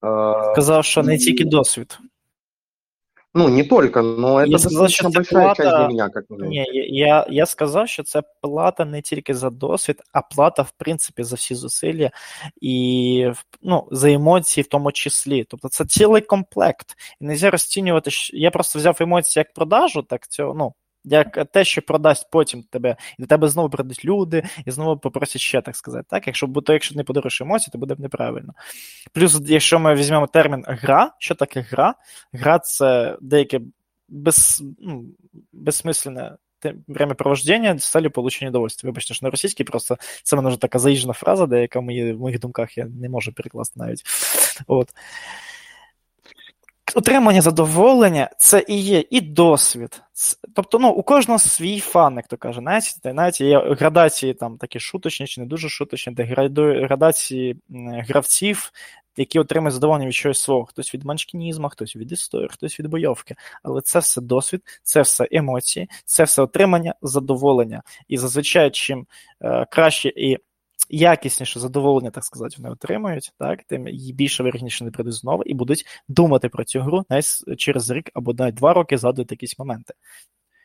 Э, 0.03 0.53
Сказав, 0.53 0.85
що 0.85 1.03
не 1.03 1.17
тільки 1.17 1.45
досвід. 1.45 1.97
Ну, 3.34 3.48
не 3.48 3.64
только, 3.64 4.02
но 4.02 4.44
це 4.44 4.50
я 4.50 4.58
сказав, 4.58 4.90
що 4.90 5.08
большая 5.08 5.44
плата... 5.44 5.62
часть 5.62 5.76
для 5.76 5.88
меня, 5.88 6.08
как 6.08 6.24
Ні, 6.30 6.66
я, 6.90 7.26
я 7.30 7.46
сказав, 7.46 7.88
що 7.88 8.02
це 8.02 8.22
плата 8.40 8.84
не 8.84 9.02
тільки 9.02 9.34
за 9.34 9.50
досвід, 9.50 10.02
а 10.12 10.22
плата, 10.22 10.62
в 10.62 10.70
принципі, 10.70 11.22
за 11.22 11.36
всі 11.36 11.54
зусилля 11.54 12.10
і 12.60 13.30
ну, 13.62 13.88
за 13.90 14.12
емоції 14.12 14.64
в 14.64 14.66
тому 14.66 14.92
числі. 14.92 15.44
Тобто 15.44 15.68
це 15.68 15.84
цілий 15.84 16.22
комплект. 16.22 16.86
І 17.20 17.24
не 17.24 17.32
можна 17.32 17.50
розцінювати, 17.50 18.10
що 18.10 18.36
я 18.36 18.50
просто 18.50 18.78
взяв 18.78 18.96
емоції 19.00 19.40
як 19.40 19.54
продажу, 19.54 20.02
так 20.02 20.28
цього, 20.28 20.54
ну, 20.54 20.74
як 21.04 21.50
те, 21.52 21.64
що 21.64 21.82
продасть 21.82 22.30
потім 22.30 22.62
тебе, 22.62 22.96
і 23.18 23.22
до 23.22 23.26
тебе 23.28 23.48
знову 23.48 23.70
прийдуть 23.70 24.04
люди, 24.04 24.42
і 24.66 24.70
знову 24.70 24.98
попросять 24.98 25.42
ще 25.42 25.60
так 25.60 25.76
сказати. 25.76 26.06
Так? 26.10 26.26
Якщо 26.26 26.46
бо 26.46 26.60
то 26.60 26.72
якщо 26.72 26.94
не 26.94 27.04
подаруєш 27.04 27.40
емоції, 27.40 27.72
то 27.72 27.78
буде 27.78 27.94
б 27.94 28.00
неправильно. 28.00 28.54
Плюс, 29.12 29.40
якщо 29.44 29.78
ми 29.78 29.94
візьмемо 29.94 30.26
термін 30.26 30.64
гра, 30.66 31.12
що 31.18 31.34
таке 31.34 31.60
гра? 31.60 31.94
Гра 32.32 32.58
це 32.58 33.16
деяке 33.20 33.60
без, 34.08 34.62
ну, 34.80 35.04
безсмисленне 35.52 36.36
времяпровождення 36.88 37.78
з 37.78 37.90
целью 37.90 38.10
получення 38.10 38.50
удовольствия. 38.50 38.90
Вибачте, 38.90 39.14
що 39.14 39.26
на 39.26 39.30
російській 39.30 39.64
просто 39.64 39.96
це 40.22 40.36
мене 40.36 40.48
вже 40.48 40.60
така 40.60 40.78
заїжджена 40.78 41.12
фраза, 41.12 41.46
деяка 41.46 41.80
в 41.80 41.82
моїх 41.82 42.40
думках 42.40 42.78
я 42.78 42.86
не 42.86 43.08
можу 43.08 43.32
перекласти 43.32 43.80
навіть. 43.80 44.02
От. 44.66 44.88
Отримання 46.94 47.42
задоволення 47.42 48.30
це 48.38 48.64
і 48.68 48.80
є 48.80 49.04
і 49.10 49.20
досвід. 49.20 50.02
Тобто, 50.54 50.78
ну, 50.78 50.88
у 50.90 51.02
кожного 51.02 51.38
свій 51.38 51.80
фан, 51.80 52.16
як 52.16 52.28
то 52.28 52.36
каже, 52.36 52.60
навіть, 52.60 53.00
навіть 53.04 53.40
є 53.40 53.74
градації 53.78 54.34
там 54.34 54.58
такі 54.58 54.80
шуточні 54.80 55.26
чи 55.26 55.40
не 55.40 55.46
дуже 55.46 55.68
шуточні, 55.68 56.12
де 56.12 56.24
градації 56.86 57.56
гравців, 58.08 58.72
які 59.16 59.38
отримують 59.38 59.74
задоволення 59.74 60.06
від 60.06 60.14
чогось 60.14 60.40
свого. 60.40 60.64
Хтось 60.64 60.94
від 60.94 61.04
манчкінізму, 61.04 61.68
хтось 61.68 61.96
від 61.96 62.12
історії, 62.12 62.48
хтось 62.52 62.80
від 62.80 62.86
бойовки. 62.86 63.34
Але 63.62 63.80
це 63.80 63.98
все 63.98 64.20
досвід, 64.20 64.62
це 64.82 65.02
все 65.02 65.28
емоції, 65.32 65.88
це 66.04 66.24
все 66.24 66.42
отримання 66.42 66.94
задоволення. 67.02 67.82
І 68.08 68.18
зазвичай, 68.18 68.70
чим 68.70 69.06
е, 69.40 69.66
краще 69.70 70.08
і 70.08 70.38
якісніше 70.92 71.60
задоволення, 71.60 72.10
так 72.10 72.24
сказати, 72.24 72.56
вони 72.58 72.70
отримують, 72.70 73.32
так, 73.38 73.64
тим 73.64 73.84
більше 74.14 74.42
вирогніше 74.42 74.84
не 74.84 74.90
прийдуть 74.90 75.14
знову 75.14 75.42
і 75.42 75.54
будуть 75.54 75.86
думати 76.08 76.48
про 76.48 76.64
цю 76.64 76.80
гру 76.80 77.04
навіть 77.10 77.58
через 77.58 77.90
рік 77.90 78.10
або 78.14 78.34
навіть 78.34 78.54
два 78.54 78.72
роки 78.72 78.98
згадують 78.98 79.30
якісь 79.30 79.58
моменти. 79.58 79.94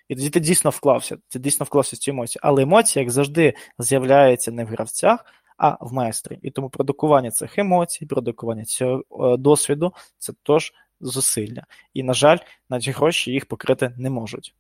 І 0.07 0.15
тоді 0.15 0.29
ти 0.29 0.39
дійсно 0.39 0.69
вклався, 0.69 1.17
ти 1.27 1.39
дійсно 1.39 1.63
вклався 1.63 1.95
в 1.95 1.99
цю 1.99 2.11
емоцію. 2.11 2.41
Але 2.43 2.63
емоція, 2.63 3.03
як 3.03 3.11
завжди, 3.11 3.53
з'являється 3.79 4.51
не 4.51 4.63
в 4.63 4.67
гравцях, 4.67 5.25
а 5.57 5.85
в 5.85 5.93
майстрі. 5.93 6.39
І 6.41 6.51
тому 6.51 6.69
продукування 6.69 7.31
цих 7.31 7.57
емоцій, 7.57 8.05
продукування 8.05 8.65
цього 8.65 9.03
е, 9.11 9.37
досвіду 9.37 9.93
це 10.17 10.33
теж 10.43 10.73
зусилля. 11.01 11.63
І, 11.93 12.03
на 12.03 12.13
жаль, 12.13 12.37
навіть 12.69 12.89
гроші 12.89 13.31
їх 13.31 13.45
покрити 13.45 13.93
не 13.97 14.09
можуть. 14.09 14.55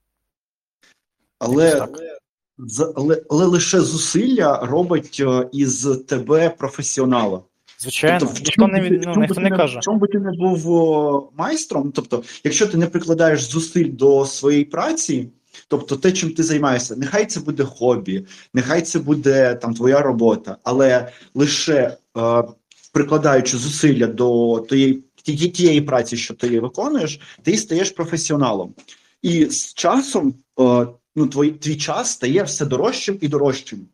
Але 1.39 1.87
але, 2.95 3.21
але 3.29 3.45
лише 3.45 3.81
зусилля 3.81 4.65
робить 4.65 5.17
е, 5.19 5.49
із 5.51 5.89
тебе 6.07 6.49
професіонала. 6.49 7.41
Звичайно, 7.79 8.19
тобто, 8.19 8.39
ніхто 8.45 8.67
не 8.67 8.81
від... 8.81 9.03
ну, 9.07 9.21
ніхто 9.21 9.41
не 9.41 9.49
каже. 9.49 9.79
Чому 9.81 9.99
би 9.99 10.07
ти 10.07 10.19
не 10.19 10.31
був 10.31 11.31
майстром? 11.37 11.91
Тобто, 11.95 12.23
якщо 12.43 12.67
ти 12.67 12.77
не 12.77 12.87
прикладаєш 12.87 13.43
зусиль 13.43 13.91
до 13.91 14.25
своєї 14.25 14.65
праці, 14.65 15.29
тобто 15.67 15.95
те, 15.95 16.11
чим 16.11 16.29
ти 16.29 16.43
займаєшся, 16.43 16.95
нехай 16.95 17.25
це 17.25 17.39
буде 17.39 17.63
хобі, 17.63 18.25
нехай 18.53 18.81
це 18.81 18.99
буде 18.99 19.55
там 19.55 19.73
твоя 19.73 20.01
робота, 20.01 20.57
але 20.63 21.11
лише 21.33 21.97
е, 22.17 22.43
прикладаючи 22.93 23.57
зусилля 23.57 24.07
до 24.07 24.59
тієї, 24.69 25.03
тієї 25.23 25.81
праці, 25.81 26.17
що 26.17 26.33
ти 26.33 26.59
виконуєш, 26.59 27.19
ти 27.43 27.57
стаєш 27.57 27.91
професіоналом. 27.91 28.73
І 29.21 29.45
з 29.45 29.73
часом 29.73 30.33
е, 30.59 30.87
ну, 31.17 31.27
твій, 31.27 31.51
твій 31.51 31.77
час 31.77 32.11
стає 32.11 32.43
все 32.43 32.65
дорожчим 32.65 33.17
і 33.21 33.27
дорожчим. 33.27 33.87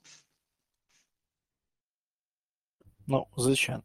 Ну, 3.07 3.25
звичайно. 3.38 3.83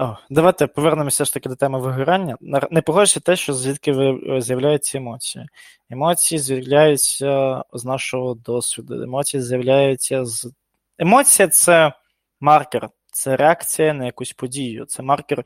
О, 0.00 0.16
Давайте 0.30 0.66
повернемося 0.66 1.24
ж 1.24 1.34
таки 1.34 1.48
до 1.48 1.56
теми 1.56 1.80
вигорання. 1.80 2.36
Не 2.70 2.82
погоджуйся 2.82 3.20
те, 3.20 3.36
що 3.36 3.54
звідки 3.54 3.90
е, 3.92 4.40
з'являються 4.40 4.98
емоції. 4.98 5.46
Емоції 5.90 6.38
з'являються 6.38 7.64
з 7.72 7.84
нашого 7.84 8.34
досвіду. 8.34 9.02
Емоції 9.02 9.42
з'являються 9.42 10.24
з. 10.24 10.52
Емоція 10.98 11.48
це 11.48 11.92
маркер, 12.40 12.88
це 13.12 13.36
реакція 13.36 13.94
на 13.94 14.06
якусь 14.06 14.32
подію. 14.32 14.84
Це 14.86 15.02
маркер, 15.02 15.44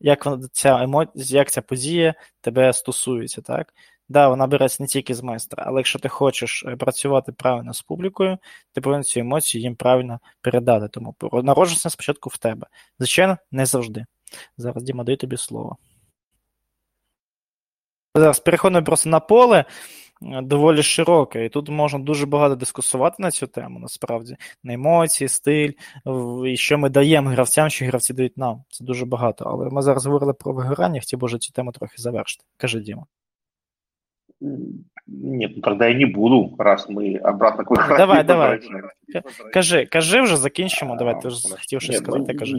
як 0.00 0.26
ця 0.52 0.82
емо... 0.82 1.06
як 1.14 1.50
ця 1.50 1.62
подія 1.62 2.14
тебе 2.40 2.72
стосується. 2.72 3.42
так? 3.42 3.72
Да, 4.08 4.28
вона 4.28 4.46
береться 4.46 4.82
не 4.82 4.86
тільки 4.86 5.14
з 5.14 5.22
майстра, 5.22 5.64
але 5.66 5.80
якщо 5.80 5.98
ти 5.98 6.08
хочеш 6.08 6.64
е, 6.66 6.76
працювати 6.76 7.32
правильно 7.32 7.74
з 7.74 7.82
публікою, 7.82 8.38
ти 8.72 8.80
повинен 8.80 9.02
цю 9.02 9.20
емоцію 9.20 9.62
їм 9.62 9.76
правильно 9.76 10.20
передати. 10.40 10.88
Тому 10.88 11.14
народжується 11.32 11.90
спочатку 11.90 12.30
в 12.30 12.38
тебе. 12.38 12.66
Звичайно, 12.98 13.36
не 13.50 13.66
завжди. 13.66 14.06
Зараз 14.56 14.82
Діма, 14.82 15.04
даю 15.04 15.16
тобі 15.16 15.36
слово. 15.36 15.76
Зараз 18.14 18.40
переходимо 18.40 18.84
просто 18.84 19.10
на 19.10 19.20
поле 19.20 19.64
е, 20.22 20.42
доволі 20.42 20.82
широке, 20.82 21.44
і 21.44 21.48
тут 21.48 21.68
можна 21.68 21.98
дуже 21.98 22.26
багато 22.26 22.54
дискусувати 22.54 23.16
на 23.18 23.30
цю 23.30 23.46
тему, 23.46 23.78
насправді. 23.78 24.36
На 24.64 24.72
емоції, 24.72 25.28
стиль, 25.28 25.72
і 26.46 26.56
що 26.56 26.78
ми 26.78 26.88
даємо 26.88 27.30
гравцям, 27.30 27.70
що 27.70 27.86
гравці 27.86 28.14
дають 28.14 28.36
нам. 28.36 28.64
Це 28.70 28.84
дуже 28.84 29.06
багато. 29.06 29.44
Але 29.44 29.70
ми 29.70 29.82
зараз 29.82 30.06
говорили 30.06 30.32
про 30.32 30.52
вигорання, 30.52 31.00
хотів 31.00 31.18
би 31.18 31.26
вже 31.26 31.38
цю 31.38 31.52
тему 31.52 31.72
трохи 31.72 31.94
завершити. 31.96 32.44
Кажи, 32.56 32.80
Діма. 32.80 33.06
Нет, 34.40 35.52
ну 35.56 35.62
тогда 35.62 35.86
я 35.86 35.94
не 35.94 36.04
буду, 36.04 36.54
раз 36.58 36.88
мы 36.88 37.16
обратно 37.16 37.64
к 37.64 37.70
выходу. 37.70 37.96
Давай, 37.96 38.24
давай. 38.24 38.60
Кажи, 39.52 39.86
кажи 39.86 40.20
вже 40.20 40.36
закінчимо, 40.36 40.96
давай, 40.96 41.14
ты 41.20 41.30
же 41.30 41.48
хотел 41.56 41.80
что 41.80 41.92
сказать, 41.92 42.28
ну, 42.28 42.38
кажи. 42.38 42.56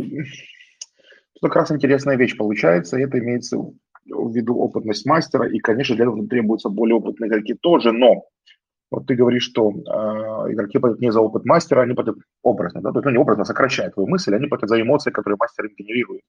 Тут 1.34 1.51
как 1.51 1.55
раз 1.55 1.71
интересная 1.71 2.17
вещь 2.17 2.38
получается, 2.38 2.97
это 2.97 3.19
имеется 3.19 3.57
в 3.57 4.34
виду 4.34 4.55
опытность 4.55 5.05
мастера, 5.05 5.47
и, 5.47 5.59
конечно, 5.59 5.95
для 5.95 6.05
этого 6.05 6.28
требуются 6.28 6.69
более 6.69 6.95
опытные 6.95 7.28
игроки 7.28 7.53
тоже, 7.53 7.91
но 7.91 8.23
Вот 8.89 9.05
ты 9.05 9.15
говоришь, 9.15 9.43
что 9.43 9.71
э, 9.71 10.53
игроки 10.53 10.80
платят 10.80 11.01
не 11.01 11.11
за 11.11 11.19
опыт 11.19 11.45
мастера, 11.45 11.82
они 11.82 11.93
платят 11.93 12.15
образно, 12.41 12.82
да, 12.82 12.91
то 12.91 12.99
есть, 12.99 13.05
ну, 13.05 13.11
не 13.11 13.17
образно, 13.17 13.43
сокращая 13.43 13.89
твою 13.89 14.07
мысль, 14.07 14.34
они 14.34 14.47
платят 14.47 14.69
за 14.69 14.82
эмоции, 14.82 15.11
которые 15.11 15.38
мастер 15.38 15.65
им 15.65 15.75
генерирует. 15.78 16.21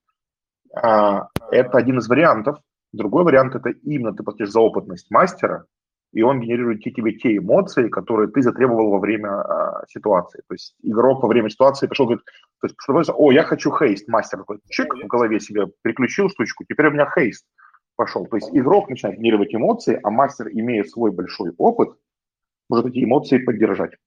А, 0.74 1.28
это 1.52 1.78
один 1.78 1.98
из 1.98 2.08
вариантов. 2.08 2.58
Другой 2.91 3.23
вариант – 3.23 3.55
это 3.55 3.69
именно 3.69 4.13
ты 4.13 4.23
платишь 4.23 4.49
за 4.49 4.59
опытность 4.59 5.09
мастера, 5.09 5.65
и 6.11 6.21
он 6.21 6.39
генерирует 6.39 6.81
тебе 6.81 7.13
те 7.13 7.37
эмоции, 7.37 7.89
которые 7.89 8.29
ты 8.29 8.41
затребовал 8.41 8.91
во 8.91 8.99
время 8.99 9.29
а, 9.29 9.85
ситуации. 9.87 10.43
То 10.47 10.53
есть 10.53 10.75
игрок 10.83 11.23
во 11.23 11.29
время 11.29 11.49
ситуации 11.49 11.87
пришел, 11.87 12.05
говорит, 12.05 12.25
то 12.61 12.67
есть, 12.67 12.75
что, 12.79 13.15
о, 13.17 13.31
я 13.31 13.43
хочу 13.43 13.71
хейст, 13.71 14.07
мастер 14.07 14.39
такой, 14.39 14.59
чик, 14.69 14.93
в 14.93 15.07
голове 15.07 15.39
себе 15.39 15.67
приключил 15.81 16.29
штучку, 16.29 16.65
теперь 16.69 16.87
у 16.87 16.91
меня 16.91 17.09
хейст 17.11 17.45
пошел. 17.95 18.27
То 18.27 18.37
есть 18.37 18.49
игрок 18.53 18.89
начинает 18.89 19.17
генерировать 19.17 19.55
эмоции, 19.55 19.99
а 20.03 20.09
мастер, 20.11 20.47
имея 20.49 20.83
свой 20.83 21.11
большой 21.11 21.51
опыт, 21.57 21.89
может 22.69 22.85
эти 22.85 23.03
емоції 23.03 23.45
підтримати. 23.45 23.97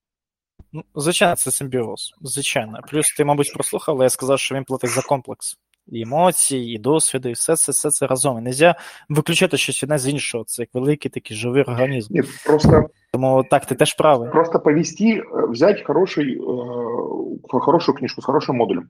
Ну, 0.71 0.83
звичайно, 0.95 1.35
це 1.35 1.51
симбіоз. 1.51 2.13
Звичайно. 2.21 2.79
Плюс 2.91 3.13
ти, 3.13 3.25
мабуть, 3.25 3.53
прослухав, 3.53 3.95
але 3.95 4.05
я 4.05 4.09
сказав, 4.09 4.39
що 4.39 4.55
він 4.55 4.63
платить 4.63 4.89
за 4.89 5.01
комплекс. 5.01 5.57
І 5.87 6.01
емоції, 6.01 6.75
і 6.75 6.77
досвіди, 6.77 7.29
і 7.29 7.33
все 7.33 7.55
це 7.55 7.71
все 7.71 7.91
це 7.91 8.07
разом. 8.07 8.37
І 8.37 8.41
не 8.41 8.49
можна 8.49 8.75
виключати 9.09 9.57
щось 9.57 9.83
одне 9.83 9.97
з 9.97 10.07
іншого. 10.07 10.43
Це 10.43 10.61
як 10.61 10.69
великий 10.73 11.11
такий 11.11 11.37
живий 11.37 11.63
організм. 11.63 12.13
Ні, 12.13 12.23
просто... 12.45 12.89
Тому 13.11 13.45
так, 13.49 13.65
ти 13.65 13.75
теж 13.75 13.93
правий. 13.93 14.29
Просто 14.29 14.59
повести, 14.59 15.23
взять 15.49 15.83
хороший, 15.83 16.39
э, 16.39 17.37
хорошую 17.49 17.97
книжку 17.97 18.21
с 18.21 18.25
хорошим 18.25 18.55
модулем 18.55 18.89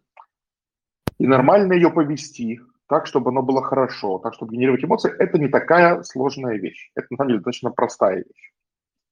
и 1.19 1.27
нормально 1.27 1.73
ее 1.73 1.89
повести, 1.89 2.59
так, 2.87 3.07
чтобы 3.07 3.29
оно 3.29 3.41
было 3.41 3.61
хорошо, 3.61 4.19
так, 4.19 4.33
чтобы 4.33 4.53
генерировать 4.53 4.83
эмоции, 4.83 5.11
это 5.17 5.37
не 5.37 5.47
такая 5.47 6.03
сложная 6.03 6.57
вещь. 6.57 6.91
Это, 6.95 7.07
на 7.09 7.17
самом 7.17 7.29
деле, 7.29 7.39
достаточно 7.39 7.71
простая 7.71 8.17
вещь. 8.17 8.53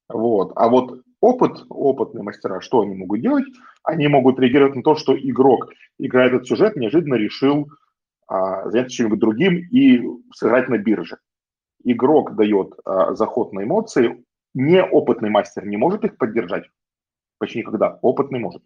Вот. 0.10 0.54
А 0.56 0.70
вот 0.70 1.02
опыт, 1.21 1.65
опытные 1.69 2.23
мастера, 2.23 2.61
что 2.61 2.81
они 2.81 2.95
могут 2.95 3.21
делать? 3.21 3.45
Они 3.83 4.09
могут 4.09 4.39
реагировать 4.39 4.77
на 4.77 4.83
то, 4.83 4.95
что 4.97 5.17
игрок, 5.17 5.71
играя 5.99 6.29
этот 6.29 6.47
сюжет, 6.47 6.77
неожиданно 6.77 7.15
решил 7.15 7.69
а, 8.27 8.69
заняться 8.71 8.97
чем-нибудь 8.97 9.19
другим 9.19 9.57
и 9.71 10.01
сыграть 10.35 10.69
на 10.69 10.79
бирже. 10.79 11.19
Игрок 11.85 12.37
дает 12.37 12.73
а, 12.85 13.15
заход 13.15 13.53
на 13.53 13.65
эмоции, 13.65 14.25
неопытный 14.55 15.31
мастер 15.31 15.67
не 15.67 15.77
может 15.77 16.05
их 16.05 16.17
поддержать. 16.17 16.65
Почти 17.39 17.59
никогда. 17.59 17.99
Опытный 18.03 18.39
может. 18.39 18.63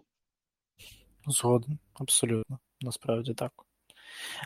Згоден, 1.26 1.78
абсолютно. 1.94 2.58
Насправді 2.80 3.34
так. 3.34 3.52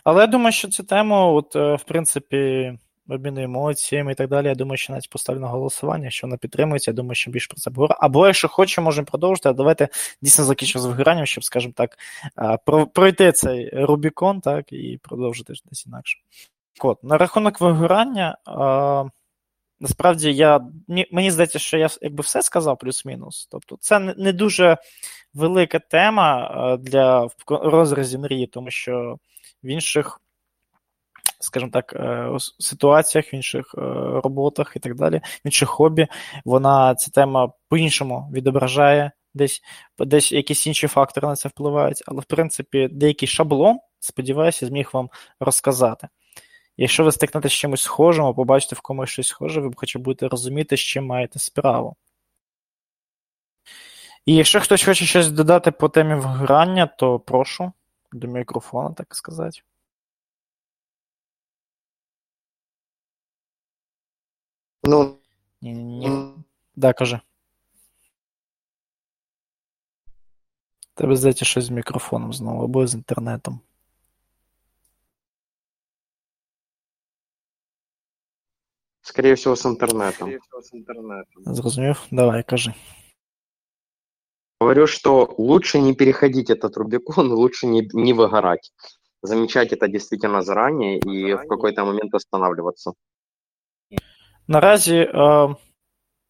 Але 0.04 0.20
я 0.20 0.26
думаю, 0.26 0.52
що 0.52 0.68
цю 0.68 0.84
тему, 0.84 1.34
от, 1.34 1.54
в 1.54 1.84
принципі, 1.88 2.72
обміну 3.08 3.42
емоціями 3.42 4.12
і 4.12 4.14
так 4.14 4.28
далі. 4.28 4.46
Я 4.46 4.54
думаю, 4.54 4.76
що 4.76 4.92
навіть 4.92 5.10
поставлю 5.10 5.40
на 5.40 5.48
голосування, 5.48 6.04
якщо 6.04 6.26
вона 6.26 6.36
підтримується, 6.36 6.90
я 6.90 6.94
думаю, 6.94 7.14
що 7.14 7.30
більше 7.30 7.48
про 7.48 7.56
це 7.56 7.70
поговорю. 7.70 7.94
Або, 8.00 8.26
якщо 8.26 8.48
хоче, 8.48 8.80
можемо 8.80 9.06
продовжити, 9.06 9.48
а 9.48 9.52
давайте 9.52 9.88
дійсно 10.22 10.44
закінчимо 10.44 10.82
з 10.82 10.86
вигоранням, 10.86 11.26
щоб, 11.26 11.44
скажімо 11.44 11.74
так, 11.76 11.98
пройти 12.92 13.32
цей 13.32 13.70
Рубікон, 13.72 14.40
так, 14.40 14.72
і 14.72 14.98
продовжити 15.02 15.52
десь 15.70 15.86
інакше. 15.86 16.18
От, 16.80 17.04
на 17.04 17.18
рахунок 17.18 17.60
вигорання. 17.60 18.38
Насправді, 19.80 20.32
я, 20.32 20.60
мені 21.10 21.30
здається, 21.30 21.58
що 21.58 21.78
я 21.78 21.88
якби 22.00 22.22
все 22.22 22.42
сказав, 22.42 22.78
плюс-мінус. 22.78 23.48
Тобто, 23.50 23.76
це 23.80 23.98
не 23.98 24.32
дуже 24.32 24.76
велика 25.34 25.78
тема 25.78 26.76
для 26.80 27.28
розрізі 27.48 28.18
мрії, 28.18 28.46
тому 28.46 28.70
що 28.70 29.18
в 29.62 29.66
інших 29.66 30.20
скажімо 31.40 31.70
так, 31.72 31.92
е, 31.92 32.30
ситуаціях, 32.58 33.32
в 33.32 33.34
інших 33.34 33.74
е, 33.78 33.80
роботах 34.24 34.72
і 34.76 34.78
так 34.78 34.94
далі, 34.94 35.16
в 35.16 35.46
інших 35.46 35.68
хобі, 35.68 36.06
вона 36.44 36.94
ця 36.94 37.10
тема 37.10 37.52
по-іншому 37.68 38.30
відображає, 38.32 39.12
десь 39.34 39.62
десь 39.98 40.32
якісь 40.32 40.66
інші 40.66 40.86
фактори 40.86 41.28
на 41.28 41.36
це 41.36 41.48
впливають, 41.48 42.02
але 42.06 42.20
в 42.20 42.24
принципі 42.24 42.88
деякий 42.92 43.28
шаблон, 43.28 43.78
сподіваюся, 44.00 44.66
зміг 44.66 44.90
вам 44.92 45.10
розказати. 45.40 46.08
Якщо 46.76 47.04
ви 47.04 47.12
стикнете 47.12 47.48
з 47.48 47.52
чимось 47.52 47.82
схожим, 47.82 48.24
або 48.24 48.34
побачите 48.34 48.76
в 48.76 48.80
комусь 48.80 49.10
щось 49.10 49.28
схоже, 49.28 49.60
ви 49.60 49.70
хоча 49.76 49.98
будете 49.98 50.28
розуміти, 50.28 50.76
з 50.76 50.80
чим 50.80 51.06
маєте 51.06 51.38
справу. 51.38 51.96
І 54.26 54.34
якщо 54.34 54.60
хтось 54.60 54.84
хоче 54.84 55.04
щось 55.04 55.30
додати 55.30 55.70
по 55.70 55.88
темі 55.88 56.14
вграння, 56.14 56.86
то 56.86 57.18
прошу 57.18 57.72
до 58.12 58.28
мікрофона, 58.28 58.92
так 58.92 59.14
сказати. 59.14 59.60
Ну. 64.87 65.17
Ні, 65.61 65.73
ні, 65.73 65.83
ні. 65.83 66.33
Да, 66.75 66.93
кажи. 66.93 67.19
Тебе 70.93 71.15
здається 71.15 71.45
щось 71.45 71.65
з 71.65 71.69
мікрофоном 71.69 72.33
знову, 72.33 72.63
або 72.63 72.87
з 72.87 72.93
інтернетом. 72.93 73.59
Скорее 79.01 79.33
всего, 79.35 79.55
с 79.55 79.65
интернетом. 79.65 80.31
Зрозумів? 81.45 82.07
Давай, 82.11 82.43
кажи. 82.43 82.73
Говорю, 84.59 84.87
что 84.87 85.35
лучше 85.37 85.81
не 85.81 85.93
переходить 85.93 86.49
этот 86.49 86.77
Рубикон, 86.77 87.31
лучше 87.31 87.67
не, 87.67 87.89
не 87.93 88.13
выгорать. 88.13 88.71
Замечать 89.21 89.73
это 89.73 89.87
действительно 89.87 90.41
заранее 90.41 90.99
и 90.99 91.33
в 91.33 91.47
какой-то 91.47 91.85
момент 91.85 92.13
останавливаться. 92.13 92.93
Наразі 94.48 94.96
е, 94.96 95.48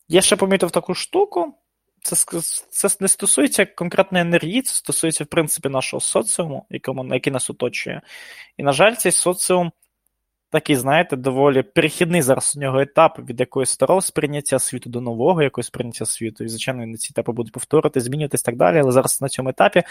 я 0.09 0.21
ще 0.21 0.37
помітив 0.37 0.71
таку 0.71 0.95
штуку. 0.95 1.55
Це 2.03 2.41
це 2.71 2.89
не 3.01 3.09
стосується 3.09 3.67
конкретної 3.67 4.23
енергії, 4.23 4.63
це 4.63 4.75
стосується, 4.75 5.25
в 5.25 5.27
принципі, 5.27 5.69
нашого 5.69 6.01
соціуму, 6.01 6.67
якому, 6.71 7.15
який 7.15 7.33
нас 7.33 7.51
оточує. 7.51 8.03
І, 8.57 8.63
на 8.63 8.73
жаль, 8.73 8.95
цей 8.95 9.13
соціум 9.13 9.73
такий, 10.51 10.77
знаєте, 10.77 11.17
доволі 11.17 11.63
перехідний 11.63 12.23
зараз 12.23 12.57
у 12.57 12.61
нього 12.61 12.81
етап 12.81 13.19
від 13.19 13.41
якогось 13.41 13.71
старого 13.71 14.01
сприйняття 14.01 14.59
світу 14.59 14.91
до 14.91 15.01
нового 15.01 15.43
якогось 15.43 15.67
сприйняття 15.67 16.07
світу. 16.07 16.45
І, 16.45 16.49
звичайно, 16.49 16.97
ці 16.97 17.13
етапи 17.13 17.33
будуть 17.33 17.53
повторити, 17.53 18.01
змінюватись 18.01 18.41
і 18.41 18.45
так 18.45 18.57
далі. 18.57 18.79
Але 18.79 18.93
зараз 18.93 19.23
на 19.23 19.29
цьому 19.29 19.49
етапі 19.49 19.83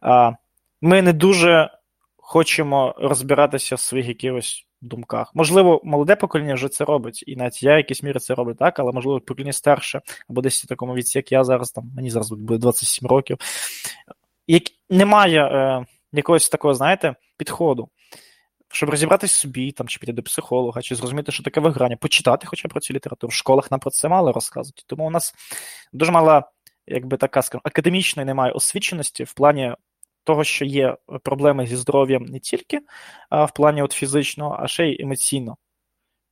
а, 0.00 0.32
ми 0.80 1.02
не 1.02 1.12
дуже 1.12 1.70
хочемо 2.16 2.94
розбиратися 2.98 3.74
в 3.74 3.80
своїх 3.80 4.08
якихось 4.08 4.66
думках. 4.82 5.30
Можливо, 5.34 5.80
молоде 5.84 6.16
покоління 6.16 6.54
вже 6.54 6.68
це 6.68 6.84
робить, 6.84 7.24
і 7.26 7.36
навіть 7.36 7.62
я 7.62 7.74
в 7.74 7.76
якійсь 7.76 8.02
мірі 8.02 8.18
це 8.18 8.34
роблю, 8.34 8.54
так, 8.54 8.78
але 8.78 8.92
можливо, 8.92 9.20
покоління 9.20 9.52
старше, 9.52 10.00
або 10.28 10.40
десь 10.40 10.64
в 10.64 10.66
такому 10.66 10.94
віці, 10.94 11.18
як 11.18 11.32
я 11.32 11.44
зараз, 11.44 11.70
там, 11.70 11.90
мені 11.96 12.10
зараз 12.10 12.30
буде 12.30 12.58
27 12.58 13.08
років. 13.08 13.38
Як 14.46 14.62
Немає 14.90 15.44
е, 15.44 15.86
якогось 16.12 16.48
такого, 16.48 16.74
знаєте, 16.74 17.14
підходу. 17.36 17.88
Щоб 18.72 18.90
розібратися 18.90 19.34
собі, 19.34 19.72
там, 19.72 19.88
чи 19.88 19.98
піти 19.98 20.12
до 20.12 20.22
психолога, 20.22 20.82
чи 20.82 20.94
зрозуміти, 20.94 21.32
що 21.32 21.42
таке 21.42 21.60
виграння, 21.60 21.96
почитати 21.96 22.46
хоча 22.46 22.68
б 22.68 22.70
про 22.70 22.80
цю 22.80 22.94
літературу. 22.94 23.30
В 23.30 23.34
школах 23.34 23.70
нам 23.70 23.80
про 23.80 23.90
це 23.90 24.08
мало 24.08 24.32
розказують. 24.32 24.84
Тому 24.86 25.06
у 25.06 25.10
нас 25.10 25.34
дуже 25.92 26.12
мала, 26.12 26.50
якби 26.86 27.16
така, 27.16 27.42
скажімо, 27.42 27.62
академічної 27.64 28.26
немає 28.26 28.52
освіченості 28.52 29.24
в 29.24 29.32
плані 29.32 29.74
того, 30.24 30.44
що 30.44 30.64
є 30.64 30.96
проблеми 31.22 31.66
зі 31.66 31.76
здоров'ям 31.76 32.24
не 32.24 32.38
тільки 32.38 32.80
а, 33.30 33.44
в 33.44 33.54
плані 33.54 33.82
от 33.82 33.92
фізичного, 33.92 34.56
а 34.60 34.68
ще 34.68 34.86
й 34.86 35.02
емоційно. 35.02 35.56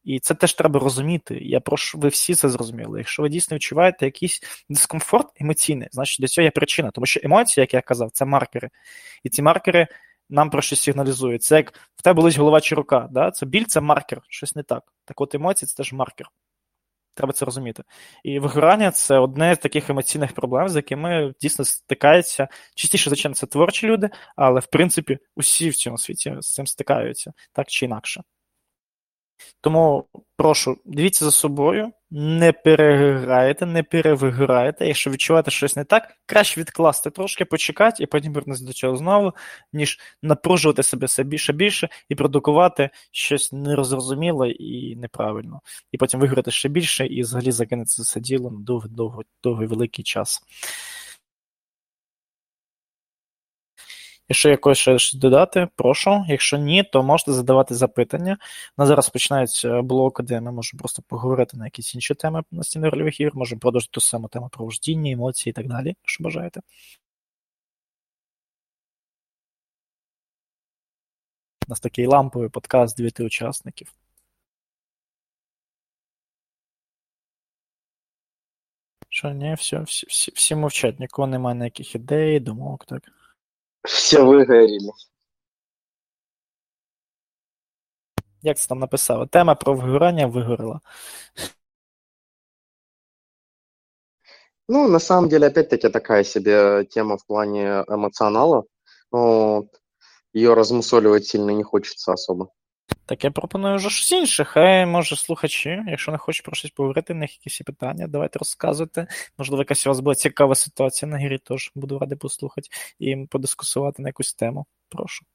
І 0.04 0.20
це 0.20 0.34
теж 0.34 0.54
треба 0.54 0.80
розуміти. 0.80 1.38
Я 1.40 1.60
прошу, 1.60 1.98
ви 1.98 2.08
всі 2.08 2.34
це 2.34 2.48
зрозуміли. 2.48 2.98
Якщо 2.98 3.22
ви 3.22 3.28
дійсно 3.28 3.54
відчуваєте 3.54 4.04
якийсь 4.04 4.42
дискомфорт 4.68 5.26
емоційний, 5.40 5.88
значить 5.92 6.20
до 6.20 6.28
цього 6.28 6.44
є 6.44 6.50
причина. 6.50 6.90
Тому 6.90 7.06
що 7.06 7.20
емоції, 7.24 7.62
як 7.62 7.74
я 7.74 7.80
казав, 7.80 8.10
це 8.10 8.24
маркери. 8.24 8.70
І 9.24 9.28
ці 9.28 9.42
маркери 9.42 9.86
нам 10.30 10.50
про 10.50 10.62
щось 10.62 10.80
сигналізують. 10.80 11.42
Це 11.42 11.56
як 11.56 11.72
в 11.96 12.02
тебе 12.02 12.14
болить 12.14 12.36
голова 12.36 12.60
чи 12.60 12.74
рука. 12.74 13.08
Да? 13.10 13.30
Це 13.30 13.46
біль, 13.46 13.64
це 13.64 13.80
маркер, 13.80 14.22
щось 14.28 14.56
не 14.56 14.62
так. 14.62 14.92
Так 15.04 15.20
от 15.20 15.34
емоції 15.34 15.66
це 15.66 15.76
теж 15.76 15.92
маркер. 15.92 16.26
Треба 17.20 17.32
це 17.32 17.44
розуміти. 17.44 17.82
І 18.24 18.38
вигорання 18.38 18.90
це 18.90 19.18
одне 19.18 19.54
з 19.54 19.58
таких 19.58 19.90
емоційних 19.90 20.32
проблем, 20.32 20.68
з 20.68 20.76
якими 20.76 21.34
дійсно 21.40 21.64
стикаються. 21.64 22.48
Частіше, 22.74 23.10
звичайно, 23.10 23.34
це 23.34 23.46
творчі 23.46 23.86
люди, 23.86 24.10
але 24.36 24.60
в 24.60 24.66
принципі 24.66 25.18
усі 25.36 25.68
в 25.68 25.74
цьому 25.74 25.98
світі 25.98 26.36
з 26.40 26.54
цим 26.54 26.66
стикаються 26.66 27.32
так 27.52 27.68
чи 27.68 27.86
інакше. 27.86 28.22
Тому 29.60 30.04
прошу, 30.36 30.76
дивіться 30.84 31.24
за 31.24 31.30
собою, 31.30 31.92
не 32.10 32.52
переграєте, 32.52 33.66
не 33.66 33.82
перевиграєте. 33.82 34.86
Якщо 34.86 35.10
відчуваєте 35.10 35.50
щось 35.50 35.76
не 35.76 35.84
так, 35.84 36.14
краще 36.26 36.60
відкласти 36.60 37.10
трошки, 37.10 37.44
почекати 37.44 38.02
і 38.02 38.06
потім 38.06 38.32
вернутися 38.32 38.66
до 38.66 38.72
цього 38.72 38.96
знову, 38.96 39.32
ніж 39.72 39.98
напружувати 40.22 40.82
себе 40.82 41.06
все 41.06 41.22
більше 41.24 41.52
більше 41.52 41.88
і 42.08 42.14
продукувати 42.14 42.90
щось 43.10 43.52
нерозрозуміле 43.52 44.50
і 44.50 44.96
неправильно. 44.96 45.60
І 45.92 45.98
потім 45.98 46.20
виграти 46.20 46.50
ще 46.50 46.68
більше 46.68 47.06
і 47.06 47.22
взагалі 47.22 47.52
закинути 47.52 47.90
це 47.90 48.20
діло 48.20 48.50
на 48.50 48.60
довгий 48.60 49.24
довгий 49.42 49.66
великий 49.66 50.04
час. 50.04 50.42
Якщо 54.30 54.48
якось 54.48 54.78
ще 54.78 54.98
щось 54.98 55.20
додати, 55.20 55.68
прошу. 55.76 56.24
Якщо 56.28 56.58
ні, 56.58 56.82
то 56.82 57.02
можете 57.02 57.32
задавати 57.32 57.74
запитання. 57.74 58.38
У 58.78 58.82
нас 58.82 58.88
зараз 58.88 59.08
починається 59.08 59.82
блок, 59.82 60.22
де 60.22 60.40
ми 60.40 60.52
можемо 60.52 60.78
просто 60.78 61.02
поговорити 61.02 61.56
на 61.56 61.64
якісь 61.64 61.94
інші 61.94 62.14
теми 62.14 62.42
настільних 62.50 62.92
рольових 62.92 63.20
ігор, 63.20 63.36
можемо 63.36 63.60
продовжити 63.60 63.90
ту 63.92 64.00
саму 64.00 64.28
тему 64.28 64.48
про 64.52 64.64
вождіння, 64.64 65.12
емоції 65.12 65.50
і 65.50 65.54
так 65.54 65.68
далі, 65.68 65.86
якщо 66.02 66.24
бажаєте. 66.24 66.60
У 71.68 71.70
нас 71.70 71.80
такий 71.80 72.06
ламповий 72.06 72.48
подкаст 72.48 72.96
дев'яти 72.96 73.24
учасників. 73.24 73.94
Що, 79.08 79.30
ні, 79.30 79.54
все, 79.54 79.80
всі, 79.80 80.06
всі, 80.06 80.32
всі 80.34 80.54
мовчать, 80.54 81.00
нікого 81.00 81.28
немає 81.28 81.56
ніяких 81.56 81.94
ідей, 81.94 82.40
думок, 82.40 82.84
так. 82.84 83.19
Все 83.84 84.22
выгорели. 84.22 84.90
Як 88.42 88.58
це 88.58 88.68
там 88.68 88.78
написало? 88.78 89.26
Тема 89.26 89.54
про 89.54 89.74
вигорання 89.74 90.26
вигорела. 90.26 90.80
Ну, 94.68 94.88
на 94.88 95.00
самом 95.00 95.28
деле, 95.28 95.48
опять-таки, 95.48 95.88
такая 95.88 96.24
себе 96.24 96.84
тема 96.84 97.16
в 97.16 97.26
плане 97.26 97.84
эмоционала. 97.88 98.64
Но 99.12 99.64
Ее 100.32 100.54
размусоливать 100.54 101.26
сильно 101.26 101.50
не 101.50 101.64
хочется 101.64 102.12
особо. 102.12 102.52
Так 103.09 103.23
я 103.23 103.31
пропоную 103.31 103.75
вже 103.75 103.89
щось 103.89 104.11
інше. 104.11 104.43
Хай 104.43 104.85
може 104.85 105.15
слухачі, 105.15 105.83
якщо 105.87 106.11
не 106.11 106.17
хочуть 106.17 106.45
про 106.45 106.55
щось 106.55 106.71
поговорити, 106.71 107.13
в 107.13 107.15
них 107.15 107.33
якісь 107.33 107.59
є 107.59 107.63
питання, 107.63 108.07
давайте 108.07 108.39
розказуйте. 108.39 109.07
Можливо, 109.37 109.61
якась 109.61 109.87
у 109.87 109.89
вас 109.89 109.99
була 109.99 110.15
цікава 110.15 110.55
ситуація 110.55 111.11
на 111.11 111.17
грі, 111.17 111.39
тож 111.43 111.71
буду 111.75 111.99
радий 111.99 112.17
послухати 112.17 112.67
і 112.99 113.15
подискусувати 113.29 114.01
на 114.01 114.09
якусь 114.09 114.33
тему. 114.33 114.65
Прошу. 114.89 115.25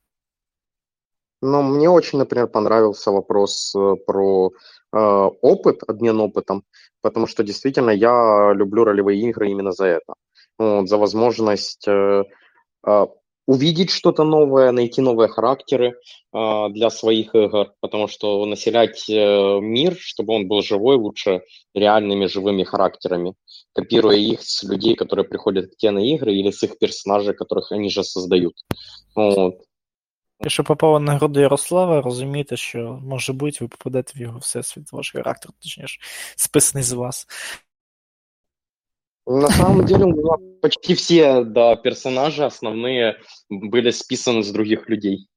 Но 1.43 1.63
мне 1.63 1.89
очень, 1.89 2.19
например, 2.19 2.49
понравился 2.49 3.11
вопрос 3.11 3.75
э, 3.75 3.97
про 4.07 4.51
э, 4.93 5.31
опыт, 5.43 5.83
обмен 5.89 6.21
опытом, 6.21 6.65
потому 7.01 7.27
что 7.27 7.43
действительно 7.43 7.91
я 7.91 8.53
люблю 8.55 8.85
ролевые 8.85 9.21
игры 9.31 9.49
именно 9.49 9.73
за 9.73 9.87
это. 9.87 10.15
Вот, 10.59 10.89
за 10.89 10.99
возможность 10.99 11.89
э, 11.89 12.25
э, 12.87 13.07
увидеть 13.47 13.91
что-то 13.91 14.25
новое, 14.25 14.73
найти 14.73 15.01
новые 15.01 15.29
характеры 15.29 15.95
э, 16.33 16.69
для 16.71 16.91
своих 16.91 17.35
игр, 17.35 17.73
потому 17.81 18.07
что 18.09 18.47
населять 18.47 19.09
э, 19.11 19.59
мир, 19.61 19.97
чтобы 19.99 20.35
он 20.35 20.47
был 20.47 20.63
живой, 20.63 20.97
лучше 20.97 21.43
реальными 21.75 22.27
живыми 22.27 22.65
характерами, 22.65 23.35
копируя 23.73 24.17
их 24.17 24.43
с 24.43 24.63
людей, 24.63 24.95
которые 24.95 25.25
приходят 25.25 25.67
к 25.67 25.77
тебе 25.77 25.93
на 25.93 26.15
игры, 26.15 26.33
или 26.33 26.51
с 26.51 26.63
их 26.63 26.79
персонажей, 26.79 27.35
которых 27.35 27.73
они 27.73 27.91
же 27.91 28.05
создают. 28.05 28.55
Вот. 29.17 29.55
Якщо 30.43 30.65
попало 30.65 30.99
на 30.99 31.19
груди 31.19 31.41
Ярослава, 31.41 32.03
розумійте, 32.03 32.57
що 32.57 32.99
може 33.03 33.33
бути, 33.33 33.59
ви 33.61 33.69
попадете 33.69 34.13
в 34.17 34.21
його 34.21 34.39
всесвіт, 34.39 34.93
ваш 34.93 35.13
характер, 35.13 35.53
точніше, 35.63 36.01
списаний 36.37 36.85
з 36.85 36.93
вас. 36.93 37.27
На 39.27 39.49
самом 39.49 39.85
деле 39.85 40.05
у 40.05 40.09
меня 40.09 40.59
почти 40.63 40.95
все 40.95 41.45
да, 41.45 41.77
персонажи 41.77 42.43
основные 42.45 43.15
были 43.49 43.91
списаны 43.91 44.43
с 44.43 44.51
других 44.53 44.89
людей. 44.89 45.29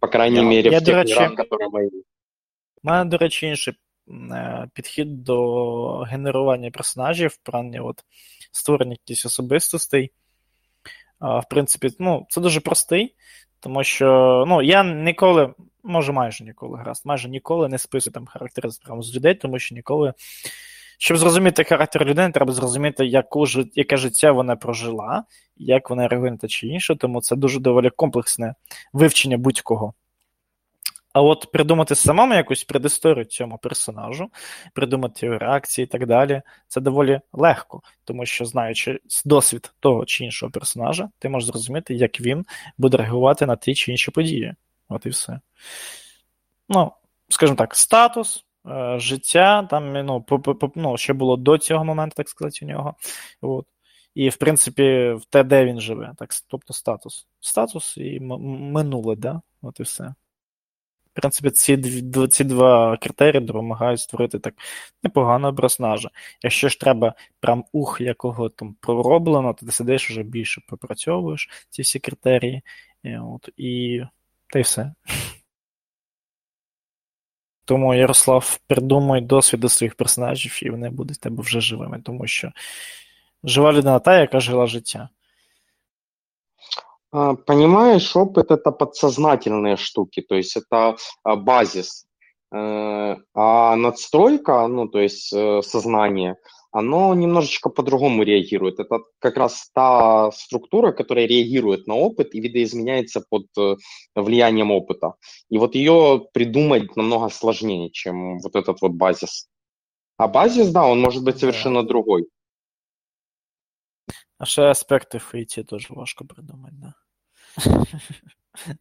По 0.00 0.08
крайней 0.08 0.36
Я- 0.36 0.42
мере, 0.42 0.70
я, 0.70 0.78
в 0.78 0.80
до 0.82 0.86
тех 0.86 0.96
речі, 0.96 1.14
мирах, 1.14 1.32
которые 1.32 1.70
мои. 1.70 1.86
У 1.86 2.88
мене, 2.88 3.10
до 3.10 3.16
речі, 3.16 3.46
інший 3.46 3.74
е, 4.30 4.68
підхід 4.74 5.24
до 5.24 5.98
генерування 5.98 6.70
персонажів, 6.70 7.30
в 7.30 7.36
плані 7.36 7.80
от, 7.80 8.04
створення 8.52 8.92
якихось 8.92 9.26
особистостей. 9.26 10.12
А, 11.18 11.38
В 11.38 11.48
принципі, 11.48 11.90
ну, 11.98 12.26
це 12.28 12.40
дуже 12.40 12.60
простий, 12.60 13.14
тому 13.60 13.84
що 13.84 14.44
ну, 14.48 14.62
я 14.62 14.84
ніколи, 14.84 15.54
може 15.82 16.12
майже 16.12 16.44
ніколи, 16.44 16.78
гаразд, 16.78 17.06
майже 17.06 17.28
ніколи 17.28 17.68
не 17.68 17.78
списую 17.78 18.14
там 18.14 18.26
характери 18.26 18.68
прямо 18.84 19.02
з 19.02 19.16
людей, 19.16 19.34
тому 19.34 19.58
що 19.58 19.74
ніколи. 19.74 20.14
щоб 20.97 21.17
зрозуміти 21.17 21.63
характер 21.63 22.05
людини, 22.05 22.31
треба 22.31 22.53
зрозуміти, 22.53 23.05
яку, 23.05 23.45
яке 23.73 23.97
життя 23.97 24.31
вона 24.31 24.55
прожила, 24.55 25.23
як 25.57 25.89
вона 25.89 26.07
реагує 26.07 26.31
на 26.31 26.37
те 26.37 26.47
чи 26.47 26.67
інше, 26.67 26.95
тому 26.95 27.21
це 27.21 27.35
дуже 27.35 27.59
доволі 27.59 27.89
комплексне 27.89 28.55
вивчення 28.93 29.37
будь-кого. 29.37 29.93
А 31.15 31.21
от 31.21 31.51
придумати 31.51 31.95
самому 31.95 32.33
якусь 32.33 32.63
предісторію 32.63 33.25
цьому 33.25 33.57
персонажу, 33.57 34.29
придумати 34.73 35.25
його 35.25 35.37
реакції 35.37 35.83
і 35.83 35.87
так 35.87 36.05
далі, 36.05 36.41
це 36.67 36.81
доволі 36.81 37.19
легко, 37.33 37.81
тому 38.03 38.25
що, 38.25 38.45
знаючи 38.45 38.99
досвід 39.25 39.73
того 39.79 40.05
чи 40.05 40.25
іншого 40.25 40.51
персонажа, 40.51 41.09
ти 41.19 41.29
можеш 41.29 41.47
зрозуміти, 41.47 41.93
як 41.93 42.21
він 42.21 42.45
буде 42.77 42.97
реагувати 42.97 43.45
на 43.45 43.55
ті 43.55 43.75
чи 43.75 43.91
інші 43.91 44.11
події. 44.11 44.53
От 44.89 45.05
і 45.05 45.09
все. 45.09 45.39
Ну, 46.69 46.91
скажімо 47.29 47.55
так, 47.55 47.75
статус, 47.75 48.45
життя, 48.97 49.63
там, 49.63 49.93
ну, 50.05 50.25
ну, 50.75 50.97
що 50.97 51.13
було 51.13 51.37
до 51.37 51.57
цього 51.57 51.85
моменту, 51.85 52.13
так 52.15 52.29
сказати, 52.29 52.65
у 52.65 52.67
нього. 52.67 52.95
От. 53.41 53.65
І, 54.15 54.29
в 54.29 54.37
принципі, 54.37 55.11
в 55.11 55.25
те, 55.29 55.43
де 55.43 55.65
він 55.65 55.79
живе, 55.79 56.13
так, 56.17 56.29
тобто 56.47 56.73
статус. 56.73 57.27
Статус 57.39 57.97
і 57.97 58.19
минуле, 58.19 59.15
да? 59.15 59.41
От 59.61 59.79
і 59.79 59.83
все. 59.83 60.03
В 61.05 61.21
принципі, 61.21 61.49
ці, 61.49 61.77
ці 62.27 62.43
два 62.43 62.97
критерії 62.97 63.41
допомагають 63.41 63.99
створити 63.99 64.39
так 64.39 64.53
непоганого 65.03 65.55
персонажа. 65.55 66.09
Якщо 66.43 66.69
ж 66.69 66.79
треба 66.79 67.13
прям 67.39 67.65
ух, 67.71 68.01
якого 68.01 68.49
там 68.49 68.75
пророблено, 68.81 69.53
то 69.53 69.65
ти 69.65 69.71
сидиш 69.71 70.09
вже 70.09 70.23
більше 70.23 70.61
попрацьовуєш 70.67 71.49
ці 71.69 71.81
всі 71.81 71.99
критерії. 71.99 72.61
І, 73.03 73.17
от, 73.17 73.49
і 73.57 74.01
та 74.49 74.59
й 74.59 74.61
все. 74.61 74.93
Тому, 77.64 77.94
Ярослав, 77.94 78.58
придумай 78.66 79.20
досвіди 79.20 79.68
своїх 79.68 79.94
персонажів, 79.94 80.58
і 80.62 80.70
вони 80.70 80.90
будуть 80.90 81.16
в 81.16 81.20
тебе 81.20 81.42
вже 81.42 81.60
живими, 81.60 82.02
тому 82.04 82.26
що 82.26 82.52
жива 83.44 83.72
людина 83.72 83.98
та, 83.98 84.20
яка 84.20 84.40
жила 84.40 84.66
життя. 84.66 85.08
А, 87.12 87.34
Понимаешь, 87.34 88.16
опыт 88.16 88.50
это 88.50 88.70
подсознательные 88.70 89.76
штуки, 89.76 90.22
то 90.22 90.36
есть 90.36 90.56
это 90.56 90.96
а, 91.24 91.36
базис. 91.36 92.06
Э, 92.52 93.16
А 93.34 93.76
надстройка, 93.76 94.66
ну, 94.66 94.88
то 94.88 94.98
есть 94.98 95.32
э, 95.32 95.62
сознание, 95.62 96.36
оно 96.75 97.15
немножечко 97.15 97.69
по-другому 97.69 98.23
реагирует. 98.23 98.79
Это 98.79 98.99
как 99.19 99.37
раз 99.37 99.69
та 99.73 100.29
структура, 100.31 100.91
которая 100.91 101.25
реагирует 101.25 101.87
на 101.87 101.95
опыт 101.95 102.35
и 102.35 102.41
видоизменяется 102.41 103.21
под 103.29 103.45
э, 103.57 103.75
влиянием 104.13 104.71
опыта. 104.71 105.13
И 105.49 105.57
вот 105.57 105.75
ее 105.75 106.27
придумать 106.33 106.97
намного 106.97 107.29
сложнее, 107.29 107.91
чем 107.91 108.39
вот 108.39 108.55
этот 108.57 108.81
вот 108.81 108.91
базис. 108.91 109.47
А 110.17 110.27
базис, 110.27 110.69
да, 110.71 110.85
он 110.85 110.99
может 110.99 111.23
быть 111.23 111.35
Да. 111.35 111.39
совершенно 111.39 111.83
другой. 111.83 112.27
А 114.37 114.45
ще 114.45 114.61
аспекти 114.61 115.19
фейті 115.19 115.63
теж 115.63 115.89
важко 115.89 116.25
придумати, 116.25 116.75
да. 116.77 116.93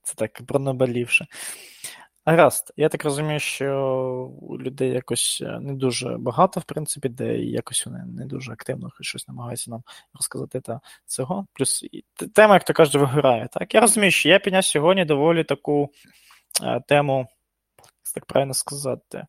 Це 0.02 0.14
так 0.16 0.46
про 0.46 0.58
наболівше. 0.58 1.26
Гаразд, 2.26 2.72
я 2.76 2.88
так 2.88 3.04
розумію, 3.04 3.40
що 3.40 4.30
людей 4.60 4.90
якось 4.90 5.42
е, 5.44 5.58
не 5.60 5.74
дуже 5.74 6.16
багато, 6.18 6.60
в 6.60 6.64
принципі, 6.64 7.08
де 7.08 7.38
якось 7.38 7.86
вони 7.86 8.04
не 8.06 8.26
дуже 8.26 8.52
активно 8.52 8.90
щось 9.00 9.28
намагаються 9.28 9.70
нам 9.70 9.82
розказати 10.14 10.60
та 10.60 10.80
цього. 11.06 11.46
Плюс 11.52 11.84
тема, 12.34 12.54
як 12.54 12.64
то 12.64 12.72
кажуть, 12.72 12.94
виграє. 12.94 13.48
Так, 13.52 13.74
я 13.74 13.80
розумію, 13.80 14.10
що 14.10 14.28
я 14.28 14.38
підняв 14.38 14.64
сьогодні 14.64 15.04
доволі 15.04 15.44
таку 15.44 15.90
е, 16.62 16.80
тему, 16.88 17.26
так 18.14 18.26
правильно 18.26 18.54
сказати, 18.54 19.26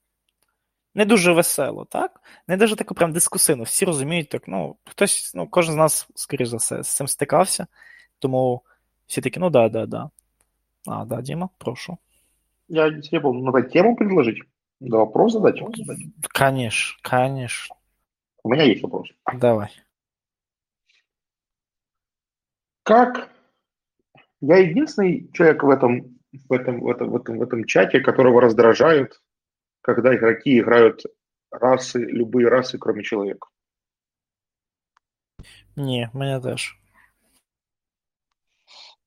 не 0.93 1.05
дуже 1.05 1.31
весело, 1.31 1.85
так? 1.85 2.21
Не 2.47 2.57
дуже 2.57 2.75
таку 2.75 2.95
прям 2.95 3.11
дискусивну. 3.11 3.63
Всі 3.63 3.85
розуміють, 3.85 4.29
так, 4.29 4.47
ну, 4.47 4.75
хтось, 4.85 5.31
ну, 5.35 5.47
кожен 5.47 5.73
з 5.73 5.77
нас, 5.77 6.07
скоріш 6.15 6.47
за 6.47 6.57
все, 6.57 6.83
з 6.83 6.95
цим 6.95 7.07
стикався, 7.07 7.67
тому 8.19 8.61
всі 9.07 9.21
такі, 9.21 9.39
ну 9.39 9.49
да, 9.49 9.69
да, 9.69 9.85
да. 9.85 10.09
А, 10.87 11.05
да, 11.05 11.21
Діма, 11.21 11.49
прошу. 11.57 11.97
Я 12.67 12.89
не 12.89 13.01
забыл, 13.01 13.33
надо 13.33 13.61
тему 13.63 13.95
предложить. 13.95 14.41
Да, 14.79 14.97
вопрос 14.97 15.33
задать. 15.33 15.59
Конечно, 16.29 16.97
конечно. 17.01 17.75
У 18.43 18.49
меня 18.49 18.63
есть 18.63 18.83
вопрос. 18.83 19.09
Давай. 19.33 19.69
Как 22.83 23.29
я 24.41 24.57
единственный 24.57 25.29
человек 25.33 25.63
в 25.63 25.69
этом, 25.69 26.19
в 26.47 26.53
этом, 26.53 26.81
в 26.81 26.89
этом, 26.89 27.09
в 27.09 27.15
этом, 27.15 27.37
в 27.39 27.41
этом 27.41 27.65
чате, 27.65 27.99
которого 27.99 28.41
раздражают, 28.41 29.21
когда 29.81 30.15
игроки 30.15 30.59
играют 30.59 31.01
расы, 31.51 31.99
любые 31.99 32.47
расы, 32.47 32.77
кроме 32.77 33.03
человека. 33.03 33.47
Ні, 35.77 36.09
мене 36.13 36.39
теж. 36.39 36.79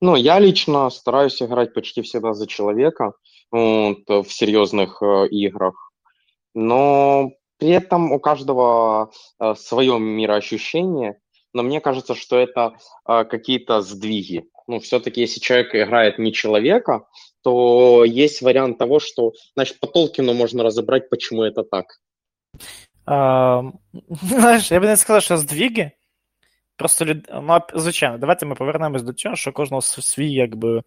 Ну, 0.00 0.16
я 0.16 0.40
лично 0.40 0.90
стараюсь 0.90 1.42
играть 1.42 1.74
почти 1.74 2.02
всегда 2.02 2.34
за 2.34 2.46
человека 2.46 3.12
вот, 3.51 4.07
в 4.07 4.31
серьезных 4.31 5.01
э, 5.01 5.27
играх, 5.29 5.91
но 6.53 7.31
при 7.57 7.69
этом 7.69 8.11
у 8.11 8.19
каждого 8.19 9.11
э, 9.39 9.55
свое 9.55 9.99
мироощущение, 9.99 11.19
но 11.53 11.63
мне 11.63 11.79
кажется, 11.79 12.15
что 12.15 12.37
это 12.37 12.73
э, 13.07 13.25
какие-то 13.25 13.81
сдвиги. 13.81 14.45
ну, 14.67 14.79
все-таки 14.79 15.21
если 15.21 15.39
человек 15.39 15.75
играет 15.75 16.19
не 16.19 16.31
человека, 16.31 17.05
то 17.43 18.05
есть 18.05 18.41
вариант 18.41 18.77
того, 18.77 18.99
что, 18.99 19.33
значит, 19.55 19.79
по 19.79 19.87
Толкину 19.87 20.33
можно 20.33 20.63
разобрать, 20.63 21.09
почему 21.09 21.43
это 21.43 21.63
так. 21.63 21.85
А, 23.05 23.63
знаєш, 24.09 24.71
я 24.71 24.79
би 24.79 24.87
не 24.87 24.97
сказав, 24.97 25.21
що 25.21 25.37
здвіги. 25.37 25.91
Просто 26.75 27.05
люд... 27.05 27.29
ну, 27.33 27.59
звичайно, 27.75 28.17
давайте 28.17 28.45
ми 28.45 28.55
повернемось 28.55 29.03
до 29.03 29.13
цього, 29.13 29.35
що 29.35 29.51
кожного 29.51 29.81
свій 29.81 30.31
якби 30.31 30.83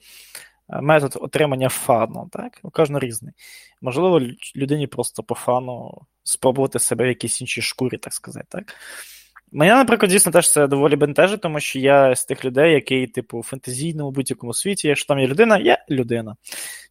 метод 0.82 1.18
отримання 1.22 1.70
фану, 1.70 2.30
так? 2.32 2.60
У 2.64 2.70
кожного 2.70 3.00
різний. 3.00 3.34
Можливо, 3.82 4.22
людині 4.56 4.88
просто 4.88 5.24
по 5.24 5.36
фану 5.36 6.02
спробувати 6.24 6.80
себе 6.80 7.06
в 7.06 7.08
якійсь 7.08 7.42
іншій 7.42 7.62
шкурі, 7.62 7.98
так 7.98 8.14
сказати, 8.14 8.46
так? 8.50 8.76
Мене, 9.54 9.76
наприклад, 9.76 10.12
дійсно 10.12 10.32
теж 10.32 10.52
це 10.52 10.68
доволі 10.68 10.96
бентежить, 10.96 11.42
тому 11.42 11.60
що 11.60 11.80
я 11.80 12.16
з 12.16 12.26
тих 12.26 12.46
людей, 12.46 12.74
який, 12.74 13.08
типу, 13.08 13.40
в 13.40 13.44
фентезійному 13.44 14.12
будь-якому 14.12 14.54
світі, 14.54 14.88
якщо 14.88 15.08
там 15.08 15.20
є 15.20 15.28
людина, 15.28 15.58
я 15.58 15.86
людина. 15.90 16.36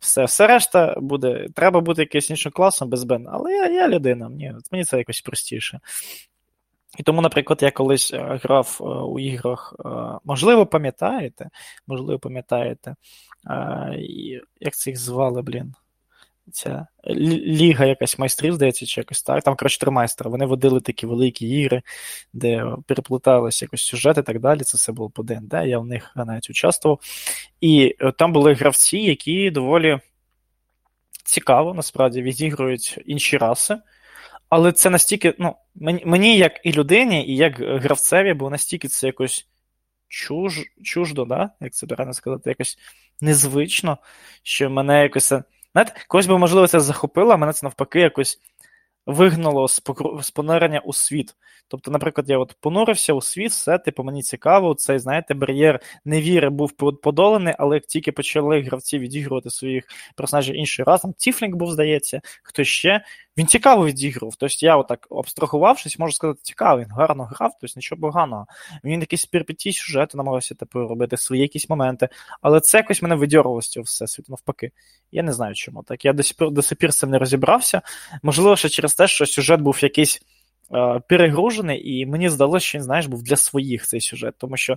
Все 0.00 0.24
все 0.24 0.46
решта 0.46 0.94
буде. 1.00 1.46
Треба 1.54 1.80
бути 1.80 2.02
якимось 2.02 2.30
іншим 2.30 2.52
класом 2.52 2.88
без 2.88 3.04
Бен. 3.04 3.26
Але 3.30 3.52
я 3.52 3.66
я 3.66 3.88
людина, 3.88 4.28
мені 4.28 4.54
мені 4.72 4.84
це 4.84 4.98
якось 4.98 5.20
простіше. 5.20 5.80
І 6.98 7.02
тому, 7.02 7.22
наприклад, 7.22 7.62
я 7.62 7.70
колись 7.70 8.12
е, 8.12 8.40
грав 8.42 8.78
е, 8.80 8.84
у 8.84 9.18
іграх, 9.18 9.74
е, 9.84 9.88
можливо, 10.24 10.66
пам'ятаєте, 10.66 11.50
можливо, 11.86 12.18
пам'ятаєте, 12.18 12.94
як 14.60 14.74
це 14.74 14.90
їх 14.90 14.98
звали, 14.98 15.42
блін 15.42 15.74
ця 16.50 16.86
ліга 17.06 17.84
якась 17.84 18.18
майстрів, 18.18 18.54
здається, 18.54 18.86
чи 18.86 19.00
якось 19.00 19.22
так. 19.22 19.44
Там, 19.44 19.56
коротше, 19.56 19.78
три 19.78 19.90
майстра. 19.90 20.30
Вони 20.30 20.46
водили 20.46 20.80
такі 20.80 21.06
великі 21.06 21.48
ігри, 21.48 21.82
де 22.32 22.64
переплуталися 22.86 23.64
якось 23.64 23.82
сюжети 23.82 24.20
і 24.20 24.24
так 24.24 24.40
далі. 24.40 24.60
Це 24.60 24.76
все 24.76 24.92
було 24.92 25.10
по 25.10 25.22
ДНД, 25.22 25.52
я 25.52 25.78
в 25.78 25.86
них 25.86 26.12
навіть 26.16 26.50
участвував. 26.50 27.00
І 27.60 27.96
е, 28.00 28.12
там 28.12 28.32
були 28.32 28.54
гравці, 28.54 28.98
які 28.98 29.50
доволі 29.50 29.98
цікаво, 31.24 31.74
насправді, 31.74 32.22
відігрують 32.22 32.98
інші 33.06 33.36
раси. 33.36 33.78
Але 34.48 34.72
це 34.72 34.90
настільки, 34.90 35.34
ну, 35.38 35.54
мені, 36.04 36.38
як 36.38 36.60
і 36.64 36.72
людині, 36.72 37.26
і 37.26 37.36
як 37.36 37.60
гравцеві, 37.60 38.34
було 38.34 38.50
настільки 38.50 38.88
це 38.88 39.06
якось 39.06 39.46
чуж, 40.10 40.60
чуждо, 40.82 41.24
да? 41.24 41.50
як 41.60 41.72
це 41.72 41.86
правильно 41.86 42.14
сказати, 42.14 42.50
якось 42.50 42.78
незвично, 43.20 43.98
що 44.42 44.70
мене 44.70 45.02
якось. 45.02 45.32
Знаєте, 45.72 46.04
когось 46.08 46.26
би, 46.26 46.38
можливо, 46.38 46.66
це 46.66 46.80
захопило, 46.80 47.32
а 47.32 47.36
мене 47.36 47.52
це 47.52 47.66
навпаки 47.66 48.00
якось 48.00 48.40
вигнало 49.06 49.68
з 50.22 50.30
понирення 50.34 50.80
у 50.80 50.92
світ. 50.92 51.34
Тобто, 51.68 51.90
наприклад, 51.90 52.30
я 52.30 52.38
от 52.38 52.56
понурився 52.60 53.12
у 53.12 53.20
світ, 53.20 53.50
все, 53.50 53.78
типу, 53.78 54.04
мені 54.04 54.22
цікаво, 54.22 54.74
цей, 54.74 54.98
знаєте, 54.98 55.34
бар'єр 55.34 55.80
невіри 56.04 56.50
був 56.50 56.72
подолений, 57.02 57.54
але 57.58 57.76
як 57.76 57.86
тільки 57.86 58.12
почали 58.12 58.60
гравці 58.62 58.98
відігрувати 58.98 59.50
своїх 59.50 59.84
персонажів 60.16 60.56
інший 60.56 60.84
раз, 60.84 61.00
там 61.00 61.12
Тіфлінг 61.12 61.56
був, 61.56 61.72
здається, 61.72 62.20
хто 62.42 62.64
ще, 62.64 63.04
він 63.36 63.46
цікаво 63.46 63.86
відігрував. 63.86 64.34
Тобто 64.38 64.56
я 64.60 64.76
отак 64.76 65.06
абстрагувавшись, 65.10 65.98
можу 65.98 66.12
сказати, 66.12 66.40
цікаво, 66.42 66.80
він 66.80 66.90
гарно 66.90 67.24
грав, 67.24 67.52
тобто 67.60 67.74
нічого 67.76 68.00
поганого. 68.00 68.46
Він 68.84 69.00
якісь 69.00 69.24
перпетій 69.24 69.72
сюжету 69.72 70.18
намагався 70.18 70.54
типу, 70.54 70.78
робити 70.78 71.16
свої 71.16 71.42
якісь 71.42 71.68
моменти, 71.68 72.08
але 72.40 72.60
це 72.60 72.78
якось 72.78 73.02
мене 73.02 73.14
видьорувало 73.14 73.62
з 73.62 73.68
цього 73.68 73.84
всесвіту, 73.84 74.32
навпаки. 74.32 74.70
Я 75.12 75.22
не 75.22 75.32
знаю 75.32 75.54
чому 75.54 75.82
так. 75.82 76.04
Я 76.04 76.12
до 76.38 76.62
сих 76.62 76.78
пір 76.78 76.92
з 76.92 76.98
цим 76.98 77.10
не 77.10 77.18
розібрався. 77.18 77.82
Можливо, 78.22 78.56
ще 78.56 78.68
через 78.68 78.89
те, 78.94 79.08
що 79.08 79.26
сюжет 79.26 79.60
був 79.60 79.78
якийсь. 79.82 80.20
Е, 80.74 81.00
перегружений, 81.08 81.98
і 81.98 82.06
мені 82.06 82.28
здалося, 82.28 82.66
що 82.66 82.78
він 82.78 82.82
знаєш, 82.82 83.06
був 83.06 83.22
для 83.22 83.36
своїх 83.36 83.86
цей 83.86 84.00
сюжет. 84.00 84.34
Тому 84.38 84.56
що 84.56 84.76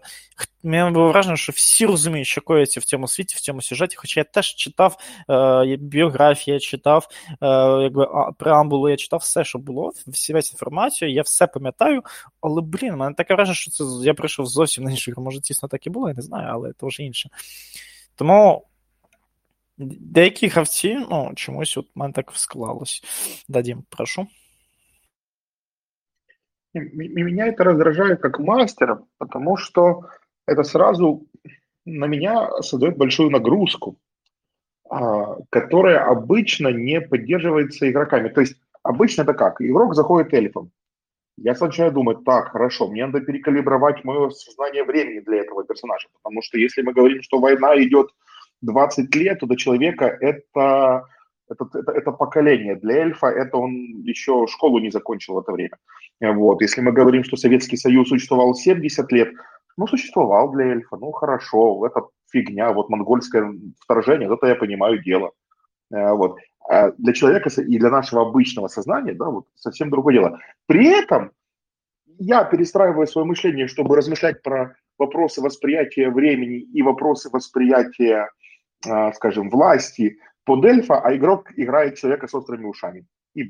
мені 0.64 0.91
було 0.91 1.07
вражено, 1.07 1.36
що 1.36 1.51
всі 1.55 1.86
розуміють, 1.86 2.28
що 2.28 2.41
коїться 2.41 2.80
в 2.80 2.84
цьому 2.84 3.07
світі, 3.07 3.36
в 3.36 3.39
цьому 3.39 3.61
сюжеті. 3.61 3.95
Хоча 3.95 4.20
я 4.20 4.24
теж 4.24 4.55
читав 4.55 4.97
е, 5.30 5.78
біографії, 5.78 6.53
я 6.53 6.59
читав 6.59 7.07
е, 7.28 7.47
якби, 7.84 8.07
преамбулу, 8.38 8.89
я 8.89 8.97
читав 8.97 9.20
все, 9.20 9.43
що 9.43 9.59
було, 9.59 9.91
всі 10.07 10.34
весь 10.34 10.51
інформацію, 10.51 11.11
я 11.11 11.22
все 11.22 11.47
пам'ятаю. 11.47 12.01
Але, 12.41 12.61
блін, 12.61 12.95
мене 12.95 13.16
таке 13.16 13.34
враження, 13.34 13.55
що 13.55 13.72
це 13.72 13.84
я 14.03 14.14
прийшов 14.14 14.45
зовсім 14.45 14.84
на 14.84 14.91
іншу. 14.91 15.14
Може, 15.18 15.39
дійсно 15.39 15.70
так 15.70 15.88
і 15.88 15.89
було, 15.89 16.09
я 16.09 16.16
не 16.16 16.22
знаю, 16.22 16.47
але 16.51 16.74
це 16.80 16.88
вже 16.88 17.03
інше. 17.03 17.30
Тому. 18.16 18.66
Деякі 19.82 20.49
гравці, 20.49 21.07
ну, 21.11 21.32
чомусь 21.36 21.76
от 21.76 21.86
в 21.95 21.99
мене 21.99 22.12
так 22.12 22.32
склалось. 22.34 23.03
Дадім, 23.49 23.84
прошу. 23.89 24.26
Меня 26.74 27.47
это 27.47 27.64
раздражает 27.64 28.20
как 28.20 28.39
мастера, 28.39 29.03
потому 29.18 29.57
что 29.57 30.03
это 30.47 30.64
сразу 30.64 31.26
на 31.84 32.07
меня 32.07 32.51
создает 32.62 32.97
большую 32.97 33.30
нагрузку, 33.30 33.97
а, 34.91 35.36
которая 35.51 36.05
обычно 36.11 36.68
не 36.68 37.01
поддерживается 37.01 37.89
игроками. 37.91 38.28
То 38.28 38.41
есть 38.41 38.57
обычно 38.82 39.22
это 39.22 39.34
как? 39.34 39.61
Игрок 39.61 39.95
заходит 39.95 40.34
эльфом. 40.34 40.70
Я 41.36 41.55
сначала 41.55 41.91
думаю, 41.91 42.18
так, 42.18 42.51
хорошо, 42.51 42.89
мне 42.89 43.07
надо 43.07 43.20
перекалибровать 43.20 44.05
мое 44.05 44.30
сознание 44.30 44.84
времени 44.84 45.20
для 45.20 45.36
этого 45.39 45.64
персонажа, 45.64 46.09
потому 46.22 46.43
что 46.43 46.59
если 46.59 46.82
мы 46.82 46.93
говорим, 46.93 47.22
что 47.22 47.39
война 47.39 47.76
идет 47.76 48.11
20 48.64 49.16
лет, 49.16 49.39
до 49.41 49.55
человека 49.55 50.05
это 50.05 51.05
это, 51.49 51.68
это, 51.78 51.91
это 51.91 52.11
поколение. 52.11 52.76
Для 52.76 52.95
эльфа 53.03 53.28
это 53.28 53.57
он 53.57 53.74
еще 54.03 54.47
школу 54.47 54.80
не 54.80 54.91
закончил 54.91 55.36
в 55.36 55.39
это 55.39 55.51
время. 55.51 55.78
Вот. 56.22 56.61
Если 56.61 56.82
мы 56.82 56.91
говорим, 56.91 57.24
что 57.24 57.38
Советский 57.38 57.78
Союз 57.78 58.09
существовал 58.09 58.55
70 58.55 59.11
лет, 59.11 59.34
ну, 59.78 59.88
существовал 59.88 60.51
для 60.51 60.66
эльфа, 60.68 60.97
ну, 60.97 61.11
хорошо, 61.11 61.86
это 61.86 62.07
фигня, 62.32 62.72
вот 62.72 62.89
монгольское 62.89 63.53
вторжение, 63.80 64.32
это 64.34 64.47
я 64.47 64.55
понимаю 64.55 65.01
дело. 65.03 65.32
Э, 65.91 66.14
вот. 66.14 66.38
А 66.70 66.91
для 66.91 67.14
человека 67.14 67.49
и 67.61 67.78
для 67.78 67.89
нашего 67.89 68.22
обычного 68.22 68.68
сознания, 68.68 69.14
да, 69.14 69.26
вот 69.26 69.45
совсем 69.55 69.89
другое 69.89 70.14
дело. 70.14 70.39
При 70.66 70.88
этом 70.88 71.32
я 72.20 72.43
перестраиваю 72.45 73.07
свое 73.07 73.28
мышление, 73.28 73.68
чтобы 73.68 73.95
размышлять 73.95 74.41
про 74.41 74.76
вопросы 74.97 75.41
восприятия 75.41 76.09
времени 76.09 76.59
и 76.59 76.82
вопросы 76.82 77.30
восприятия, 77.30 78.30
скажем, 79.13 79.49
власти, 79.49 80.17
под 80.45 80.65
ельфа, 80.65 81.01
а 81.05 81.11
ігрок 81.11 81.51
грає 81.57 81.91
чоловіка 81.91 82.27
з 82.27 82.36
острими 82.36 82.69
ушами. 82.69 83.01
І. 83.36 83.43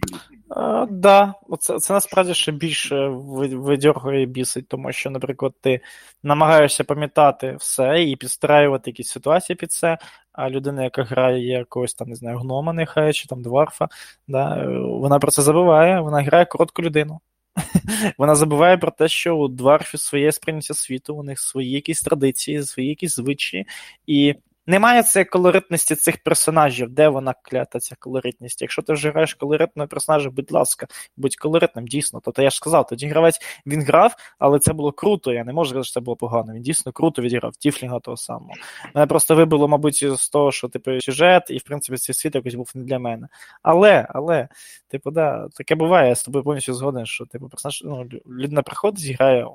Так, 0.50 0.92
да. 0.92 1.34
це, 1.60 1.80
це 1.80 1.94
насправді 1.94 2.34
ще 2.34 2.52
більше 2.52 3.08
видьоргує 3.08 4.22
і 4.22 4.26
бісить, 4.26 4.68
тому 4.68 4.92
що, 4.92 5.10
наприклад, 5.10 5.54
ти 5.62 5.82
намагаєшся 6.24 6.84
пам'ятати 6.84 7.56
все 7.60 8.04
і 8.04 8.16
підстраювати 8.16 8.90
якісь 8.90 9.10
ситуації 9.10 9.56
під 9.56 9.72
це, 9.72 9.98
а 10.32 10.50
людина, 10.50 10.84
яка 10.84 11.04
грає 11.04 11.48
якогось 11.48 11.94
там, 11.94 12.10
не 12.10 12.16
знаю, 12.16 12.38
гнома, 12.38 12.74
нехай, 12.74 13.14
чи 13.14 13.28
там 13.28 13.42
дварфа, 13.42 13.88
да, 14.28 14.68
вона 14.80 15.20
про 15.20 15.32
це 15.32 15.42
забуває, 15.42 16.02
вона 16.02 16.22
грає 16.22 16.46
коротку 16.46 16.82
людину. 16.82 17.20
Вона 18.18 18.36
забуває 18.36 18.78
про 18.78 18.92
те, 18.92 19.08
що 19.08 19.38
у 19.38 19.48
дварфів 19.48 20.00
своє 20.00 20.32
сприйняття 20.32 20.74
світу, 20.74 21.16
у 21.16 21.24
них 21.24 21.40
свої 21.40 21.72
якісь 21.72 22.02
традиції, 22.02 22.64
свої 22.64 22.90
якісь 22.90 23.16
звичаї, 23.16 23.68
і 24.08 24.36
немає 24.68 25.04
цієї 25.04 25.26
колоритності 25.26 25.96
цих 25.96 26.24
персонажів, 26.24 26.90
де 26.90 27.08
вона 27.08 27.34
клята, 27.44 27.80
ця 27.80 27.96
колоритність. 28.00 28.62
Якщо 28.62 28.82
ти 28.82 28.94
вже 28.94 29.12
граєш 29.12 29.34
колоритного 29.34 29.88
персонажа, 29.88 30.30
будь 30.30 30.52
ласка, 30.52 30.88
будь 31.18 31.36
колоритним, 31.36 31.88
дійсно. 31.88 32.22
Тобто 32.24 32.42
я 32.42 32.50
ж 32.50 32.56
сказав, 32.56 32.88
тоді 32.88 33.08
гравець 33.08 33.40
він 33.66 33.82
грав, 33.82 34.16
але 34.40 34.60
це 34.60 34.74
було 34.74 34.92
круто. 34.92 35.34
Я 35.34 35.44
не 35.44 35.54
можу 35.54 35.70
сказати, 35.70 35.86
що 35.86 35.94
це 35.94 36.00
було 36.00 36.16
погано. 36.16 36.54
Він 36.54 36.62
дійсно 36.62 36.92
круто 36.92 37.22
відіграв 37.22 37.56
Тіфлінга 37.56 38.00
того 38.00 38.18
самого. 38.18 38.54
Мене 38.96 39.08
просто 39.08 39.36
вибило, 39.36 39.68
мабуть, 39.68 40.18
з 40.20 40.30
того, 40.30 40.52
що 40.52 40.70
типу 40.70 41.02
сюжет, 41.02 41.44
і 41.50 41.58
в 41.58 41.64
принципі 41.64 41.98
цей 41.98 42.16
світ 42.16 42.36
якось 42.36 42.56
був 42.56 42.72
не 42.76 42.84
для 42.84 43.00
мене. 43.00 43.28
Але, 43.62 44.08
але, 44.10 44.48
типу, 44.88 45.12
да, 45.12 45.48
таке 45.54 45.76
буває, 45.76 46.10
я 46.10 46.16
з 46.16 46.24
тобою 46.24 46.44
повністю 46.44 46.74
згоден, 46.74 47.06
що 47.06 47.26
типу 47.26 47.50
персонаж, 47.50 47.82
ну, 47.86 48.10
людина 48.28 48.62
приходить, 48.62 49.16
грає 49.20 49.48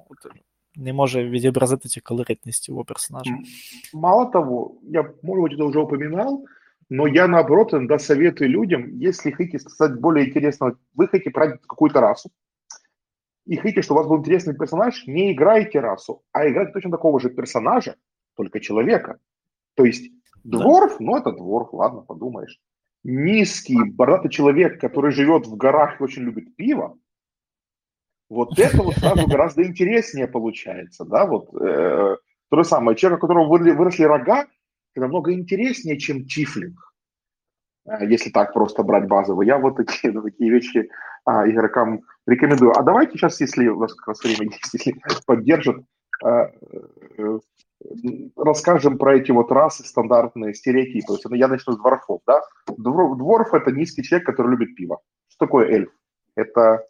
не 0.78 0.92
може 0.92 1.28
відобразити 1.28 1.88
цю 1.88 2.00
колоритність 2.04 2.68
его 2.68 2.84
персонажа. 2.84 3.38
Мало 3.94 4.26
того, 4.26 4.74
я, 4.82 5.02
может 5.22 5.42
быть, 5.42 5.52
это 5.52 5.64
уже 5.64 5.80
упоминал, 5.80 6.44
но 6.90 7.06
я, 7.06 7.28
наоборот, 7.28 7.74
иногда 7.74 7.98
советую 7.98 8.50
людям, 8.50 8.98
если 8.98 9.30
хотите 9.30 9.58
стать 9.58 10.00
более 10.00 10.28
интересным, 10.28 10.76
вы 10.94 11.08
хотите 11.08 11.30
брать 11.30 11.60
какую-то 11.66 12.00
расу, 12.00 12.30
и 13.46 13.56
хотите, 13.56 13.82
чтобы 13.82 14.00
у 14.00 14.02
вас 14.02 14.08
был 14.08 14.18
интересный 14.18 14.54
персонаж, 14.54 15.06
не 15.06 15.32
играйте 15.32 15.80
расу, 15.80 16.22
а 16.32 16.48
играйте 16.48 16.72
точно 16.72 16.90
такого 16.90 17.20
же 17.20 17.30
персонажа, 17.30 17.96
только 18.36 18.60
человека. 18.60 19.18
То 19.74 19.84
есть 19.84 20.12
дворф, 20.44 20.98
да. 20.98 21.04
ну 21.04 21.16
это 21.16 21.32
дворф, 21.32 21.72
ладно, 21.72 22.00
подумаешь. 22.02 22.60
Низкий, 23.04 23.78
бородатый 23.90 24.28
человек, 24.28 24.80
который 24.80 25.12
живет 25.12 25.46
в 25.46 25.56
горах 25.56 26.00
и 26.00 26.04
очень 26.04 26.22
любит 26.22 26.56
пиво, 26.56 26.98
вот 28.28 28.58
это 28.58 28.82
вот 28.82 28.94
сразу 28.96 29.26
гораздо 29.28 29.64
интереснее 29.64 30.28
получается, 30.28 31.04
да, 31.04 31.26
вот 31.26 31.54
э, 31.54 32.16
то 32.50 32.56
же 32.56 32.64
самое, 32.64 32.96
человек, 32.96 33.18
у 33.18 33.26
которого 33.26 33.48
выросли 33.48 34.04
рога, 34.04 34.46
это 34.94 35.00
намного 35.02 35.32
интереснее, 35.32 35.98
чем 35.98 36.24
тифлинг, 36.26 36.78
э, 37.86 38.06
если 38.06 38.30
так 38.30 38.52
просто 38.52 38.82
брать 38.82 39.06
базово. 39.06 39.42
Я 39.42 39.58
вот 39.58 39.76
такие, 39.76 40.12
такие 40.22 40.50
вещи 40.50 40.88
а, 41.24 41.48
игрокам 41.48 42.02
рекомендую. 42.26 42.72
А 42.76 42.82
давайте 42.82 43.12
сейчас, 43.12 43.40
если 43.40 43.68
у 43.68 43.78
вас 43.78 43.94
как 43.94 44.08
раз 44.08 44.22
время 44.22 44.44
есть, 44.50 44.74
если 44.74 44.96
поддержат, 45.26 45.76
э, 46.24 46.28
э, 47.18 47.38
расскажем 48.36 48.98
про 48.98 49.16
эти 49.16 49.30
вот 49.30 49.52
расы 49.52 49.84
стандартные 49.84 50.54
стереотипы. 50.54 51.06
То 51.06 51.14
есть 51.14 51.24
ну, 51.28 51.36
я 51.36 51.48
начну 51.48 51.74
с 51.74 51.78
дворфов, 51.78 52.20
да? 52.26 52.40
Дворф– 52.76 53.52
это 53.54 53.70
низкий 53.70 54.02
человек, 54.02 54.26
который 54.26 54.50
любит 54.50 54.74
пиво. 54.74 55.00
Что 55.28 55.46
такое 55.46 55.68
эльф? 55.68 55.90
Это 56.34 56.84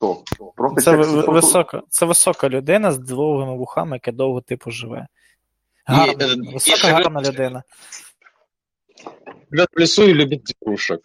що? 0.00 0.52
Просто 0.56 0.80
це, 0.80 0.96
в, 0.96 1.32
висока, 1.32 1.82
це 1.88 2.06
висока 2.06 2.48
людина 2.48 2.92
з 2.92 2.98
довгими 2.98 3.56
вухами, 3.56 3.96
яка 3.96 4.12
довго 4.12 4.40
типу 4.40 4.70
живе. 4.70 5.06
Гарна, 5.84 6.26
і, 6.26 6.54
висока 6.54 6.88
і 6.88 6.92
гарна 6.92 7.22
людина. 7.22 7.62
Живет 9.50 9.68
в 9.76 9.80
лесу 9.80 10.02
и 10.02 10.14
любит 10.14 10.42
девушек. 10.60 11.00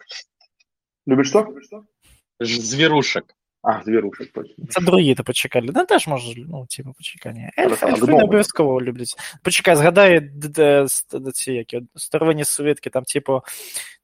Любит 1.06 1.26
что? 1.26 1.46
Зверушек. 2.40 3.24
А, 3.62 3.82
звірушек, 3.84 4.32
точно. 4.32 4.64
Це 4.68 4.80
друїди, 4.80 5.22
почекай. 5.22 5.62
Людина 5.62 5.84
теж 5.84 6.06
може, 6.06 6.34
ну, 6.48 6.66
типу, 6.66 6.92
почекай, 6.92 7.34
ні. 7.34 7.50
Ельфи, 7.58 7.86
ельфи 7.86 8.06
не 8.06 8.22
обов'язково 8.22 8.82
люблять. 8.82 9.14
Почекай, 9.42 9.76
згадай 9.76 10.30
ці 11.34 11.52
які 11.52 11.82
старовинні 11.94 12.44
совітки, 12.44 12.90
там, 12.90 13.04
типу, 13.04 13.42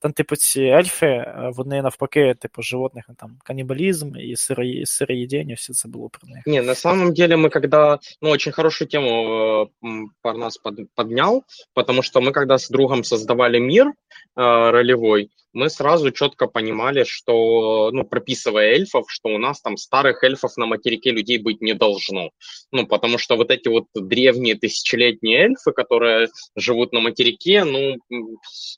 там, 0.03 0.13
типу, 0.13 0.37
ці 0.37 0.63
ельфи, 0.63 1.35
вони 1.57 1.83
навпаки, 1.83 2.35
типу, 2.35 2.63
животних, 2.63 3.05
там, 3.19 3.39
каннибализм 3.45 4.17
и 4.17 4.37
сыроедение, 4.37 5.57
все 5.57 5.73
это 5.73 5.89
было 5.89 6.09
про 6.09 6.29
них. 6.29 6.47
Не, 6.47 6.63
на 6.63 6.75
самом 6.75 7.15
деле 7.15 7.37
мы 7.37 7.51
когда, 7.51 7.99
ну, 8.21 8.31
очень 8.31 8.53
хорошую 8.53 8.89
тему 8.89 9.71
э, 9.83 9.89
Парнас 10.23 10.59
под, 10.59 10.75
поднял, 10.95 11.45
потому 11.75 12.03
что 12.03 12.21
мы 12.21 12.33
когда 12.33 12.59
с 12.59 12.69
другом 12.69 13.05
создавали 13.05 13.59
мир 13.59 13.87
э, 13.87 13.93
ролевой, 14.37 15.31
мы 15.53 15.69
сразу 15.69 16.11
четко 16.11 16.47
понимали, 16.47 17.05
что, 17.05 17.91
ну, 17.93 18.05
прописывая 18.05 18.73
эльфов, 18.73 19.05
что 19.09 19.29
у 19.29 19.39
нас 19.39 19.61
там 19.61 19.77
старых 19.77 20.25
эльфов 20.25 20.57
на 20.57 20.67
материке 20.67 21.11
людей 21.11 21.39
быть 21.39 21.61
не 21.61 21.75
должно. 21.75 22.31
Ну, 22.71 22.87
потому 22.87 23.19
что 23.19 23.37
вот 23.37 23.51
эти 23.51 23.69
вот 23.69 23.85
древние 23.95 24.55
тысячелетние 24.55 25.45
эльфы, 25.45 25.73
которые 25.73 26.29
живут 26.57 26.93
на 26.93 27.01
материке, 27.01 27.65
ну, 27.65 27.97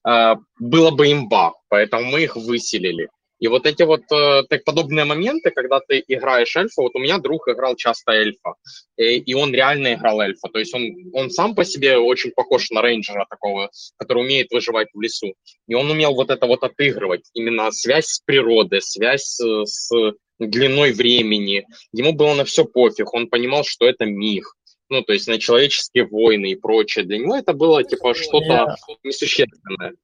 э, 0.06 0.36
было 0.58 0.90
бы 0.90 1.10
имба, 1.14 1.54
поэтому 1.68 2.10
мы 2.10 2.22
их 2.22 2.36
выселили. 2.36 3.08
И 3.40 3.48
вот 3.48 3.66
эти 3.66 3.82
вот 3.82 4.02
э, 4.12 4.42
так 4.48 4.64
подобные 4.64 5.04
моменты, 5.04 5.50
когда 5.50 5.80
ты 5.80 6.02
играешь 6.06 6.56
эльфа, 6.56 6.82
вот 6.82 6.94
у 6.94 6.98
меня 6.98 7.18
друг 7.18 7.48
играл 7.48 7.74
часто 7.76 8.12
эльфа, 8.12 8.54
и, 8.96 9.16
и 9.16 9.34
он 9.34 9.52
реально 9.52 9.94
играл 9.94 10.20
эльфа, 10.20 10.48
то 10.48 10.58
есть 10.58 10.72
он, 10.74 10.82
он 11.12 11.30
сам 11.30 11.54
по 11.54 11.64
себе 11.64 11.98
очень 11.98 12.30
похож 12.30 12.70
на 12.70 12.80
рейнджера 12.80 13.26
такого, 13.28 13.70
который 13.98 14.22
умеет 14.22 14.50
выживать 14.50 14.88
в 14.94 15.00
лесу, 15.00 15.34
и 15.66 15.74
он 15.74 15.90
умел 15.90 16.14
вот 16.14 16.30
это 16.30 16.46
вот 16.46 16.62
отыгрывать, 16.62 17.28
именно 17.34 17.70
связь 17.72 18.06
с 18.06 18.20
природой, 18.20 18.80
связь 18.80 19.24
с, 19.24 19.64
с 19.64 19.90
длиной 20.38 20.92
времени, 20.92 21.66
ему 21.92 22.12
было 22.12 22.34
на 22.34 22.44
все 22.44 22.64
пофиг, 22.64 23.12
он 23.12 23.28
понимал, 23.28 23.64
что 23.64 23.86
это 23.86 24.06
миг, 24.06 24.54
ну, 24.88 25.02
то 25.02 25.12
есть 25.12 25.26
на 25.26 25.38
человеческие 25.38 26.06
войны 26.06 26.52
и 26.52 26.56
прочее. 26.56 27.04
Для 27.04 27.18
него 27.18 27.34
это 27.34 27.52
было, 27.52 27.82
типа, 27.82 28.14
что-то 28.14 28.46
yeah. 28.46 28.96
несущественное. 29.02 29.94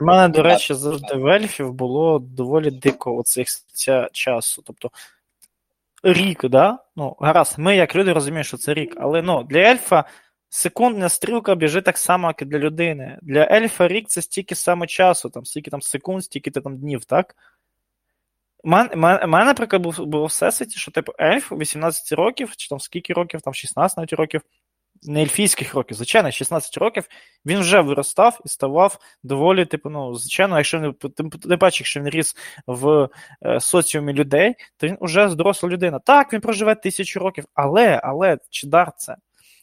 У 0.00 0.04
мене, 0.04 0.28
до 0.28 0.42
речі, 0.42 0.74
завжди 0.74 1.14
в 1.14 1.26
ельфів 1.26 1.72
було 1.72 2.18
доволі 2.18 2.70
дико 2.70 3.16
оцих 3.16 3.48
часу. 4.12 4.62
Тобто 4.66 4.90
рік, 6.02 6.48
да? 6.48 6.78
Ну, 6.96 7.16
гаразд, 7.20 7.58
ми, 7.58 7.76
як 7.76 7.96
люди, 7.96 8.12
розуміємо, 8.12 8.44
що 8.44 8.56
це 8.56 8.74
рік, 8.74 8.96
але 9.00 9.22
ну, 9.22 9.42
для 9.42 9.58
ельфа 9.58 10.04
секундна 10.48 11.08
стрілка 11.08 11.54
біжить 11.54 11.84
так 11.84 11.98
само, 11.98 12.28
як 12.28 12.42
і 12.42 12.44
для 12.44 12.58
людини. 12.58 13.18
Для 13.22 13.48
ельфа 13.50 13.88
рік 13.88 14.08
це 14.08 14.22
стільки 14.22 14.54
саме 14.54 14.86
часу, 14.86 15.30
там, 15.30 15.44
стільки 15.44 15.70
там 15.70 15.82
секунд, 15.82 16.24
стільки 16.24 16.50
там 16.50 16.78
днів, 16.78 17.04
так? 17.04 17.36
У 18.64 18.68
мене, 18.68 19.26
наприклад, 19.26 19.82
було, 19.82 20.06
було 20.06 20.26
всесвіті, 20.26 20.78
що 20.78 20.90
типу 20.90 21.12
ельф 21.20 21.52
18 21.52 22.12
років, 22.12 22.56
чи 22.56 22.68
там 22.68 22.80
скільки 22.80 23.12
років, 23.12 23.40
там 23.40 23.54
16 23.54 23.96
навіть 23.98 24.12
років, 24.12 24.42
не 25.02 25.22
ельфійських 25.22 25.74
років, 25.74 25.96
звичайно, 25.96 26.30
16 26.30 26.78
років 26.78 27.08
він 27.46 27.60
вже 27.60 27.80
виростав 27.80 28.40
і 28.44 28.48
ставав 28.48 28.98
доволі, 29.22 29.64
типу, 29.64 29.90
ну, 29.90 30.14
звичайно, 30.14 30.56
якщо 30.56 30.80
не 30.80 30.92
ти 31.48 31.56
бачиш, 31.56 31.80
якщо 31.80 32.00
він 32.00 32.08
ріс 32.08 32.36
в 32.66 33.08
е, 33.42 33.60
соціумі 33.60 34.12
людей, 34.12 34.54
то 34.76 34.86
він 34.86 34.98
вже 35.00 35.34
доросла 35.34 35.68
людина. 35.68 35.98
Так, 35.98 36.32
він 36.32 36.40
проживе 36.40 36.74
тисячу 36.74 37.20
років, 37.20 37.44
але, 37.54 38.00
але 38.04 38.38
чи 38.50 38.66
дар 38.66 38.92
це? 38.96 39.16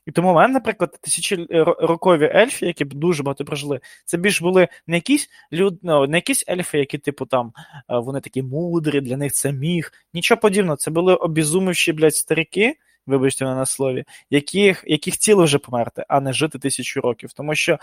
І 0.05 0.11
тому 0.11 0.31
в 0.31 0.35
мене, 0.35 0.53
наприклад, 0.53 0.97
тисячорокові 1.01 2.31
ельфи, 2.35 2.65
які 2.65 2.85
б 2.85 2.93
дуже 2.93 3.23
багато 3.23 3.45
прожили, 3.45 3.79
це 4.05 4.17
більш 4.17 4.41
були 4.41 4.67
не 4.87 4.95
якісь 4.95 5.29
люд... 5.53 5.79
ну, 5.83 6.07
не 6.07 6.17
якісь 6.17 6.45
ельфи, 6.49 6.79
які, 6.79 6.97
типу, 6.97 7.25
там 7.25 7.53
е, 7.57 7.81
вони 7.87 8.19
такі 8.19 8.41
мудрі, 8.41 9.01
для 9.01 9.17
них 9.17 9.33
це 9.33 9.51
міг. 9.51 9.91
Нічого 10.13 10.41
подібного. 10.41 10.77
Це 10.77 10.91
були 10.91 11.15
обізумівші, 11.15 11.93
блядь, 11.93 12.15
старики, 12.15 12.75
вибачте 13.07 13.45
мене 13.45 13.57
на 13.57 13.65
слові, 13.65 14.03
яких 14.29 14.83
яких 14.87 15.17
ціло 15.17 15.43
вже 15.43 15.57
померти, 15.57 16.05
а 16.07 16.19
не 16.19 16.33
жити 16.33 16.59
тисячу 16.59 17.01
років. 17.01 17.33
Тому 17.33 17.55
що 17.55 17.79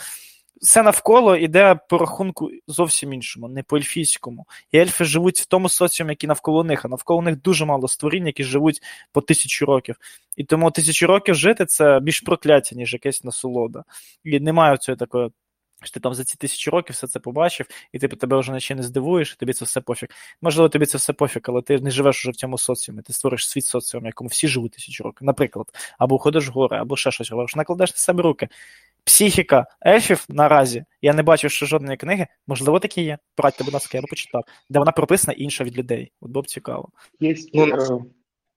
все 0.60 0.82
навколо 0.82 1.36
йде 1.36 1.78
по 1.88 1.98
рахунку 1.98 2.50
зовсім 2.66 3.12
іншому, 3.12 3.48
не 3.48 3.62
по 3.62 3.76
ельфійському. 3.76 4.46
І 4.72 4.78
ельфи 4.78 5.04
живуть 5.04 5.38
в 5.38 5.46
тому 5.46 5.68
соціумі, 5.68 6.12
який 6.12 6.28
навколо 6.28 6.64
них, 6.64 6.84
а 6.84 6.88
навколо 6.88 7.22
них 7.22 7.42
дуже 7.42 7.64
мало 7.64 7.88
створінь, 7.88 8.26
які 8.26 8.44
живуть 8.44 8.80
по 9.12 9.20
тисячу 9.20 9.66
років. 9.66 9.96
І 10.36 10.44
тому 10.44 10.70
тисячу 10.70 11.06
років 11.06 11.34
жити 11.34 11.66
це 11.66 12.00
більш 12.00 12.20
прокляття, 12.20 12.76
ніж 12.76 12.92
якесь 12.92 13.24
насолода. 13.24 13.84
І 14.24 14.40
немає 14.40 14.76
цієї 14.76 14.98
такої 14.98 15.30
що 15.82 15.94
ти 15.94 16.00
там 16.00 16.14
за 16.14 16.24
ці 16.24 16.36
тисячі 16.36 16.70
років 16.70 16.94
все 16.94 17.06
це 17.06 17.20
побачив, 17.20 17.66
і 17.92 17.98
ти 17.98 18.08
тебе 18.08 18.38
вже 18.38 18.52
наче 18.52 18.74
не 18.74 18.82
здивуєш, 18.82 19.32
і 19.32 19.36
тобі 19.36 19.52
це 19.52 19.64
все 19.64 19.80
пофіг. 19.80 20.08
Можливо, 20.42 20.68
тобі 20.68 20.86
це 20.86 20.98
все 20.98 21.12
пофіг, 21.12 21.42
але 21.44 21.62
ти 21.62 21.78
не 21.78 21.90
живеш 21.90 22.24
уже 22.24 22.30
в 22.30 22.36
цьому 22.36 22.58
соціумі, 22.58 23.02
ти 23.02 23.12
створиш 23.12 23.48
світ 23.48 23.64
соціум, 23.64 24.06
якому 24.06 24.28
всі 24.28 24.48
живуть 24.48 24.72
тисячу 24.72 25.04
років, 25.04 25.26
наприклад, 25.26 25.66
або 25.98 26.18
ходиш 26.18 26.48
в 26.48 26.52
гори, 26.52 26.76
або 26.76 26.96
ще 26.96 27.10
щось 27.10 27.30
робиш, 27.30 27.56
накладеш 27.56 27.90
на 27.90 27.96
себе 27.96 28.22
руки. 28.22 28.48
Психіка 29.04 29.66
ельфів 29.86 30.24
наразі, 30.28 30.84
я 31.02 31.12
не 31.12 31.22
бачив 31.22 31.50
ще 31.50 31.66
жодної 31.66 31.96
книги, 31.96 32.26
можливо, 32.46 32.78
такі 32.78 33.02
є. 33.02 33.18
Порадьте, 33.34 33.64
будь 33.64 33.74
ласка, 33.74 33.98
я 33.98 34.02
б 34.02 34.06
почитав, 34.10 34.44
де 34.70 34.78
вона 34.78 34.92
прописана 34.92 35.32
інша 35.32 35.64
від 35.64 35.78
людей. 35.78 36.12
От 36.20 36.30
було 36.30 36.42
б 36.42 36.46
цікаво. 36.46 36.88
Є, 37.20 37.34
ну, 37.54 38.12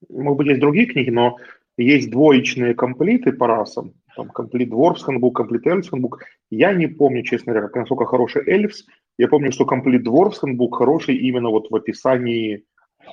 может 0.09 0.37
быть, 0.37 0.49
есть 0.49 0.59
другие 0.59 0.85
книги, 0.85 1.11
но 1.11 1.37
есть 1.77 2.09
двоечные 2.09 2.73
комплиты 2.73 3.31
по 3.33 3.47
расам, 3.47 3.93
там 4.15 4.29
комплит 4.29 4.71
Handbook, 4.71 5.31
комплит 5.31 5.65
Handbook. 5.65 6.19
Я 6.49 6.73
не 6.73 6.87
помню, 6.87 7.23
честно 7.23 7.53
говоря, 7.53 7.69
насколько 7.73 8.05
хороший 8.05 8.47
Эльфс. 8.47 8.85
Я 9.17 9.27
помню, 9.27 9.51
что 9.51 9.65
комплит 9.65 10.07
Handbook 10.07 10.71
хороший 10.71 11.15
именно 11.15 11.49
вот 11.49 11.69
в 11.69 11.75
описании 11.75 12.63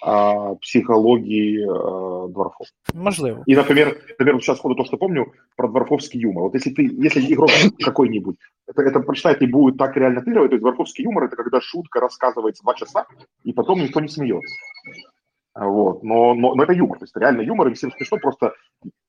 а, 0.01 0.55
психологии 0.57 1.65
а, 1.65 2.29
дворфов. 2.29 2.67
Можливо. 2.95 3.43
И, 3.47 3.55
например, 3.55 3.99
например, 4.19 4.41
сейчас 4.41 4.59
сходу 4.59 4.75
то, 4.75 4.85
что 4.85 4.97
помню 4.97 5.33
про 5.57 5.69
дворфовский 5.69 6.21
юмор. 6.21 6.45
Вот 6.45 6.55
если 6.55 6.71
ты, 6.71 6.83
если 6.85 7.21
игрок 7.33 7.51
какой-нибудь 7.85 8.37
это, 8.67 8.83
это 8.83 9.01
прочитает 9.01 9.43
и 9.43 9.47
будет 9.47 9.77
так 9.77 9.97
реально 9.97 10.23
тырывать, 10.23 10.51
то 10.51 10.55
есть 10.55 10.63
дворфовский 10.63 11.05
юмор 11.05 11.25
это 11.25 11.37
когда 11.37 11.61
шутка 11.61 12.01
рассказывается 12.01 12.63
два 12.63 12.75
часа, 12.75 13.07
и 13.45 13.53
потом 13.53 13.81
никто 13.81 14.01
не 14.01 14.09
смеется. 14.09 14.55
Вот. 15.55 16.03
Но, 16.03 16.35
но, 16.35 16.55
но 16.55 16.63
это 16.63 16.73
юмор, 16.73 16.99
то 16.99 17.05
есть 17.05 17.17
реально 17.17 17.43
юмор, 17.43 17.69
и 17.69 17.75
всем 17.75 17.93
смешно, 17.93 18.19
просто 18.19 18.55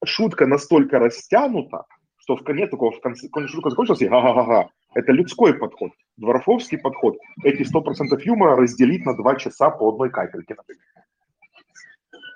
шутка 0.04 0.46
настолько 0.46 1.00
растянута, 1.00 1.86
что 2.18 2.36
в 2.36 2.44
конце 2.44 2.68
такого, 2.68 2.92
в 2.92 3.00
конце, 3.00 3.28
когда 3.30 3.48
шутка 3.48 3.70
закончилась, 3.70 4.02
и 4.02 4.08
га-га-га-га. 4.08 4.70
Это 4.96 5.12
людской 5.12 5.54
подход. 5.58 5.92
Дворфовский 6.18 6.78
подход. 6.78 7.16
Эти 7.44 7.64
100% 7.64 8.20
юмора 8.26 8.56
разделить 8.56 9.06
на 9.06 9.16
два 9.16 9.36
часа 9.36 9.70
по 9.70 9.90
одной 9.90 10.10
капельке, 10.10 10.56
например. 10.56 10.84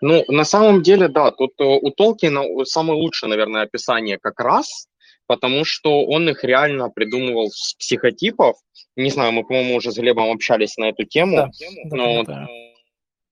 Ну, 0.02 0.24
на 0.28 0.44
самом 0.44 0.84
деле, 0.84 1.08
да, 1.08 1.32
тут 1.32 1.52
э, 1.60 1.64
у 1.64 1.90
Толкина 1.92 2.44
самое 2.66 3.00
лучшее, 3.00 3.30
наверное, 3.30 3.64
описание 3.64 4.20
как 4.20 4.40
раз, 4.40 4.88
потому 5.26 5.66
что 5.66 6.06
он 6.06 6.30
их 6.30 6.44
реально 6.44 6.90
придумывал 6.90 7.50
с 7.50 7.74
психотипов. 7.74 8.58
Не 8.96 9.10
знаю, 9.10 9.32
мы, 9.32 9.44
по-моему, 9.44 9.76
уже 9.76 9.92
с 9.92 9.98
Глебом 9.98 10.32
общались 10.32 10.78
на 10.78 10.90
эту 10.90 11.04
тему. 11.04 11.38
Да, 11.38 11.50
но 11.96 12.24
да, 12.24 12.34
да. 12.34 12.48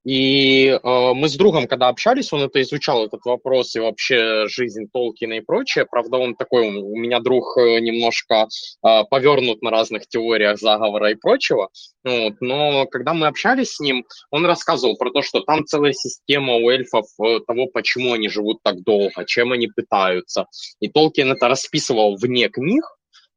И 0.06 0.68
э, 0.68 1.14
мы 1.14 1.28
с 1.28 1.36
другом, 1.36 1.68
когда 1.68 1.88
общались, 1.88 2.32
он 2.32 2.44
это 2.44 2.62
изучал, 2.62 3.06
этот 3.06 3.26
вопрос 3.26 3.76
и 3.76 3.80
вообще 3.80 4.48
жизнь 4.48 4.86
Толкина 4.94 5.34
и 5.34 5.42
прочее. 5.42 5.88
Правда, 5.90 6.18
он 6.18 6.36
такой, 6.36 6.68
у 6.68 6.96
меня 6.96 7.20
друг 7.20 7.58
э, 7.58 7.80
немножко 7.80 8.48
э, 8.86 9.04
повернут 9.10 9.64
на 9.64 9.72
разных 9.72 10.08
теориях 10.08 10.60
заговора 10.60 11.10
и 11.10 11.16
прочего. 11.16 11.70
Вот. 12.04 12.36
Но 12.40 12.86
когда 12.86 13.16
мы 13.16 13.26
общались 13.26 13.76
с 13.76 13.80
ним, 13.80 14.06
он 14.30 14.46
рассказывал 14.46 14.96
про 14.96 15.10
то, 15.10 15.24
что 15.24 15.40
там 15.40 15.66
целая 15.66 15.94
система 15.94 16.54
у 16.54 16.70
эльфов 16.70 17.08
э, 17.20 17.40
того, 17.40 17.66
почему 17.66 18.14
они 18.14 18.30
живут 18.30 18.60
так 18.62 18.84
долго, 18.84 19.26
чем 19.26 19.54
они 19.54 19.68
пытаются. 19.68 20.46
И 20.80 20.88
Толкин 20.88 21.32
это 21.32 21.48
расписывал 21.48 22.16
вне 22.16 22.50
книг, 22.50 22.84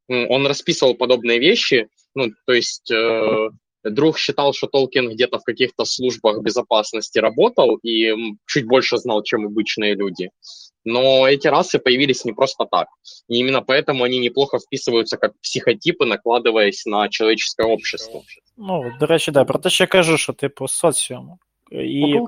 он 0.07 0.47
расписывал 0.47 0.95
подобные 0.95 1.39
вещи, 1.39 1.87
ну, 2.15 2.31
то 2.45 2.53
есть 2.53 2.89
э, 2.91 3.49
Друг 3.83 4.17
считал, 4.17 4.53
что 4.53 4.67
Толкин 4.67 5.09
где-то 5.09 5.39
в 5.39 5.43
каких-то 5.43 5.85
службах 5.85 6.41
безопасности 6.41 7.19
работал 7.19 7.77
и 7.77 8.13
чуть 8.45 8.65
больше 8.65 8.97
знал, 8.97 9.23
чем 9.23 9.45
обычные 9.45 9.95
люди. 9.95 10.29
Но 10.85 11.27
эти 11.27 11.47
расы 11.47 11.79
появились 11.79 12.25
не 12.25 12.33
просто 12.33 12.65
так. 12.65 12.87
И 13.27 13.37
именно 13.37 13.61
поэтому 13.61 14.03
они 14.03 14.19
неплохо 14.19 14.59
вписываются 14.59 15.17
как 15.17 15.33
психотипы, 15.41 16.05
накладываясь 16.05 16.85
на 16.85 17.09
человеческое 17.09 17.67
общество. 17.67 18.21
Ну, 18.57 18.91
до 18.99 19.05
речі, 19.05 19.31
да, 19.31 19.43
про 19.45 19.59
те, 19.59 19.69
що 19.69 19.83
я 19.83 19.87
кажу, 19.87 20.17
що 20.17 20.33
типу 20.33 20.67
соціум. 20.67 21.39
І 21.71 22.19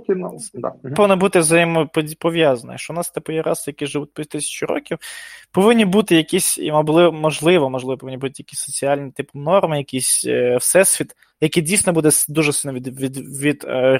да. 0.53 0.73
повинно 0.95 1.17
бути 1.17 1.39
взаємопов'язане. 1.39 2.77
Що 2.77 2.93
у 2.93 2.95
нас 2.95 3.09
типу 3.09 3.31
є 3.31 3.41
раси, 3.41 3.71
які 3.71 3.85
живуть 3.85 4.13
по 4.13 4.23
тисячу 4.23 4.65
років, 4.65 4.97
повинні 5.51 5.85
бути 5.85 6.15
якісь, 6.15 6.57
і 6.57 6.71
можливо, 6.71 7.69
можливо, 7.69 7.97
повинні 7.97 8.17
бути 8.17 8.33
якісь 8.37 8.59
соціальні 8.59 9.11
типу 9.11 9.39
норми, 9.39 9.77
якийсь 9.77 10.25
е, 10.25 10.57
всесвіт, 10.57 11.15
який 11.41 11.63
дійсно 11.63 11.93
буде 11.93 12.09
дуже 12.29 12.53
сильно 12.53 12.75
від, 12.75 13.01
від, 13.01 13.17
від, 13.41 13.65
е, 13.67 13.99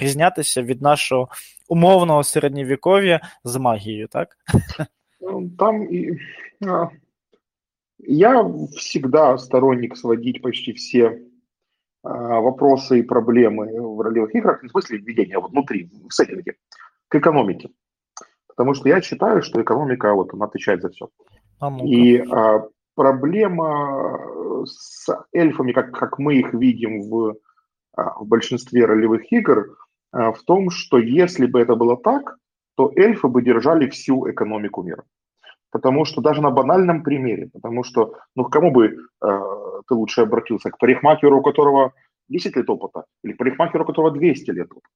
від 0.58 0.82
нашого 0.82 1.28
умовного 1.70 2.24
середньовіков'я 2.24 3.20
з 3.44 3.56
магією, 3.56 4.08
так? 4.08 4.38
Ну, 5.22 5.50
там 5.60 5.88
а, 6.68 6.88
я 8.00 8.42
всегда 8.78 9.38
сторонник 9.38 9.98
сводить 9.98 10.42
почти 10.42 10.72
все 10.72 11.06
а, 11.08 11.31
вопросы 12.04 13.00
и 13.00 13.04
проблемы 13.04 13.68
в 13.80 14.02
ролевых 14.02 14.34
играх, 14.34 14.64
не 14.64 14.70
в 14.70 14.72
смысле 14.72 14.98
введения, 14.98 15.36
а 15.36 15.40
вот 15.40 15.52
внутри, 15.52 15.90
в 16.10 16.12
сеттинге, 16.12 16.56
к 17.08 17.16
экономике. 17.16 17.70
Потому 18.48 18.74
что 18.74 18.90
я 18.90 19.02
считаю, 19.02 19.42
что 19.42 19.62
экономика 19.62 20.14
вот 20.14 20.34
она 20.34 20.46
отвечает 20.46 20.82
за 20.82 20.90
все. 20.90 21.10
А 21.60 21.78
и 21.84 22.18
а, 22.18 22.68
проблема 22.96 24.66
с 24.66 25.08
эльфами, 25.34 25.72
как, 25.72 25.92
как 25.92 26.20
мы 26.20 26.36
их 26.36 26.54
видим 26.54 27.10
в, 27.10 27.36
а, 27.96 28.20
в 28.20 28.28
большинстве 28.28 28.86
ролевых 28.86 29.32
игр, 29.32 29.78
а, 30.12 30.32
в 30.32 30.42
том, 30.44 30.70
что 30.70 30.98
если 30.98 31.46
бы 31.46 31.60
это 31.60 31.76
было 31.76 31.98
так, 31.98 32.38
то 32.76 32.92
эльфы 32.96 33.28
бы 33.28 33.42
держали 33.42 33.90
всю 33.90 34.30
экономику 34.30 34.84
мира. 34.84 35.04
Потому 35.72 36.06
что 36.06 36.22
даже 36.22 36.42
на 36.42 36.52
банальном 36.52 37.02
примере, 37.02 37.50
потому 37.54 37.84
что, 37.84 38.14
ну, 38.36 38.44
к 38.44 38.52
кому 38.52 38.72
бы 38.72 38.88
э, 38.88 39.40
ты 39.88 39.94
лучше 39.94 40.22
обратился? 40.22 40.70
К 40.70 40.78
парикмахеру, 40.78 41.40
у 41.40 41.42
которого 41.42 41.94
10 42.30 42.56
лет 42.56 42.70
опыта, 42.70 43.06
или 43.24 43.34
к 43.34 43.38
парикмахеру, 43.38 43.84
у 43.84 43.88
которого 43.88 44.12
200 44.12 44.52
лет 44.52 44.72
опыта? 44.72 44.88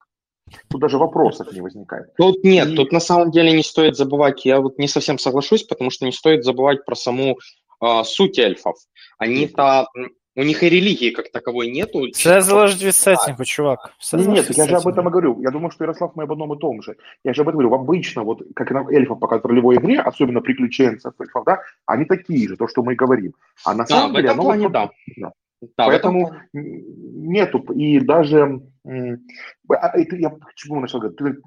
Тут 0.69 0.82
даже 0.82 0.97
вопросов 0.97 1.51
не 1.53 1.61
возникает. 1.61 2.13
Тут 2.17 2.43
нет, 2.43 2.69
И... 2.69 2.76
тут 2.76 2.91
на 2.91 2.99
самом 2.99 3.32
деле 3.32 3.51
не 3.51 3.63
стоит 3.63 3.95
забывать, 3.95 4.45
я 4.45 4.59
вот 4.59 4.78
не 4.78 4.88
совсем 4.88 5.17
соглашусь, 5.17 5.63
потому 5.63 5.89
что 5.89 6.05
не 6.05 6.11
стоит 6.11 6.43
забывать 6.43 6.86
про 6.86 6.95
саму 6.95 7.38
э, 7.82 8.03
суть 8.03 8.38
эльфов. 8.38 8.76
Они-то 9.17 9.88
у 10.36 10.44
них 10.44 10.64
и 10.64 10.70
религии 10.70 11.12
как 11.12 11.32
таковой 11.32 11.72
нету. 11.72 12.08
Все 12.14 12.42
залежить 12.42 12.84
від 12.84 12.96
сеттингу, 12.96 13.46
чувак. 13.46 13.94
Нет, 14.14 14.58
я 14.58 14.66
же 14.66 14.76
об 14.76 14.88
этом 14.88 15.08
и 15.08 15.12
говорю. 15.12 15.42
Я 15.42 15.52
думаю, 15.52 15.72
что 15.72 15.84
Ярослав 15.84 16.12
мы 16.16 16.24
об 16.24 16.32
одном 16.32 16.54
и 16.54 16.60
том 16.60 16.82
же. 16.82 16.96
Я 17.24 17.34
же 17.34 17.42
об 17.42 17.50
этом 17.50 17.60
говорю. 17.60 17.76
Обычно, 17.76 18.24
вот 18.24 18.42
как 18.56 18.72
нам 18.72 18.88
эльфов 18.90 19.20
показывают 19.20 19.46
в 19.46 19.48
ролевой 19.48 19.76
игре, 19.76 20.00
особенно 20.00 20.42
приключенцев 20.42 21.14
эльфов, 21.20 21.46
да, 21.46 21.60
они 21.86 22.06
такие 22.06 22.48
же, 22.48 22.58
то, 22.58 22.68
что 22.68 22.84
мы 22.84 22.96
говорим. 22.96 23.34
А 23.66 23.74
на 23.74 23.86
самом 23.86 24.14
да, 24.14 24.22
деле... 24.22 24.30
В 24.30 24.32
этом 24.34 24.46
плане, 24.46 24.64
вот, 24.64 24.72
да. 24.74 24.90
да. 25.18 25.32
Да, 25.78 25.86
Поэтому 25.86 26.34
нету, 26.54 27.60
и 27.74 28.00
даже 28.00 28.62
а, 28.84 29.98
и 29.98 30.06
ты, 30.06 30.20
я 30.20 30.30
почему 30.30 30.80
начал 30.80 31.00
говорить? 31.00 31.18
Ты 31.18 31.38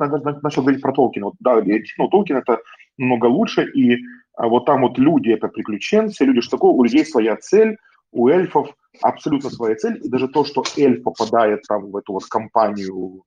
начал 0.42 0.62
говорить 0.62 0.80
про 0.80 0.92
Толкина. 0.92 1.26
Вот, 1.26 1.34
да, 1.40 1.62
ну, 1.98 2.08
Толкин 2.08 2.36
это 2.36 2.58
много 2.96 3.26
лучше, 3.26 3.70
и 3.70 3.98
а 4.34 4.48
вот 4.48 4.64
там 4.64 4.80
вот 4.80 4.98
люди 4.98 5.30
это 5.30 5.48
приключенцы, 5.48 6.24
люди 6.24 6.40
что 6.40 6.56
такое, 6.56 6.72
у 6.72 6.82
людей 6.82 7.04
своя 7.04 7.36
цель, 7.36 7.76
у 8.12 8.28
эльфов 8.28 8.68
абсолютно 9.02 9.50
своя 9.50 9.76
цель, 9.76 10.00
и 10.02 10.08
даже 10.08 10.28
то, 10.28 10.44
что 10.44 10.64
эльф 10.76 11.02
попадает 11.02 11.62
там 11.68 11.90
в 11.90 11.96
эту 11.96 12.14
вот 12.14 12.24
компанию, 12.26 13.24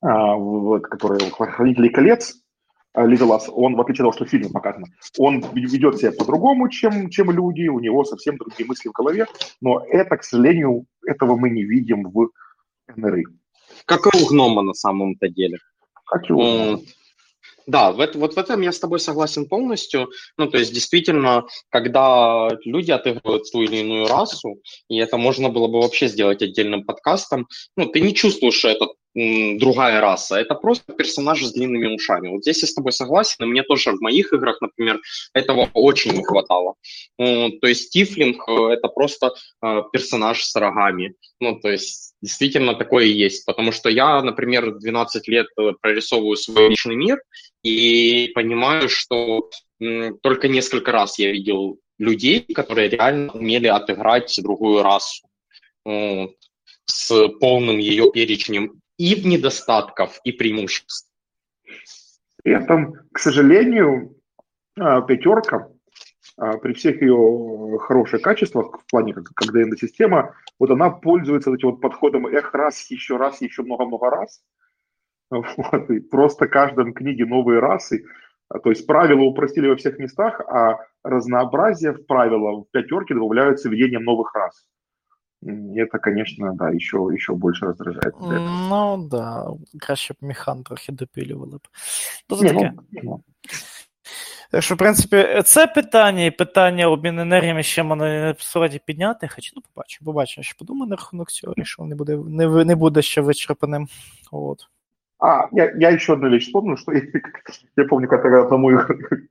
а, 0.00 0.36
в, 0.36 0.80
которая 0.80 1.30
Хранители 1.30 1.88
колец, 1.88 2.34
а, 2.92 3.06
Лизелас, 3.06 3.48
он, 3.52 3.74
в 3.74 3.80
отличие 3.80 4.02
от 4.06 4.12
того, 4.12 4.12
что 4.12 4.24
в 4.24 4.28
фильме 4.28 4.50
показано, 4.50 4.86
он 5.18 5.44
ведет 5.52 5.98
себя 5.98 6.12
по-другому, 6.12 6.68
чем, 6.68 7.10
чем 7.10 7.30
люди, 7.30 7.68
у 7.68 7.80
него 7.80 8.04
совсем 8.04 8.36
другие 8.36 8.66
мысли 8.66 8.88
в 8.88 8.92
голове, 8.92 9.26
но 9.60 9.84
это, 9.88 10.16
к 10.16 10.24
сожалению, 10.24 10.86
этого 11.06 11.36
мы 11.36 11.50
не 11.50 11.64
видим 11.64 12.10
в 12.10 12.30
НРИ. 12.94 13.24
Как 13.86 14.06
и 14.06 14.22
у 14.22 14.28
гнома 14.28 14.62
на 14.62 14.74
самом-то 14.74 15.28
деле. 15.28 15.58
Как 16.06 16.30
и 16.30 16.32
у 16.32 16.38
гнома. 16.38 16.78
Да, 17.66 17.92
в 17.92 17.96
вот 17.96 18.34
в 18.34 18.38
этом 18.38 18.60
я 18.60 18.72
с 18.72 18.78
тобой 18.78 19.00
согласен 19.00 19.46
полностью. 19.48 20.10
Ну, 20.36 20.48
то 20.48 20.58
есть, 20.58 20.72
действительно, 20.72 21.44
когда 21.70 22.48
люди 22.64 22.90
отыгрывают 22.90 23.50
ту 23.50 23.62
или 23.62 23.76
иную 23.76 24.06
расу, 24.06 24.60
и 24.88 24.98
это 24.98 25.16
можно 25.16 25.48
было 25.48 25.68
бы 25.68 25.80
вообще 25.80 26.08
сделать 26.08 26.42
отдельным 26.42 26.84
подкастом, 26.84 27.48
ну, 27.76 27.86
ты 27.86 28.00
не 28.00 28.14
чувствуешь, 28.14 28.54
что 28.54 28.68
это 28.68 28.86
другая 29.14 30.00
раса, 30.00 30.36
это 30.36 30.54
просто 30.56 30.92
персонаж 30.92 31.44
с 31.44 31.52
длинными 31.52 31.94
ушами. 31.94 32.28
Вот 32.28 32.42
здесь 32.42 32.62
я 32.62 32.68
с 32.68 32.74
тобой 32.74 32.92
согласен, 32.92 33.44
и 33.44 33.46
мне 33.46 33.62
тоже 33.62 33.92
в 33.92 34.00
моих 34.00 34.32
играх, 34.32 34.60
например, 34.60 35.00
этого 35.32 35.70
очень 35.72 36.12
не 36.12 36.24
хватало. 36.24 36.74
То 37.16 37.66
есть 37.66 37.90
Тифлинг 37.90 38.48
э,– 38.48 38.52
это 38.72 38.88
просто 38.88 39.32
э, 39.62 39.82
персонаж 39.92 40.42
с 40.42 40.54
рогами. 40.56 41.14
Ну, 41.38 41.60
то 41.60 41.70
есть 41.70 42.03
действительно 42.22 42.74
такое 42.74 43.04
и 43.04 43.12
есть, 43.12 43.44
потому 43.44 43.72
что 43.72 43.88
я, 43.88 44.22
например, 44.22 44.78
12 44.78 45.28
лет 45.28 45.46
э, 45.58 45.72
прорисовываю 45.80 46.36
свой 46.36 46.70
личный 46.70 46.96
мир 46.96 47.20
и 47.62 48.30
понимаю, 48.34 48.88
что 48.88 49.50
только 50.22 50.48
несколько 50.48 50.92
раз 50.92 51.18
я 51.18 51.30
видел 51.30 51.78
людей, 51.98 52.40
которые 52.54 52.88
реально 52.88 53.32
умели 53.32 53.66
отыграть 53.66 54.34
другую 54.42 54.82
расу 54.82 55.26
с 56.86 57.28
полным 57.40 57.78
ее 57.78 58.10
перечнем 58.12 58.80
и 58.98 59.20
недостатков, 59.22 60.20
и 60.24 60.32
преимуществ. 60.32 61.08
При 62.42 62.54
этом, 62.54 62.94
к 63.12 63.18
сожалению, 63.18 64.16
а, 64.78 65.00
пятерка 65.02 65.68
при 66.36 66.72
всех 66.72 67.00
ее 67.00 67.78
хороших 67.78 68.22
качествах 68.22 68.80
в 68.80 68.90
плане 68.90 69.14
как, 69.14 69.24
как 69.34 69.52
ДНД-система, 69.52 70.34
вот 70.58 70.70
она 70.70 70.90
пользуется 70.90 71.52
этим 71.52 71.70
вот 71.70 71.80
подходом 71.80 72.26
эх, 72.26 72.52
раз, 72.54 72.90
еще 72.90 73.16
раз, 73.16 73.40
еще 73.40 73.62
много-много 73.62 74.10
раз. 74.10 74.42
Вот, 75.30 75.90
и 75.90 76.00
просто 76.00 76.46
каждом 76.46 76.92
книге 76.92 77.24
новые 77.24 77.58
расы. 77.58 78.04
А, 78.48 78.58
то 78.58 78.70
есть 78.70 78.86
правила 78.86 79.22
упростили 79.22 79.68
во 79.68 79.76
всех 79.76 79.98
местах, 79.98 80.40
а 80.40 80.78
разнообразие 81.02 81.92
в 81.92 82.06
правила 82.06 82.60
в 82.60 82.70
пятерке 82.70 83.14
добавляются 83.14 83.68
введением 83.68 84.04
новых 84.04 84.34
рас 84.34 84.66
это, 85.46 85.98
конечно, 85.98 86.54
да, 86.54 86.70
еще, 86.70 87.08
еще 87.12 87.34
больше 87.34 87.66
раздражает. 87.66 88.14
Ну, 88.18 89.08
да, 89.08 89.46
краще 89.80 90.14
б 90.14 90.26
механ 90.26 90.64
трохи 90.64 90.92
допилювали 90.92 91.56
б. 91.56 91.60
Ну. 92.30 92.84
Ну, 93.02 93.22
так 94.53 94.63
що, 94.63 94.75
в 94.75 94.77
принципі, 94.77 95.41
це 95.45 95.67
питання 95.67 96.25
і 96.25 96.31
питання 96.31 96.87
обміну 96.87 97.21
енергіями 97.21 97.63
ще 97.63 97.83
мене 97.83 98.35
сьогодні 98.37 98.79
підняти, 98.85 99.27
хоча 99.35 99.51
ну 99.55 99.61
побачу, 99.73 100.05
побачу, 100.05 100.43
що 100.43 100.57
подумаю 100.57 100.89
на 100.89 100.95
рахунок 100.95 101.31
цього, 101.31 101.53
рішив, 101.57 101.85
не 101.85 101.95
буде, 101.95 102.17
не, 102.27 102.65
не 102.65 102.75
буде 102.75 103.01
ще 103.01 103.21
вичерпаним. 103.21 103.87
Вот. 104.31 104.67
А, 105.19 105.49
я, 105.51 105.71
я 105.71 105.89
еще 105.89 106.13
одну 106.13 106.29
вещь 106.29 106.45
вспомнил, 106.45 106.77
что 106.77 106.93
я, 106.93 107.01
я 107.75 107.85
помню, 107.85 108.07
когда 108.07 108.41
одному, 108.41 108.71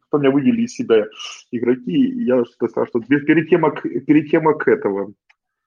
кто 0.09 0.19
меня 0.19 0.31
вывели 0.31 0.62
из 0.62 0.75
себя 0.75 1.07
игроки, 1.51 1.97
я 2.25 2.45
что 2.45 2.69
сказал, 2.69 2.87
что 2.87 3.01
перед 3.01 3.49
тем, 3.49 3.62
как, 3.62 3.83
перед 3.83 4.31
тем, 4.31 4.45
как 4.45 4.69
этого, 4.69 5.12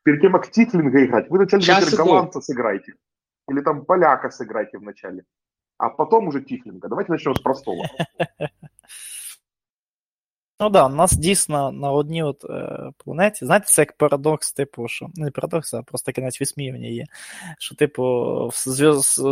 перед 0.04 0.22
тем, 0.22 0.34
как 0.34 0.52
Титлинга 0.52 1.04
играть, 1.06 1.30
вы 1.30 1.40
вначале 1.40 1.62
Сейчас 1.62 1.96
голландца 1.96 2.40
сыграйте. 2.40 2.94
Или 3.50 3.62
там 3.62 3.84
поляка 3.86 4.30
сыграйте 4.30 4.78
вначале. 4.78 5.24
А 5.78 5.90
потом 5.90 6.28
уже 6.28 6.42
Тифлинга. 6.42 6.88
Давайте 6.88 7.12
начнем 7.12 7.34
с 7.34 7.42
простого. 7.42 7.84
Ну 10.62 10.70
да, 10.70 10.86
у 10.86 10.90
нас 10.90 11.14
дійсно 11.14 11.72
на 11.72 11.92
одній 11.92 12.24
от 12.24 12.46
е, 12.50 12.92
планеті. 12.98 13.46
Знаєте, 13.46 13.66
це 13.68 13.82
як 13.82 13.98
парадокс, 13.98 14.54
типу, 14.54 14.88
що 14.88 15.08
не 15.16 15.32
парадокс, 15.32 15.74
а 15.74 15.82
просто 15.82 16.06
таке 16.06 16.22
навіть 16.22 16.40
висміювання 16.40 16.88
є. 16.88 17.06
Що, 17.60 17.76
типу, 17.76 18.04
в 18.54 18.54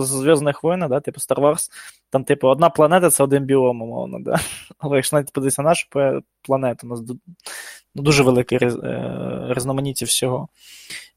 Зв'язних 0.01 0.63
воїнах, 0.63 0.89
да, 0.89 0.99
типу 0.99 1.20
Star 1.20 1.39
Wars, 1.39 1.70
там, 2.09 2.24
типу, 2.24 2.47
одна 2.47 2.70
планета 2.70 3.09
це 3.09 3.24
один 3.24 3.43
біом, 3.43 3.82
умовно, 3.82 4.20
да. 4.20 4.39
Але 4.80 4.95
якщо 4.95 5.15
навіть 5.15 5.34
подивитися 5.34 5.61
на 5.61 5.70
нашу 5.70 5.88
планету, 6.41 6.88
у 6.88 6.89
нас 6.89 7.01
ну, 7.95 8.03
дуже 8.03 8.24
велике 8.24 8.57
е, 8.61 9.45
різноманіття 9.49 10.05
всього. 10.05 10.47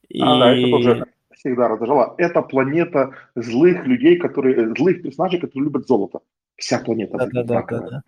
І... 0.08 0.22
А, 0.22 0.38
да, 0.38 0.54
это 0.54 0.70
тоже 0.70 1.04
всегда 1.34 1.68
раздражало. 1.68 2.14
Это 2.18 2.42
планета 2.42 3.10
злых 3.34 3.86
людей, 3.86 4.16
которые, 4.16 4.74
злых 4.74 5.02
персонажей, 5.02 5.40
которые 5.40 5.64
любят 5.64 5.86
золото. 5.86 6.20
Вся 6.56 6.78
планета. 6.78 7.18
Да, 7.18 7.26
да, 7.26 7.42
да, 7.42 7.62
да, 7.62 7.78
да. 7.78 8.02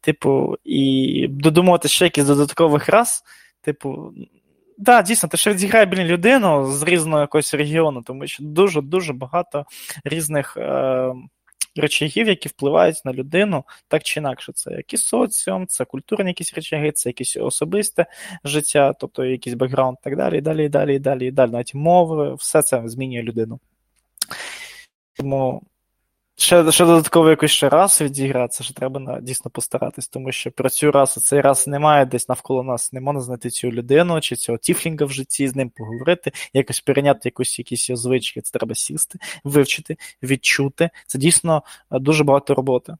Типу, 0.00 0.56
і 0.64 1.26
додумувати 1.30 1.88
ще 1.88 2.04
якісь 2.04 2.24
додаткових 2.24 2.88
рас, 2.88 3.22
типу. 3.60 4.12
Так, 4.80 4.86
да, 4.86 5.02
дійсно, 5.02 5.28
ти 5.28 5.36
ще 5.36 5.52
відіграє 5.52 5.86
блін, 5.86 6.06
людину 6.06 6.66
з 6.66 6.82
різного 6.82 7.20
якогось 7.20 7.54
регіону, 7.54 8.02
тому 8.02 8.26
що 8.26 8.44
дуже-дуже 8.44 9.12
багато 9.12 9.64
різних 10.04 10.56
е, 10.56 11.12
речагів, 11.76 12.28
які 12.28 12.48
впливають 12.48 13.04
на 13.04 13.12
людину 13.12 13.64
так 13.88 14.02
чи 14.02 14.20
інакше. 14.20 14.52
Це 14.52 14.70
якийсь 14.70 15.02
соціум, 15.02 15.66
це 15.66 15.84
культурні 15.84 16.30
якісь 16.30 16.54
речаги, 16.54 16.92
це 16.92 17.08
якесь 17.08 17.36
особисте 17.36 18.06
життя, 18.44 18.92
тобто 19.00 19.24
якийсь 19.24 19.56
бекграунд 19.56 19.96
так 20.02 20.16
далі, 20.16 20.38
і 20.38 20.40
далі, 20.40 20.64
і 20.64 20.68
далі, 20.68 20.96
і 20.96 20.98
далі, 20.98 21.26
і 21.26 21.30
далі, 21.30 21.50
навіть 21.50 21.74
мови, 21.74 22.34
все 22.34 22.62
це 22.62 22.82
змінює 22.88 23.22
людину. 23.22 23.60
Тому 25.14 25.62
Ще, 26.40 26.72
ще 26.72 26.84
додатково 26.84 27.30
якусь 27.30 27.50
ще 27.50 27.68
раз 27.68 28.00
відігратися, 28.00 28.64
що 28.64 28.74
треба 28.74 29.00
на, 29.00 29.20
дійсно 29.20 29.50
постаратись, 29.50 30.08
тому 30.08 30.32
що 30.32 30.50
про 30.50 30.70
цю 30.70 30.90
расу 30.90 31.20
цей 31.20 31.40
раз 31.40 31.66
немає 31.66 32.06
десь 32.06 32.28
навколо 32.28 32.62
нас, 32.62 32.92
не 32.92 33.00
можна 33.00 33.20
знайти 33.20 33.50
цю 33.50 33.72
людину 33.72 34.20
чи 34.20 34.36
цього 34.36 34.58
тіфлінга 34.58 35.06
в 35.06 35.10
житті, 35.10 35.48
з 35.48 35.56
ним 35.56 35.70
поговорити, 35.70 36.32
якось 36.52 36.80
перейняти 36.80 37.20
якусь 37.24 37.58
якісь 37.58 37.90
звички. 37.90 38.40
Це 38.40 38.58
треба 38.58 38.74
сісти, 38.74 39.18
вивчити, 39.44 39.96
відчути. 40.22 40.90
Це 41.06 41.18
дійсно 41.18 41.62
е, 41.92 41.98
дуже 41.98 42.24
багато 42.24 42.54
роботи. 42.54 42.96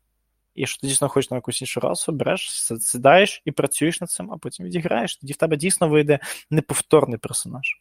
І 0.54 0.66
що 0.66 0.80
ти 0.80 0.86
дійсно 0.86 1.08
хочеш 1.08 1.30
на 1.30 1.36
якусь 1.36 1.60
іншу 1.60 1.80
расу, 1.80 2.12
береш, 2.12 2.50
сідаєш 2.80 3.42
і 3.44 3.50
працюєш 3.50 4.00
над 4.00 4.10
цим, 4.10 4.32
а 4.32 4.36
потім 4.36 4.66
відіграєш. 4.66 5.16
Тоді 5.16 5.32
в 5.32 5.36
тебе 5.36 5.56
дійсно 5.56 5.88
вийде 5.88 6.18
неповторний 6.50 7.18
персонаж. 7.18 7.80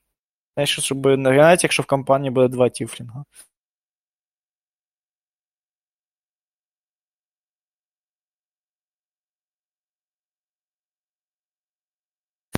Знаєш, 0.53 0.79
щоб 0.79 1.05
навіть 1.05 1.63
якщо 1.63 1.83
в 1.83 1.85
компанії 1.85 2.31
буде 2.31 2.47
два 2.47 2.69
тіфлінга. 2.69 3.25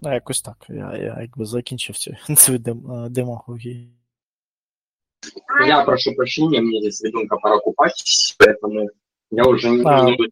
Ну, 0.02 0.14
якось 0.14 0.42
так. 0.42 0.66
Я 0.70 0.98
я 0.98 1.18
якби 1.22 1.46
закінчив 1.46 1.98
цю, 1.98 2.16
цю 2.36 2.58
дем, 2.58 3.08
демагогію. 3.10 3.90
Я 5.68 5.84
прошу 5.84 6.16
прощения, 6.16 6.62
мне 6.62 6.80
здесь 6.80 7.04
ребенка 7.04 7.38
пора 7.38 7.60
купать, 7.60 8.04
поэтому 8.40 8.90
я 9.32 9.44
уже 9.44 9.70
не, 9.70 9.84
буду. 9.84 10.26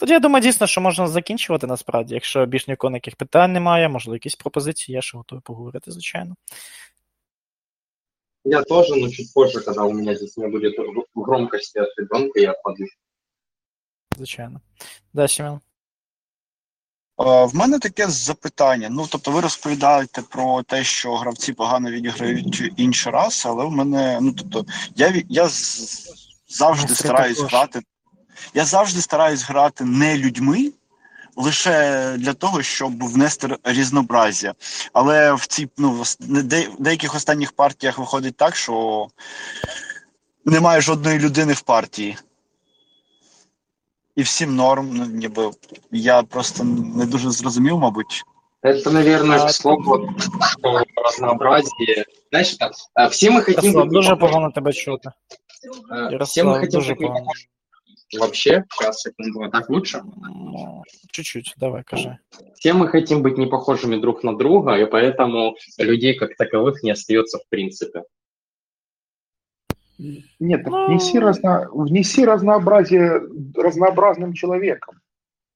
Тоді 0.00 0.12
я 0.12 0.20
думаю, 0.20 0.42
дійсно, 0.42 0.66
що 0.66 0.80
можна 0.80 1.08
закінчувати 1.08 1.66
насправді. 1.66 2.14
Якщо 2.14 2.46
більш 2.46 2.68
нікого 2.68 2.90
ніяких 2.90 3.16
питань 3.16 3.52
немає, 3.52 3.88
можливо, 3.88 4.16
якісь 4.16 4.34
пропозиції, 4.34 4.94
я 4.94 5.02
ще 5.02 5.18
готовий 5.18 5.42
поговорити, 5.42 5.90
звичайно. 5.90 6.36
Я 8.44 8.62
тоже, 8.62 8.96
но 8.96 9.10
чуть 9.10 9.34
позже, 9.34 9.60
когда 9.60 9.84
у 9.84 9.92
меня 9.92 10.14
здесь 10.14 10.36
не 10.36 10.48
будет 10.48 10.74
громкости 11.14 11.78
от 11.78 11.88
ребенка, 11.98 12.40
я 12.40 12.54
подвижу. 12.64 12.92
Звичайно. 14.16 14.60
Да, 15.12 15.28
Сім'ян? 15.28 15.60
Е, 17.20 17.44
В 17.44 17.54
мене 17.54 17.78
таке 17.78 18.08
запитання. 18.08 18.88
Ну, 18.90 19.06
тобто, 19.10 19.30
ви 19.30 19.40
розповідаєте 19.40 20.22
про 20.22 20.62
те, 20.62 20.84
що 20.84 21.16
гравці 21.16 21.52
погано 21.52 21.90
відіграють 21.90 22.72
інші 22.76 23.10
раси, 23.10 23.48
але 23.48 23.64
в 23.64 23.70
мене, 23.70 24.18
ну 24.20 24.32
тобто, 24.32 24.64
я 24.96 25.22
я 25.28 25.48
завжди 26.48 26.94
стараюсь 26.94 27.40
грати. 27.40 27.80
Я 28.54 28.64
завжди 28.64 29.00
стараюсь 29.00 29.42
грати 29.42 29.84
не 29.84 30.18
людьми, 30.18 30.72
лише 31.36 32.14
для 32.18 32.32
того, 32.32 32.62
щоб 32.62 33.04
внести 33.04 33.56
різнообразя. 33.64 34.54
Але 34.92 35.32
в 35.32 35.46
цій 35.46 35.68
ну 35.78 35.92
в 35.92 36.16
деяких 36.78 37.14
останніх 37.14 37.52
партіях 37.52 37.98
виходить 37.98 38.36
так, 38.36 38.56
що 38.56 39.06
немає 40.44 40.80
жодної 40.80 41.18
людини 41.18 41.52
в 41.52 41.60
партії. 41.60 42.16
І 44.19 44.21
всім 44.21 44.55
норм, 44.55 44.89
ну 44.93 45.05
ніби 45.05 45.51
я 45.91 46.23
просто 46.23 46.63
не 46.63 47.05
дуже 47.05 47.31
зрозумів, 47.31 47.77
мабуть. 47.79 48.23
Это, 48.63 48.91
наверное, 48.91 49.37
А, 49.39 49.45
к 49.45 49.51
слову 49.53 50.07
о 50.63 51.01
разнообразии. 51.03 52.03
Знаешь, 52.31 52.53
так, 52.57 52.71
э, 52.99 53.09
все 53.09 53.29
мы 53.29 53.41
хотим 53.41 53.63
Ярослав, 53.63 53.85
быть 53.85 53.93
дуже 53.93 54.09
не 54.09 54.15
похожи- 54.15 54.19
погано 54.19 54.51
тебе 54.51 54.73
чути. 54.73 55.09
э, 55.09 55.11
Все 55.91 55.93
мы 56.05 56.11
Ярослав, 56.11 56.59
хотим 56.59 56.79
дуже 56.79 56.93
быть 56.93 56.99
не 56.99 57.07
погано. 57.07 57.25
похожи. 57.25 57.45
Вообще, 58.19 58.63
сейчас, 58.71 59.01
секунду, 59.01 59.41
а 59.43 59.49
так 59.49 59.69
лучше? 59.69 60.01
Ну, 60.15 60.83
Чуть-чуть, 61.11 61.53
давай, 61.57 61.83
кажи. 61.83 62.17
Все 62.55 62.73
мы 62.73 62.87
хотим 62.87 63.21
быть 63.21 63.37
не 63.37 63.45
похожими 63.47 63.97
друг 63.97 64.23
на 64.23 64.37
друга, 64.37 64.77
и 64.77 64.85
поэтому 64.85 65.55
людей 65.77 66.13
как 66.13 66.35
таковых 66.37 66.83
не 66.83 66.91
остается 66.91 67.37
в 67.37 67.47
принципе. 67.49 68.03
Нет, 70.40 70.64
так 70.64 70.72
Ну. 70.72 70.86
внеси, 70.86 71.18
разно, 71.18 71.68
внеси 71.72 72.24
разнообразие 72.24 73.20
разнообразным 73.56 74.32
человеком. 74.32 74.94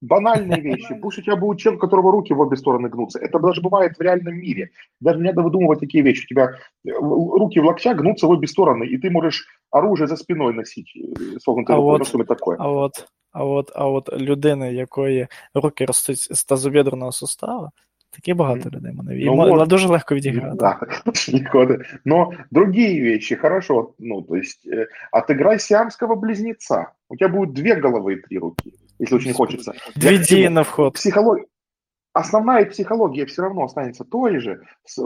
Банальные 0.03 0.61
вещи. 0.77 0.95
Пусть 1.03 1.19
у 1.19 1.23
тебя 1.23 1.37
будет 1.37 1.59
человек, 1.61 1.83
у 1.83 1.87
которого 1.87 2.13
руки 2.13 2.35
в 2.35 2.41
обе 2.41 2.57
стороны 2.57 2.89
гнутся. 2.89 3.19
Это 3.19 3.39
даже 3.39 3.61
бывает 3.63 3.97
в 3.99 4.03
реальном 4.03 4.35
мире. 4.35 4.71
Даже 5.01 5.19
не 5.19 5.25
надо 5.25 5.43
выдумывать 5.43 5.81
такие 5.81 6.05
вещи. 6.05 6.25
У 6.25 6.29
тебя 6.29 6.45
э, 6.87 6.91
руки 7.39 7.61
в 7.61 7.65
локтях 7.65 7.97
гнутся 7.97 8.27
в 8.27 8.31
обе 8.31 8.47
стороны, 8.47 8.85
и 8.85 8.99
ты 8.99 9.11
можешь 9.11 9.47
оружие 9.71 10.07
за 10.09 10.17
спиной 10.17 10.53
носить, 10.55 10.93
э, 10.97 11.39
согнутой 11.41 11.77
А 11.77 11.79
вот- 11.79 12.07
что-нибудь 12.07 12.29
такое. 12.29 12.57
А 12.61 12.69
от, 12.69 13.07
а 13.33 13.45
от, 13.45 13.71
а 13.75 13.89
от 13.89 14.21
людини, 14.21 14.73
якої 14.75 15.27
руки 15.55 15.85
ростуть 15.87 16.19
з 16.37 16.45
тазобідреного 16.45 17.13
сустава, 17.13 17.71
такі 18.14 18.34
багато 18.34 18.70
людей 18.70 18.92
в 18.92 18.96
мене. 18.96 19.20
І 19.20 19.26
Ну, 19.26 19.36
мо- 19.36 19.44
от. 19.44 19.50
вона 19.52 19.66
дуже 19.66 19.88
легко 19.88 20.16
відіграти. 20.16 20.58
Да, 20.60 20.80
легко, 21.34 21.66
да. 21.66 21.78
Но 22.06 22.32
другие 22.52 23.02
вещи, 23.02 23.36
хорошо, 23.36 23.90
ну, 24.00 24.22
то 24.22 24.36
есть, 24.36 24.68
э, 24.68 24.88
отыграй 25.12 25.60
сиамского 25.60 26.16
близнеца. 26.16 26.86
У 27.10 27.16
тебя 27.18 27.30
будет 27.30 27.54
две 27.54 27.76
головы 27.76 28.14
и 28.14 28.16
три 28.16 28.40
руки, 28.40 28.74
если 29.00 29.16
очень 29.16 29.34
хочется. 29.34 29.74
Дві 29.96 30.06
Я 30.14 30.18
к 30.18 30.22
дії 30.24 30.44
чему? 30.44 30.56
на 30.56 30.62
вход. 30.62 30.94
Психология, 30.94 31.46
основная 32.14 32.66
психология 32.66 33.26
все 33.26 33.42
равно 33.42 33.62
останется 33.64 34.04
той 34.04 34.40
же, 34.40 34.60
с- 34.86 35.02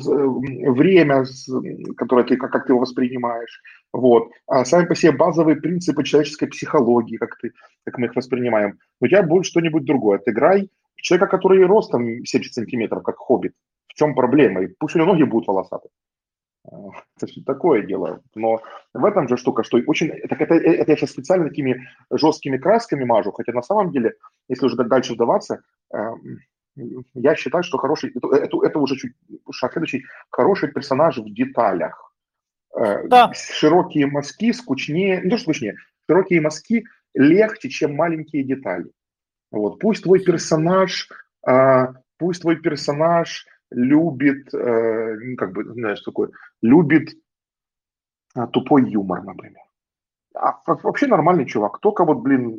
с- 0.00 0.08
э, 0.08 0.70
время, 0.70 1.24
с- 1.24 1.50
которое 1.96 2.24
ты, 2.24 2.36
как, 2.36 2.50
как 2.50 2.66
ты 2.66 2.72
его 2.72 2.80
воспринимаешь, 2.80 3.60
вот, 3.92 4.22
а 4.46 4.64
сами 4.64 4.86
по 4.86 4.94
себе 4.94 5.12
базовые 5.12 5.56
принципы 5.56 6.02
человеческой 6.04 6.46
психологии, 6.46 7.16
как 7.18 7.36
ты, 7.42 7.50
как 7.84 7.98
мы 7.98 8.06
их 8.06 8.16
воспринимаем. 8.16 8.78
Но 9.00 9.06
у 9.06 9.08
тебя 9.08 9.22
будет 9.22 9.44
что-нибудь 9.46 9.84
другое. 9.84 10.18
Отыграй 10.18 10.68
человека, 11.01 11.27
который 11.27 11.65
ростом 11.65 12.25
70 12.25 12.53
сантиметров, 12.53 13.03
как 13.03 13.17
хоббит. 13.17 13.53
В 13.87 13.93
чем 13.93 14.15
проблема? 14.15 14.63
И 14.63 14.67
пусть 14.67 14.95
у 14.95 14.99
него 14.99 15.13
ноги 15.13 15.23
будут 15.23 15.47
волосатые. 15.47 15.91
А, 16.69 16.75
Это 17.21 17.43
такое 17.45 17.83
дело. 17.83 18.21
Но 18.35 18.61
в 18.93 19.05
этом 19.05 19.27
же 19.27 19.37
штука, 19.37 19.63
что 19.63 19.79
очень... 19.87 20.11
Так 20.27 20.41
это, 20.41 20.55
это 20.55 20.91
я 20.91 20.97
сейчас 20.97 21.11
специально 21.11 21.47
такими 21.47 21.87
жесткими 22.11 22.57
красками 22.57 23.03
мажу, 23.03 23.31
хотя 23.31 23.51
на 23.51 23.61
самом 23.61 23.91
деле, 23.91 24.15
если 24.47 24.65
уже 24.65 24.75
дальше 24.77 25.13
вдаваться, 25.13 25.61
эм, 25.93 26.39
я 27.13 27.35
считаю, 27.35 27.63
что 27.63 27.77
хороший... 27.77 28.11
Это, 28.15 28.27
это, 28.35 28.57
это 28.63 28.79
уже 28.79 28.95
чуть 28.95 29.13
шаг 29.51 29.73
следующий. 29.73 30.05
Хороший 30.29 30.71
персонаж 30.71 31.17
в 31.17 31.33
деталях. 31.33 32.13
Э, 32.77 33.07
Да. 33.07 33.31
Широкие 33.33 34.07
мазки 34.07 34.51
скучнее... 34.53 35.21
Не 35.21 35.29
то, 35.29 35.37
что 35.37 35.45
скучнее. 35.45 35.75
Широкие 36.07 36.41
мазки 36.41 36.85
легче, 37.13 37.69
чем 37.69 37.95
маленькие 37.95 38.43
детали. 38.43 38.91
Вот. 39.51 39.79
Пусть 39.79 40.03
твой 40.03 40.19
персонаж... 40.19 41.09
а, 41.45 41.93
пусть 42.17 42.41
твой 42.41 42.55
персонаж 42.55 43.47
любит, 43.71 44.53
э, 44.53 45.15
ну, 45.15 45.35
как 45.37 45.53
бы, 45.53 45.63
знаешь, 45.73 46.01
такой, 46.01 46.29
любит 46.61 47.09
а, 48.35 48.47
тупой 48.47 48.89
юмор, 48.89 49.23
например. 49.23 49.61
А 50.35 50.61
во- 50.65 50.79
вообще 50.83 51.07
нормальный 51.07 51.45
чувак. 51.45 51.79
Только 51.79 52.05
вот, 52.05 52.19
блин, 52.19 52.57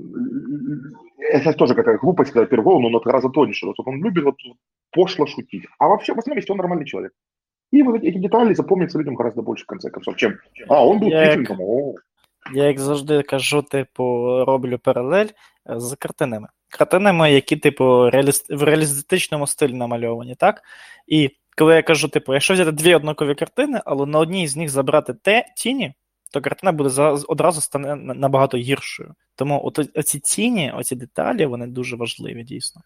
это 1.19 1.53
тоже 1.53 1.75
какая 1.75 1.99
глупость, 1.99 2.33
когда 2.33 2.47
первый 2.47 2.81
но 2.81 2.89
он 2.89 3.03
гораздо 3.05 3.31
тоньше. 3.31 3.67
Вот 3.67 3.77
он 3.85 4.03
любит 4.03 4.25
вот 4.25 4.37
пошло 4.91 5.27
шутить. 5.27 5.67
А 5.79 5.89
вообще, 5.89 6.15
в 6.15 6.19
основном, 6.19 6.39
если 6.39 6.53
он 6.53 6.59
нормальный 6.59 6.87
человек. 6.87 7.13
И 7.71 7.83
вот 7.83 8.03
эти, 8.03 8.19
детали 8.19 8.55
запомнятся 8.55 8.99
людям 8.99 9.15
гораздо 9.15 9.43
больше, 9.43 9.65
в 9.65 9.67
конце 9.67 9.91
концов, 9.91 10.17
чем 10.17 10.39
«А, 10.69 10.87
он 10.87 11.01
был 11.01 11.09
о, 11.09 11.95
Я, 12.53 12.67
як 12.69 12.79
завжди 12.79 13.23
кажу, 13.23 13.63
типу, 13.63 14.45
роблю 14.45 14.79
паралель 14.79 15.31
е, 15.67 15.81
з 15.81 15.97
картинами. 15.97 16.49
Картинами, 16.73 17.33
які, 17.33 17.57
типу, 17.57 18.11
реаліст... 18.11 18.51
в 18.51 18.63
реалістичному 18.63 19.47
стилі 19.47 19.73
намальовані, 19.73 20.35
так? 20.35 20.63
І 21.07 21.31
коли 21.57 21.75
я 21.75 21.83
кажу, 21.83 22.09
типу, 22.09 22.35
якщо 22.35 22.55
взяти 22.55 22.73
дві 22.73 22.95
однакові 22.95 23.35
картини, 23.35 23.81
але 23.85 24.07
на 24.07 24.19
одній 24.19 24.49
з 24.49 24.57
них 24.57 24.69
забрати 24.69 25.15
те 25.15 25.47
тіні, 25.57 25.95
то 26.31 26.41
картина 26.41 26.73
буде 26.73 27.01
одразу 27.29 27.61
стане 27.61 27.97
набагато 27.97 28.57
гіршою. 28.57 29.15
Тому 29.35 29.61
от 29.65 29.79
оці 29.79 30.21
тіні, 30.21 30.73
оці 30.73 30.97
деталі, 30.97 31.47
вони 31.47 31.67
дуже 31.67 31.97
важливі, 31.97 32.45
дійсно. 32.45 32.83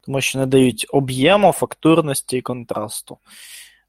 Тому 0.00 0.20
що 0.20 0.38
не 0.38 0.46
дають 0.46 0.86
об'єму, 0.90 1.52
фактурності 1.52 2.36
і 2.36 2.42
контрасту. 2.42 3.18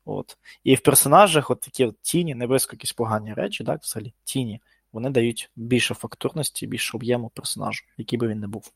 От. 0.06 0.38
І 0.64 0.76
в 0.76 0.80
персонажах 0.80 1.50
от 1.52 1.62
такі 1.62 1.86
от 1.86 2.02
тіні, 2.02 2.36
не 2.36 2.48
якісь 2.52 2.94
погані 2.94 3.34
речі, 3.34 3.64
так, 3.64 3.82
взагалі, 3.82 4.14
тіні, 4.24 4.62
вони 4.94 5.10
дають 5.10 5.52
більше 5.56 5.94
фактурності, 5.94 6.68
більше 6.68 6.98
об'єму 6.98 7.30
персонажу, 7.30 7.84
який 7.98 8.20
би 8.20 8.28
він 8.28 8.40
не 8.40 8.48
був. 8.48 8.72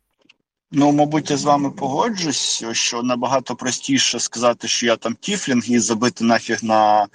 Ну, 0.72 0.91
мабуть, 0.91 1.32
я 1.32 1.38
з 1.38 1.43
вами 1.43 1.72
погоджусь, 1.72 2.63
що 2.72 3.03
набагато 3.03 3.55
простіше 3.55 4.20
сказати, 4.20 4.68
що 4.68 4.86
я 4.86 4.95
там 4.95 5.16
тіфлінг 5.20 5.63
і 5.68 5.80
забити 5.80 6.24
нафіг 6.24 6.63
на 6.63 7.07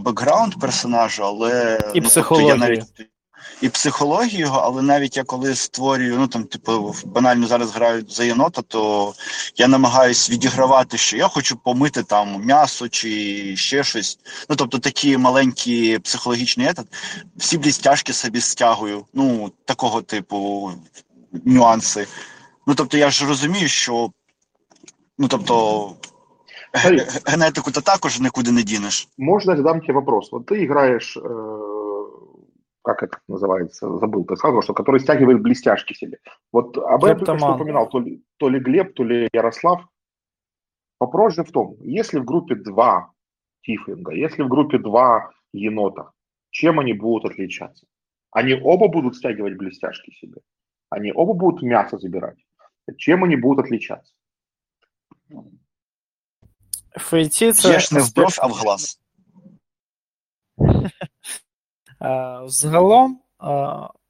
бекграунд 0.00 0.54
персонажа, 0.60 1.22
але 1.24 1.80
І 1.94 2.00
ну. 2.00 2.08
Тобто 2.14 2.40
я 2.40 2.56
навіть, 2.56 2.84
і 3.60 3.68
психологію 3.68 4.40
його, 4.40 4.58
але 4.58 4.82
навіть 4.82 5.16
я 5.16 5.24
коли 5.24 5.54
створюю, 5.54 6.18
ну 6.18 6.28
там, 6.28 6.44
типу, 6.44 6.94
банально 7.04 7.46
зараз 7.46 7.74
грають 7.74 8.12
за 8.12 8.24
єнота, 8.24 8.62
то 8.62 9.14
я 9.56 9.68
намагаюсь 9.68 10.30
відігравати, 10.30 10.98
що 10.98 11.16
я 11.16 11.28
хочу 11.28 11.56
помити 11.56 12.02
там 12.02 12.44
м'ясо 12.44 12.88
чи 12.88 13.56
ще 13.56 13.84
щось. 13.84 14.18
Ну, 14.48 14.56
тобто 14.56 14.78
такі 14.78 15.16
маленькі 15.16 15.98
психологічні 15.98 16.68
етат, 16.68 16.86
всі 17.36 17.58
блістяшки 17.58 18.12
собі 18.12 18.40
стягую. 18.40 19.04
Ну, 19.14 19.52
такого 19.64 20.02
типу 20.02 20.70
нюанси. 21.44 22.06
Ну, 22.66 22.74
тобто, 22.74 22.98
я 22.98 23.10
ж 23.10 23.26
розумію, 23.26 23.68
що 23.68 24.10
ну 25.18 25.28
тобто, 25.28 25.92
Генетику 27.26 27.70
то 27.70 27.80
також 27.80 28.20
нікуди 28.20 28.52
не 28.52 28.62
дінеш. 28.62 29.08
можно 29.18 29.52
я 29.52 29.56
задам 29.56 29.80
тебе 29.80 29.94
вопрос? 29.94 30.32
Вот 30.32 30.46
ты 30.46 30.64
играешь, 30.64 31.16
э, 31.16 31.67
как 32.88 33.02
это 33.02 33.18
называется, 33.28 33.98
забыл, 33.98 34.24
ты 34.24 34.34
сказал, 34.36 34.62
что 34.62 34.72
который 34.72 34.98
стягивает 35.00 35.42
блестяшки 35.42 35.92
себе. 35.92 36.20
Вот 36.52 36.78
об 36.78 37.04
этом 37.04 37.26
только 37.26 37.38
что 37.38 37.54
упоминал 37.54 37.86
то 37.86 38.00
ли, 38.00 38.24
то 38.38 38.48
ли 38.48 38.58
Глеб, 38.58 38.94
то 38.94 39.04
ли 39.04 39.28
Ярослав. 39.30 39.86
Вопрос 40.98 41.34
же 41.34 41.44
в 41.44 41.52
том, 41.52 41.76
если 41.82 42.18
в 42.18 42.24
группе 42.24 42.54
два 42.54 43.12
тифлинга, 43.60 44.12
если 44.12 44.42
в 44.42 44.48
группе 44.48 44.78
два 44.78 45.32
енота, 45.52 46.12
чем 46.48 46.80
они 46.80 46.94
будут 46.94 47.30
отличаться? 47.32 47.86
Они 48.30 48.54
оба 48.54 48.88
будут 48.88 49.16
стягивать 49.16 49.58
блестяшки 49.58 50.10
себе? 50.12 50.40
Они 50.88 51.12
оба 51.12 51.34
будут 51.34 51.60
мясо 51.60 51.98
забирать? 51.98 52.38
Чем 52.96 53.22
они 53.24 53.36
будут 53.36 53.66
отличаться? 53.66 54.14
Я 57.92 57.98
не 57.98 58.00
в 58.00 58.14
бровь, 58.14 58.38
аспект- 58.38 58.38
а 58.38 58.48
в 58.48 58.62
глаз. 58.62 58.98
Е, 62.02 62.40
Взагалом, 62.44 63.20
е, 63.42 63.46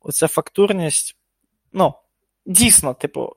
оця 0.00 0.28
фактурність, 0.28 1.16
ну, 1.72 1.94
дійсно, 2.46 2.94
типу, 2.94 3.32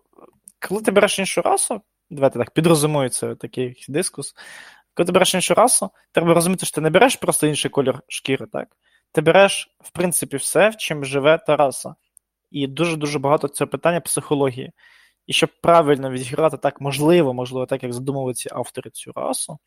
коли 0.67 0.81
ти 0.81 0.91
береш 0.91 1.19
іншу 1.19 1.41
расу, 1.41 1.81
давайте 2.09 2.39
так, 2.39 2.51
підрозумується 2.51 3.35
такий 3.35 3.85
дискус. 3.89 4.35
Коли 4.93 5.07
ти 5.07 5.11
береш 5.11 5.33
іншу 5.33 5.53
расу, 5.53 5.89
треба 6.11 6.33
розуміти, 6.33 6.65
що 6.65 6.75
ти 6.75 6.81
не 6.81 6.89
береш 6.89 7.15
просто 7.15 7.47
інший 7.47 7.71
кольор 7.71 8.03
шкіри, 8.07 8.45
так? 8.45 8.67
Ти 9.11 9.21
береш, 9.21 9.75
в 9.79 9.91
принципі, 9.91 10.37
все, 10.37 10.69
в 10.69 10.77
чим 10.77 11.05
живе 11.05 11.37
та 11.37 11.55
раса. 11.55 11.95
І 12.51 12.67
дуже-дуже 12.67 13.19
багато 13.19 13.47
цього 13.47 13.67
питання 13.67 14.01
психології. 14.01 14.71
І 15.27 15.33
щоб 15.33 15.49
правильно 15.61 16.11
відіграти 16.11 16.57
так, 16.57 16.81
можливо, 16.81 17.33
можливо, 17.33 17.65
так, 17.65 17.83
як 17.83 17.93
задумували 17.93 18.33
ці 18.33 18.49
автори 18.51 18.89
цю 18.89 19.11
расу, 19.15 19.59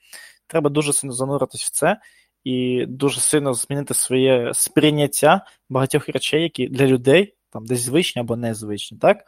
треба 0.46 0.70
дуже 0.70 0.92
сильно 0.92 1.12
зануритись 1.12 1.62
в 1.62 1.70
це 1.70 1.96
і 2.44 2.86
дуже 2.86 3.20
сильно 3.20 3.54
змінити 3.54 3.94
своє 3.94 4.50
сприйняття 4.54 5.46
багатьох 5.68 6.08
речей, 6.08 6.42
які 6.42 6.68
для 6.68 6.86
людей 6.86 7.34
там 7.50 7.66
десь 7.66 7.80
звичні 7.80 8.20
або 8.20 8.36
незвичні, 8.36 8.98
так? 8.98 9.24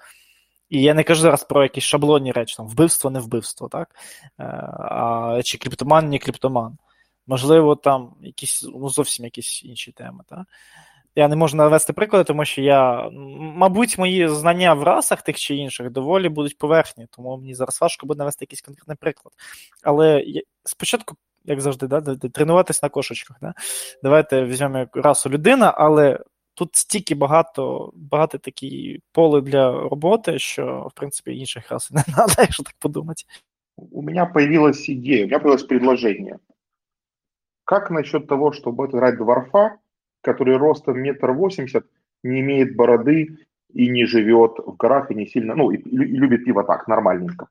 І 0.68 0.82
я 0.82 0.94
не 0.94 1.02
кажу 1.02 1.22
зараз 1.22 1.44
про 1.44 1.62
якісь 1.62 1.84
шаблонні 1.84 2.32
речі, 2.32 2.56
там 2.56 2.68
вбивство, 2.68 3.10
не 3.10 3.20
вбивство, 3.20 3.68
так? 3.68 3.94
Е, 4.38 4.44
А, 4.78 5.40
чи 5.44 5.58
кліптоман, 5.58 6.08
не 6.08 6.18
кліптоман. 6.18 6.78
Можливо, 7.26 7.76
там 7.76 8.14
якісь, 8.22 8.68
ну, 8.74 8.88
зовсім 8.88 9.24
якісь 9.24 9.64
інші 9.64 9.92
теми, 9.92 10.24
так? 10.28 10.46
Я 11.18 11.28
не 11.28 11.36
можу 11.36 11.56
навести 11.56 11.92
приклади, 11.92 12.24
тому 12.24 12.44
що 12.44 12.62
я, 12.62 13.08
мабуть, 13.38 13.98
мої 13.98 14.28
знання 14.28 14.74
в 14.74 14.82
расах 14.82 15.22
тих 15.22 15.38
чи 15.38 15.54
інших 15.54 15.90
доволі 15.90 16.28
будуть 16.28 16.58
поверхні, 16.58 17.06
тому 17.10 17.36
мені 17.36 17.54
зараз 17.54 17.80
важко 17.80 18.06
буде 18.06 18.18
навести 18.18 18.42
якийсь 18.42 18.60
конкретний 18.60 18.96
приклад. 19.00 19.34
Але 19.82 20.24
спочатку, 20.64 21.16
як 21.45 21.61
завжди, 21.61 21.87
да, 21.87 22.01
д- 22.01 22.15
д- 22.15 22.29
тренуватись 22.29 22.83
на 22.83 22.89
кошечках. 22.89 23.37
Да? 23.41 23.53
Давайте 24.03 24.45
візьмемо 24.45 24.77
як 24.77 24.95
расу 24.95 25.29
людина, 25.29 25.73
але 25.77 26.19
тут 26.53 26.75
стільки 26.75 27.15
багато, 27.15 27.91
багато 27.95 28.37
такі 28.37 28.99
поле 29.11 29.41
для 29.41 29.71
роботи, 29.71 30.39
що, 30.39 30.87
в 30.91 30.93
принципі, 30.93 31.37
інших 31.37 31.71
рас 31.71 31.91
не 31.91 32.03
треба, 32.03 32.33
якщо 32.37 32.63
так 32.63 32.75
подумати. 32.79 33.23
У 33.77 34.01
меня 34.01 34.25
появилась 34.25 34.89
идея, 34.89 35.23
у 35.23 35.27
меня 35.27 35.39
появилось 35.39 35.63
предложение. 35.63 36.37
Как 37.63 37.91
насчет 37.91 38.27
того, 38.27 38.51
чтобы 38.51 38.85
играть 38.85 39.17
дворфа, 39.17 39.77
который 40.21 40.57
ростом 40.57 40.99
метр 40.99 41.31
восемьдесят, 41.31 41.85
не 42.23 42.41
имеет 42.41 42.75
бороды 42.75 43.37
и 43.73 43.89
не 43.89 44.05
живет 44.05 44.59
в 44.59 44.75
горах 44.77 45.11
и 45.11 45.15
не 45.15 45.25
сильно, 45.25 45.55
ну, 45.55 45.71
и, 45.71 45.77
и 45.77 46.19
любит 46.19 46.45
пиво 46.45 46.63
так, 46.63 46.87
нормальненько. 46.87 47.47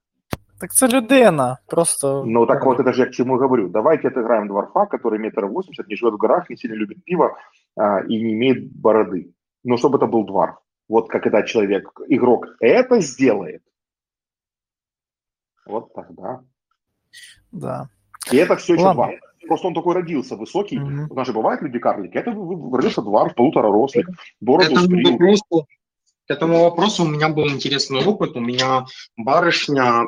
Так 0.66 0.74
це 0.74 0.88
людина, 0.88 1.57
просто. 1.68 2.24
Ну, 2.26 2.45
так 2.45 2.66
вот 2.66 2.80
это 2.80 2.93
же 2.93 3.01
я 3.01 3.07
к 3.07 3.11
чему 3.13 3.38
говорю. 3.38 3.70
Давайте 3.70 4.07
отыграем 4.07 4.47
дворфа, 4.47 4.86
который 4.86 5.20
метр 5.20 5.45
восемьдесят, 5.45 5.88
не 5.88 5.95
живет 5.95 6.13
в 6.13 6.18
горах, 6.18 6.49
не 6.49 6.57
сильно 6.57 6.76
любит 6.76 7.03
пиво 7.05 7.38
а, 7.76 7.99
и 7.99 8.24
не 8.24 8.34
имеет 8.34 8.76
бороды. 8.82 9.32
Но 9.63 9.78
чтобы 9.78 9.97
это 9.97 10.07
был 10.07 10.26
дворф. 10.26 10.55
Вот 10.89 11.07
как 11.09 11.24
когда 11.24 11.43
человек, 11.43 12.01
игрок 12.07 12.47
это 12.59 12.99
сделает, 12.99 13.61
вот 15.68 15.93
тогда. 15.93 16.39
Да. 17.51 17.88
И 18.32 18.38
это 18.38 18.55
все 18.55 18.74
еще 18.74 18.93
дворф. 18.93 19.20
Просто 19.47 19.68
он 19.68 19.74
такой 19.76 19.93
родился 19.93 20.36
высокий. 20.36 20.80
Мгм. 20.80 21.07
У 21.11 21.13
нас 21.13 21.28
же 21.28 21.34
бывают 21.34 21.61
люди-карлики. 21.61 22.18
Это 22.18 22.32
в- 22.32 22.70
в- 22.72 22.76
родился 22.76 23.01
дворф, 23.03 23.36
полуторарослик, 23.36 24.07
бороду 24.41 24.76
сбрил. 24.76 25.11
вопросу, 25.11 25.68
к 26.28 26.32
этому 26.32 26.63
вопросу 26.63 27.03
у 27.03 27.07
меня 27.07 27.30
был 27.30 27.47
интересный 27.47 28.03
опыт. 28.03 28.36
У 28.36 28.39
меня 28.39 28.86
барышня 29.15 30.05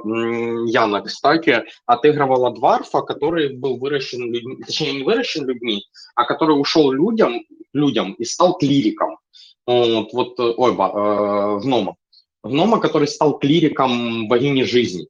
Яна, 0.66 1.02
кстати, 1.02 1.64
отыгрывала 1.86 2.52
дворфа, 2.52 3.02
который 3.02 3.56
был 3.56 3.78
выращен 3.78 4.32
людьми, 4.32 4.58
точнее 4.66 4.94
не 4.94 5.04
выращен 5.04 5.46
людьми, 5.46 5.84
а 6.16 6.26
который 6.26 6.60
ушел 6.60 6.92
людям, 6.92 7.44
людям 7.74 8.14
и 8.14 8.26
стал 8.26 8.58
клириком. 8.58 9.18
Вот, 9.66 10.14
вот 10.14 10.40
э, 10.40 10.54
ой, 10.56 10.74
ба- 10.74 11.58
э, 11.60 11.64
гнома. 11.64 11.96
Гнома, 12.44 12.80
который 12.80 13.08
стал 13.08 13.38
клириком 13.38 14.28
богини 14.28 14.64
жизни. 14.64 15.08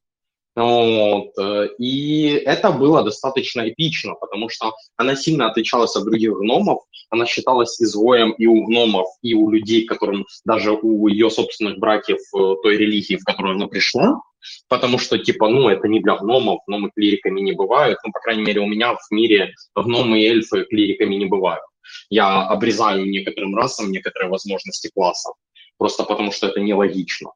Вот, 0.57 1.37
э, 1.37 1.67
и 1.77 2.29
это 2.29 2.71
было 2.71 3.03
достаточно 3.03 3.69
эпично, 3.69 4.15
потому 4.15 4.49
что 4.49 4.73
она 4.95 5.15
сильно 5.15 5.45
отличалась 5.45 5.95
от 5.95 6.03
других 6.03 6.33
гномов, 6.33 6.81
она 7.11 7.27
считалась 7.27 7.79
изгоем 7.79 8.31
и 8.31 8.47
у 8.47 8.65
гномов, 8.65 9.05
и 9.21 9.35
у 9.35 9.51
людей, 9.51 9.85
которым 9.85 10.25
даже 10.45 10.71
у 10.71 11.07
ее 11.07 11.29
собственных 11.29 11.77
братьев 11.77 12.17
э, 12.17 12.55
той 12.63 12.75
религии, 12.75 13.17
в 13.17 13.23
которую 13.23 13.53
она 13.53 13.67
пришла, 13.67 14.19
потому 14.67 14.97
что, 14.97 15.19
типа, 15.19 15.47
ну, 15.47 15.69
это 15.69 15.87
не 15.87 15.99
для 15.99 16.15
гномов, 16.15 16.61
гномы 16.65 16.89
клириками 16.89 17.39
не 17.39 17.51
бывают, 17.51 17.99
ну, 18.03 18.11
по 18.11 18.19
крайней 18.19 18.43
мере, 18.43 18.61
у 18.61 18.65
меня 18.65 18.95
в 18.95 19.11
мире 19.11 19.53
гномы 19.75 20.21
и 20.21 20.25
эльфы 20.25 20.65
клириками 20.65 21.13
не 21.13 21.27
бывают. 21.27 21.61
Я 22.09 22.47
обрезаю 22.47 23.07
некоторым 23.07 23.55
расам 23.55 23.91
некоторые 23.91 24.31
возможности 24.31 24.89
класса, 24.91 25.33
просто 25.77 26.03
потому 26.03 26.31
что 26.31 26.47
это 26.47 26.61
нелогично. 26.61 27.29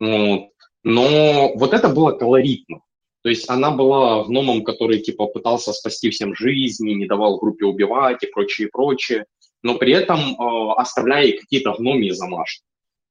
Вот. 0.00 0.51
Но 0.84 1.52
вот 1.54 1.72
это 1.72 1.88
было 1.88 2.12
колоритно. 2.12 2.80
То 3.22 3.28
есть 3.28 3.48
она 3.48 3.70
была 3.70 4.24
гномом, 4.24 4.64
который 4.64 4.98
типа 5.00 5.26
пытался 5.26 5.72
спасти 5.72 6.10
всем 6.10 6.34
жизни, 6.34 6.92
не 6.92 7.06
давал 7.06 7.38
группе 7.38 7.64
убивать 7.64 8.22
и 8.24 8.26
прочее, 8.26 8.68
прочее, 8.68 9.26
но 9.62 9.78
при 9.78 9.92
этом 9.92 10.18
э, 10.18 10.72
оставляя 10.76 11.30
какие-то 11.32 11.74
гномии 11.78 12.10
замашки. 12.10 12.64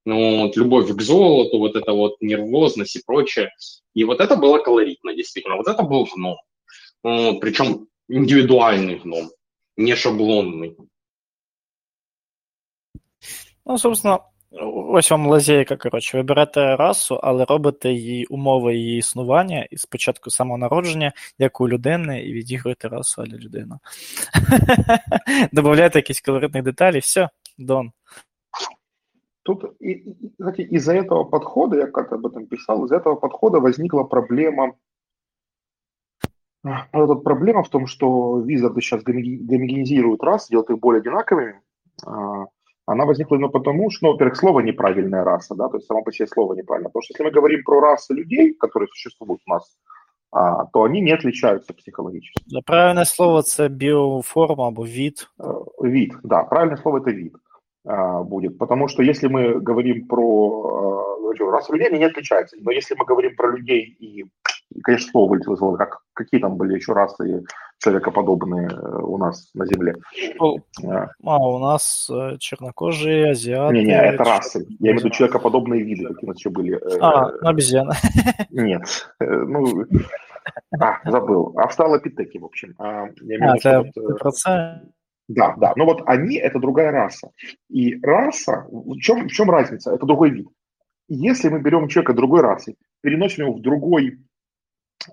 Ну, 0.04 0.42
вот, 0.42 0.58
любовь 0.58 0.90
к 0.94 1.02
золоту, 1.02 1.60
вот 1.60 1.76
это 1.76 1.94
вот 1.94 2.16
нервозность 2.22 2.96
и 2.96 3.04
прочее. 3.06 3.52
И 3.94 4.04
вот 4.04 4.20
это 4.20 4.36
было 4.36 4.58
колоритно, 4.58 5.14
действительно. 5.14 5.58
Вот 5.58 5.68
это 5.68 5.84
был 5.84 6.08
гном. 6.14 6.38
Ну, 7.04 7.40
причем 7.40 7.88
индивидуальный 8.10 8.96
гном, 8.96 9.30
не 9.78 9.96
шаблонный. 9.96 10.76
Ну, 13.64 13.78
собственно, 13.78 14.26
ось 14.89 15.11
вам 15.11 15.27
лазейка, 15.27 15.77
коротше. 15.77 16.17
Ви 16.17 16.23
берете 16.23 16.77
расу, 16.77 17.15
але 17.15 17.45
робите 17.45 17.93
її 17.93 18.27
умови 18.27 18.77
її 18.77 18.99
існування 18.99 19.67
і 19.71 19.77
спочатку 19.77 20.31
самого 20.31 20.59
народження, 20.59 21.13
як 21.39 21.61
у 21.61 21.69
людини, 21.69 22.23
і 22.23 22.33
відігруєте 22.33 22.89
расу 22.89 23.23
аля 23.23 23.37
людина. 23.37 23.79
Добавляєте 25.53 25.99
якісь 25.99 26.21
колоритні 26.21 26.63
деталі, 26.63 26.99
все, 26.99 27.29
дон. 27.59 27.93
Тут, 29.43 29.65
и, 29.81 29.91
и, 29.93 30.17
знаете, 30.39 30.63
из-за 30.63 30.93
этого 30.93 31.25
подхода, 31.25 31.77
я 31.77 31.87
как 31.87 32.13
об 32.13 32.27
этом 32.27 32.47
писал, 32.47 32.85
из-за 32.85 32.97
этого 32.97 33.15
подхода 33.15 33.61
возникла 33.61 34.03
проблема. 34.03 34.73
А, 36.65 36.87
Вот 36.93 37.11
эта 37.11 37.15
проблема 37.15 37.63
в 37.63 37.69
том, 37.69 37.87
что 37.87 38.43
Wizards 38.43 38.81
сейчас 38.81 39.05
гомо- 39.05 39.39
гомогенизируют 39.49 40.25
рас, 40.25 40.49
делают 40.49 40.71
их 40.71 40.81
более 40.81 41.01
одинаковыми. 41.01 41.61
а, 42.86 42.94
Она 42.94 43.06
возникла 43.06 43.36
именно 43.36 43.50
потому, 43.50 43.90
что, 43.92 44.06
ну, 44.06 44.12
во-первых, 44.14 44.38
слово 44.38 44.60
неправильная 44.62 45.24
раса, 45.24 45.56
да, 45.56 45.68
то 45.68 45.78
есть 45.78 45.88
само 45.88 46.04
по 46.04 46.12
себе 46.12 46.28
слово 46.28 46.54
неправильно. 46.56 46.90
Потому 46.90 47.04
что 47.04 47.14
если 47.14 47.24
мы 47.24 47.32
говорим 47.32 47.64
про 47.64 47.80
расы 47.80 48.14
людей, 48.14 48.54
которые 48.54 48.88
существуют 48.88 49.42
у 49.48 49.50
нас, 49.50 49.78
а, 50.32 50.66
то 50.66 50.84
они 50.84 51.02
не 51.02 51.12
отличаются 51.12 51.74
психологически. 51.74 52.44
Для 52.48 52.62
правильне 52.62 53.06
слово 53.06 53.42
це 53.42 53.70
біоформа 53.70 54.68
або 54.68 54.86
від. 54.86 55.28
Э, 55.40 55.90
Вид, 55.90 56.14
да, 56.24 56.44
правильное 56.44 56.78
слово 56.78 57.00
это 57.00 57.12
вид 57.12 57.34
а, 57.86 58.24
будет. 58.24 58.58
Потому 58.58 58.88
что 58.88 59.04
если 59.04 59.28
мы 59.28 59.60
говорим 59.60 60.08
про 60.08 60.22
э, 60.24 61.12
говорю, 61.22 61.52
расы 61.52 61.74
людей, 61.74 61.88
они 61.88 62.00
не 62.00 62.06
отличаются. 62.06 62.58
Но 62.60 62.72
если 62.72 62.96
мы 62.96 63.06
говорим 63.06 63.36
про 63.36 63.52
людей 63.52 63.96
и, 64.00 64.26
конечно, 64.84 65.12
слово 65.12 65.30
вылетело 65.32 65.56
из 65.56 65.60
головы, 65.60 65.78
как, 65.78 66.00
какие 66.14 66.42
там 66.42 66.56
были 66.56 66.76
еще 66.76 66.94
расы 66.94 67.44
человекоподобные 67.80 68.68
э, 68.68 69.02
у 69.02 69.18
нас 69.18 69.50
на 69.54 69.66
Земле. 69.66 69.96
А, 70.40 71.08
А 71.24 71.48
у 71.48 71.60
нас 71.60 72.12
е, 72.14 72.38
чорнокожі, 72.40 73.24
азіати. 73.24 73.74
Не-не, 73.74 74.12
это 74.12 74.24
расы. 74.24 74.66
Я 74.80 74.92
имею 74.92 74.96
в 74.96 75.04
виду 75.04 75.10
человекоподобные 75.10 75.84
виды, 75.84 76.08
какие 76.08 76.26
у 76.26 76.28
нас 76.28 76.38
еще 76.38 76.50
были. 76.50 76.76
Э, 76.76 76.98
А, 77.02 77.32
ну, 77.42 77.50
обезьяна. 77.50 77.94
Нет, 78.52 79.08
э, 79.20 79.26
ну, 79.26 79.86
а, 80.80 81.12
забыл. 81.12 81.54
Австралопитеки, 81.58 82.38
в 82.40 82.46
общем. 82.46 82.76
А, 82.78 83.08
я 83.22 83.38
имею 83.38 83.54
А, 83.54 83.58
це 83.58 83.78
вот, 83.78 83.88
э, 83.88 84.08
ти 84.08 84.14
про 84.14 84.32
це? 84.32 84.82
Да, 85.28 85.56
да. 85.58 85.74
Но 85.78 85.86
вот 85.86 86.02
они 86.08 86.38
это 86.38 86.60
другая 86.60 86.92
раса. 86.92 87.30
И 87.70 88.00
раса, 88.04 88.66
в 88.70 89.00
чем, 89.00 89.28
в 89.28 89.32
чем 89.32 89.50
разница? 89.50 89.92
Это 89.92 90.06
другой 90.06 90.30
вид. 90.30 90.48
Если 91.08 91.50
мы 91.50 91.60
берем 91.60 91.88
человека 91.88 92.14
другой 92.14 92.42
расы, 92.42 92.76
переносим 93.02 93.46
его 93.46 93.54
в 93.54 93.62
другой 93.62 94.18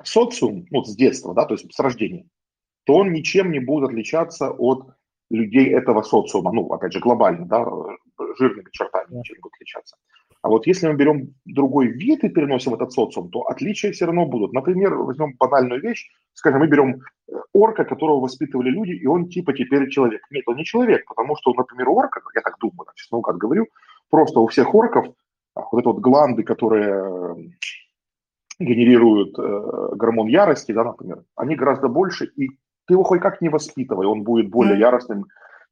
социум, 0.04 0.66
ну, 0.70 0.84
с 0.84 0.94
детства, 0.96 1.34
да, 1.34 1.44
то 1.44 1.54
есть 1.54 1.72
с 1.72 1.78
рождения, 1.78 2.26
то 2.84 2.94
он 2.94 3.12
ничем 3.12 3.50
не 3.50 3.60
будет 3.60 3.90
отличаться 3.90 4.50
от 4.50 4.88
людей 5.30 5.70
этого 5.74 6.02
социума, 6.02 6.52
ну, 6.52 6.72
опять 6.72 6.92
же, 6.92 7.00
глобально, 7.00 7.46
да, 7.46 7.66
жирными 8.38 8.68
чертами 8.72 9.16
ничем 9.16 9.36
не 9.36 9.40
будет 9.40 9.54
отличаться. 9.54 9.96
А 10.40 10.48
вот 10.48 10.66
если 10.66 10.86
мы 10.86 10.94
берем 10.94 11.34
другой 11.44 11.88
вид 11.88 12.22
и 12.22 12.28
переносим 12.28 12.74
этот 12.74 12.92
социум, 12.92 13.28
то 13.30 13.42
отличия 13.42 13.90
все 13.90 14.06
равно 14.06 14.24
будут. 14.24 14.52
Например, 14.52 14.94
возьмем 14.94 15.34
банальную 15.36 15.80
вещь, 15.80 16.08
скажем, 16.32 16.60
мы 16.60 16.68
берем 16.68 17.00
э, 17.28 17.32
орка, 17.52 17.84
которого 17.84 18.20
воспитывали 18.20 18.70
люди, 18.70 18.92
и 18.92 19.06
он 19.06 19.28
типа 19.28 19.52
теперь 19.52 19.90
человек. 19.90 20.22
Нет, 20.30 20.44
он 20.46 20.56
не 20.56 20.64
человек, 20.64 21.04
потому 21.06 21.36
что, 21.36 21.52
например, 21.54 21.88
орка, 21.88 22.22
я 22.36 22.42
так 22.42 22.56
думаю, 22.60 22.86
честно 22.94 23.20
как 23.20 23.36
говорю, 23.36 23.66
просто 24.10 24.38
у 24.38 24.46
всех 24.46 24.74
орков 24.74 25.06
а, 25.54 25.62
вот 25.72 25.80
это 25.80 25.88
вот 25.90 26.00
гланды, 26.00 26.44
которые 26.44 27.52
генерируют 28.58 29.38
э, 29.38 29.96
гормон 29.96 30.28
ярости, 30.28 30.72
да, 30.72 30.84
например, 30.84 31.22
они 31.36 31.56
гораздо 31.56 31.88
больше, 31.88 32.26
и 32.36 32.48
ты 32.86 32.94
его 32.94 33.04
хоть 33.04 33.20
как 33.20 33.40
не 33.40 33.48
воспитывай, 33.48 34.06
он 34.06 34.22
будет 34.22 34.50
более 34.50 34.78
яростным 34.78 35.26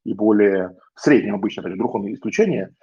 и 0.05 0.15
более 0.15 0.77
средним 0.95 1.35
обычно, 1.35 1.63
вдруг 1.69 1.95
он 1.95 2.13
исключение– 2.13 2.71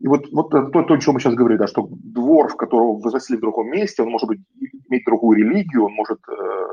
и 0.00 0.06
вот, 0.06 0.26
вот 0.30 0.50
то, 0.50 0.82
то, 0.82 0.94
о 0.94 0.98
чем 0.98 1.14
мы 1.14 1.20
сейчас 1.20 1.34
говорили, 1.34 1.58
да, 1.58 1.66
что 1.66 1.88
двор, 1.90 2.48
в 2.48 2.56
которого 2.56 3.00
возросли 3.00 3.36
в 3.36 3.40
другом 3.40 3.68
месте, 3.70 4.02
он 4.02 4.10
может 4.10 4.28
быть, 4.28 4.40
иметь 4.88 5.04
другую 5.04 5.38
религию, 5.38 5.86
он 5.86 5.92
может 5.92 6.20
э, 6.28 6.66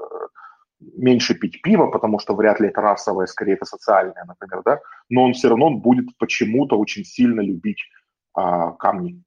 меньше 0.79 1.33
пить 1.33 1.61
пиво, 1.63 1.87
потому 1.87 2.19
что 2.19 2.35
вряд 2.35 2.59
ли 2.59 2.67
это 2.67 2.81
расовое, 2.81 3.25
скорее 3.25 3.53
это 3.53 3.65
социальное, 3.65 4.25
например, 4.27 4.61
да, 4.63 4.79
но 5.09 5.23
он 5.23 5.33
все 5.33 5.49
равно 5.49 5.71
будет 5.71 6.15
почему-то 6.19 6.77
очень 6.77 7.03
сильно 7.03 7.41
любить 7.41 7.81
э, 8.37 8.41
камни. 8.77 9.23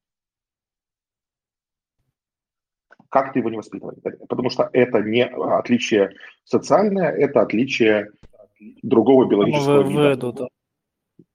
Как 3.09 3.33
ты 3.33 3.39
его 3.39 3.49
не 3.49 3.57
воспитывай? 3.57 3.95
Потому 4.27 4.49
что 4.49 4.69
это 4.71 5.01
не 5.01 5.25
отличие 5.25 6.11
социальное, 6.43 7.11
это 7.11 7.41
отличие 7.41 8.11
другого 8.83 9.25
биологического 9.25 9.83
вида. 9.83 10.15
Да. 10.15 10.47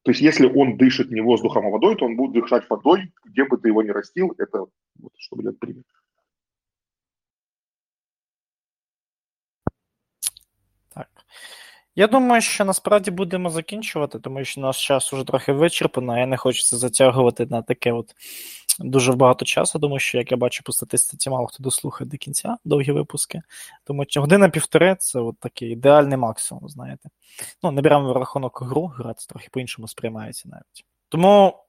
То 0.03 0.11
есть 0.11 0.21
если 0.21 0.47
он 0.47 0.77
дышит 0.77 1.11
не 1.11 1.21
воздухом, 1.21 1.67
а 1.67 1.71
водой, 1.71 1.97
то 1.97 2.05
он 2.05 2.17
будет 2.17 2.43
дышать 2.43 2.69
водой, 2.69 3.13
где 3.25 3.45
бы 3.45 3.57
ты 3.57 3.69
его 3.69 3.83
ни 3.83 3.89
растил, 3.89 4.35
это 4.39 4.67
вот, 4.99 5.13
чтобы 5.19 5.43
дать 5.45 5.59
пример. 5.59 5.83
Я 11.97 12.07
думаю, 12.07 12.43
що 12.43 12.65
насправді 12.65 13.11
будемо 13.11 13.51
закінчувати, 13.51 14.19
тому 14.19 14.45
що 14.45 14.61
наш 14.61 14.87
час 14.87 15.13
уже 15.13 15.25
трохи 15.25 15.53
вичерпано, 15.53 16.19
я 16.19 16.27
не 16.27 16.37
хочеться 16.37 16.77
затягувати 16.77 17.47
на 17.47 17.63
таке 17.63 17.93
от 17.93 18.15
дуже 18.79 19.13
багато 19.13 19.45
часу, 19.45 19.79
тому 19.79 19.99
що, 19.99 20.19
як 20.19 20.31
я 20.31 20.37
бачу 20.37 20.63
по 20.65 20.73
статистиці, 20.73 21.31
мало 21.31 21.47
хто 21.47 21.63
дослухає 21.63 22.11
до 22.11 22.17
кінця 22.17 22.57
довгі 22.65 22.93
випуски. 22.93 23.43
Тому 23.85 24.05
що 24.09 24.21
година-півтори 24.21 24.97
це 24.99 25.21
от 25.21 25.39
такий 25.39 25.71
ідеальний 25.71 26.19
максимум, 26.19 26.69
знаєте. 26.69 27.09
Ну, 27.63 27.71
не 27.71 27.83
беремо 27.83 28.13
в 28.13 28.17
рахунок 28.17 28.63
гру, 28.63 28.87
гра 28.87 29.15
це 29.15 29.27
трохи 29.27 29.49
по-іншому 29.53 29.89
сприймається 29.89 30.49
навіть. 30.49 30.85
Тому 31.09 31.65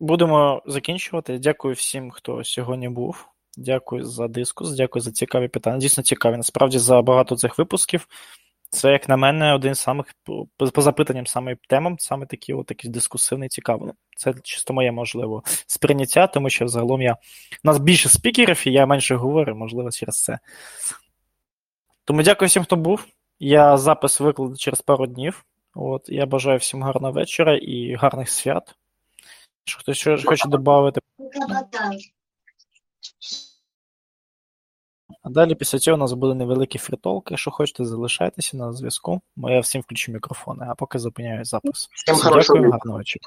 будемо 0.00 0.62
закінчувати. 0.66 1.38
Дякую 1.38 1.74
всім, 1.74 2.10
хто 2.10 2.44
сьогодні 2.44 2.88
був. 2.88 3.28
Дякую 3.56 4.04
за 4.04 4.28
дискус, 4.28 4.70
дякую 4.70 5.02
за 5.02 5.12
цікаві 5.12 5.48
питання. 5.48 5.78
Дійсно 5.78 6.02
цікаві. 6.02 6.36
Насправді 6.36 6.78
за 6.78 7.02
багато 7.02 7.36
цих 7.36 7.58
випусків. 7.58 8.08
Це, 8.70 8.92
як 8.92 9.08
на 9.08 9.16
мене, 9.16 9.54
один 9.54 9.74
з 9.74 9.80
самих 9.80 10.06
по, 10.56 10.82
запитанням 10.82 11.26
саме 11.26 11.56
темам, 11.68 11.98
саме 11.98 12.26
такі 12.26 12.54
от 12.54 12.66
такий 12.66 12.90
дискусивний, 12.90 13.48
цікавий. 13.48 13.92
Це 14.16 14.34
чисто 14.42 14.74
моє 14.74 14.92
можливо 14.92 15.42
сприйняття, 15.66 16.26
тому 16.26 16.50
що 16.50 16.68
загалом 16.68 17.02
я. 17.02 17.12
У 17.12 17.16
нас 17.64 17.78
більше 17.78 18.08
спікерів, 18.08 18.62
і 18.66 18.72
я 18.72 18.86
менше 18.86 19.14
говорю, 19.14 19.54
можливо, 19.54 19.90
через 19.90 20.22
це. 20.22 20.38
Тому 22.04 22.22
дякую 22.22 22.48
всім, 22.48 22.64
хто 22.64 22.76
був. 22.76 23.06
Я 23.40 23.76
запис 23.76 24.20
викладу 24.20 24.56
через 24.56 24.80
пару 24.80 25.06
днів. 25.06 25.44
От, 25.74 26.08
Я 26.08 26.26
бажаю 26.26 26.58
всім 26.58 26.82
гарного 26.82 27.12
вечора 27.12 27.56
і 27.56 27.94
гарних 27.94 28.30
свят. 28.30 28.74
Що 29.64 29.78
хтось 29.78 30.24
хоче 30.24 30.48
додати. 30.48 31.00
А 35.28 35.30
далі 35.30 35.54
після 35.54 35.78
цього 35.78 35.94
у 35.94 35.98
нас 36.00 36.12
були 36.12 36.34
невеликі 36.34 36.78
фрітолки. 36.78 37.26
Якщо 37.30 37.50
хочете, 37.50 37.84
залишайтеся 37.84 38.56
на 38.56 38.72
зв'язку. 38.72 39.20
Бо 39.36 39.50
Я 39.50 39.60
всім 39.60 39.82
включу 39.82 40.12
мікрофони, 40.12 40.66
а 40.70 40.74
поки 40.74 40.98
зупиняю 40.98 41.44
запис. 41.44 41.88
Всім 41.92 42.16
Дякую, 42.16 42.70
гарного 42.70 42.98
вечора. 42.98 43.22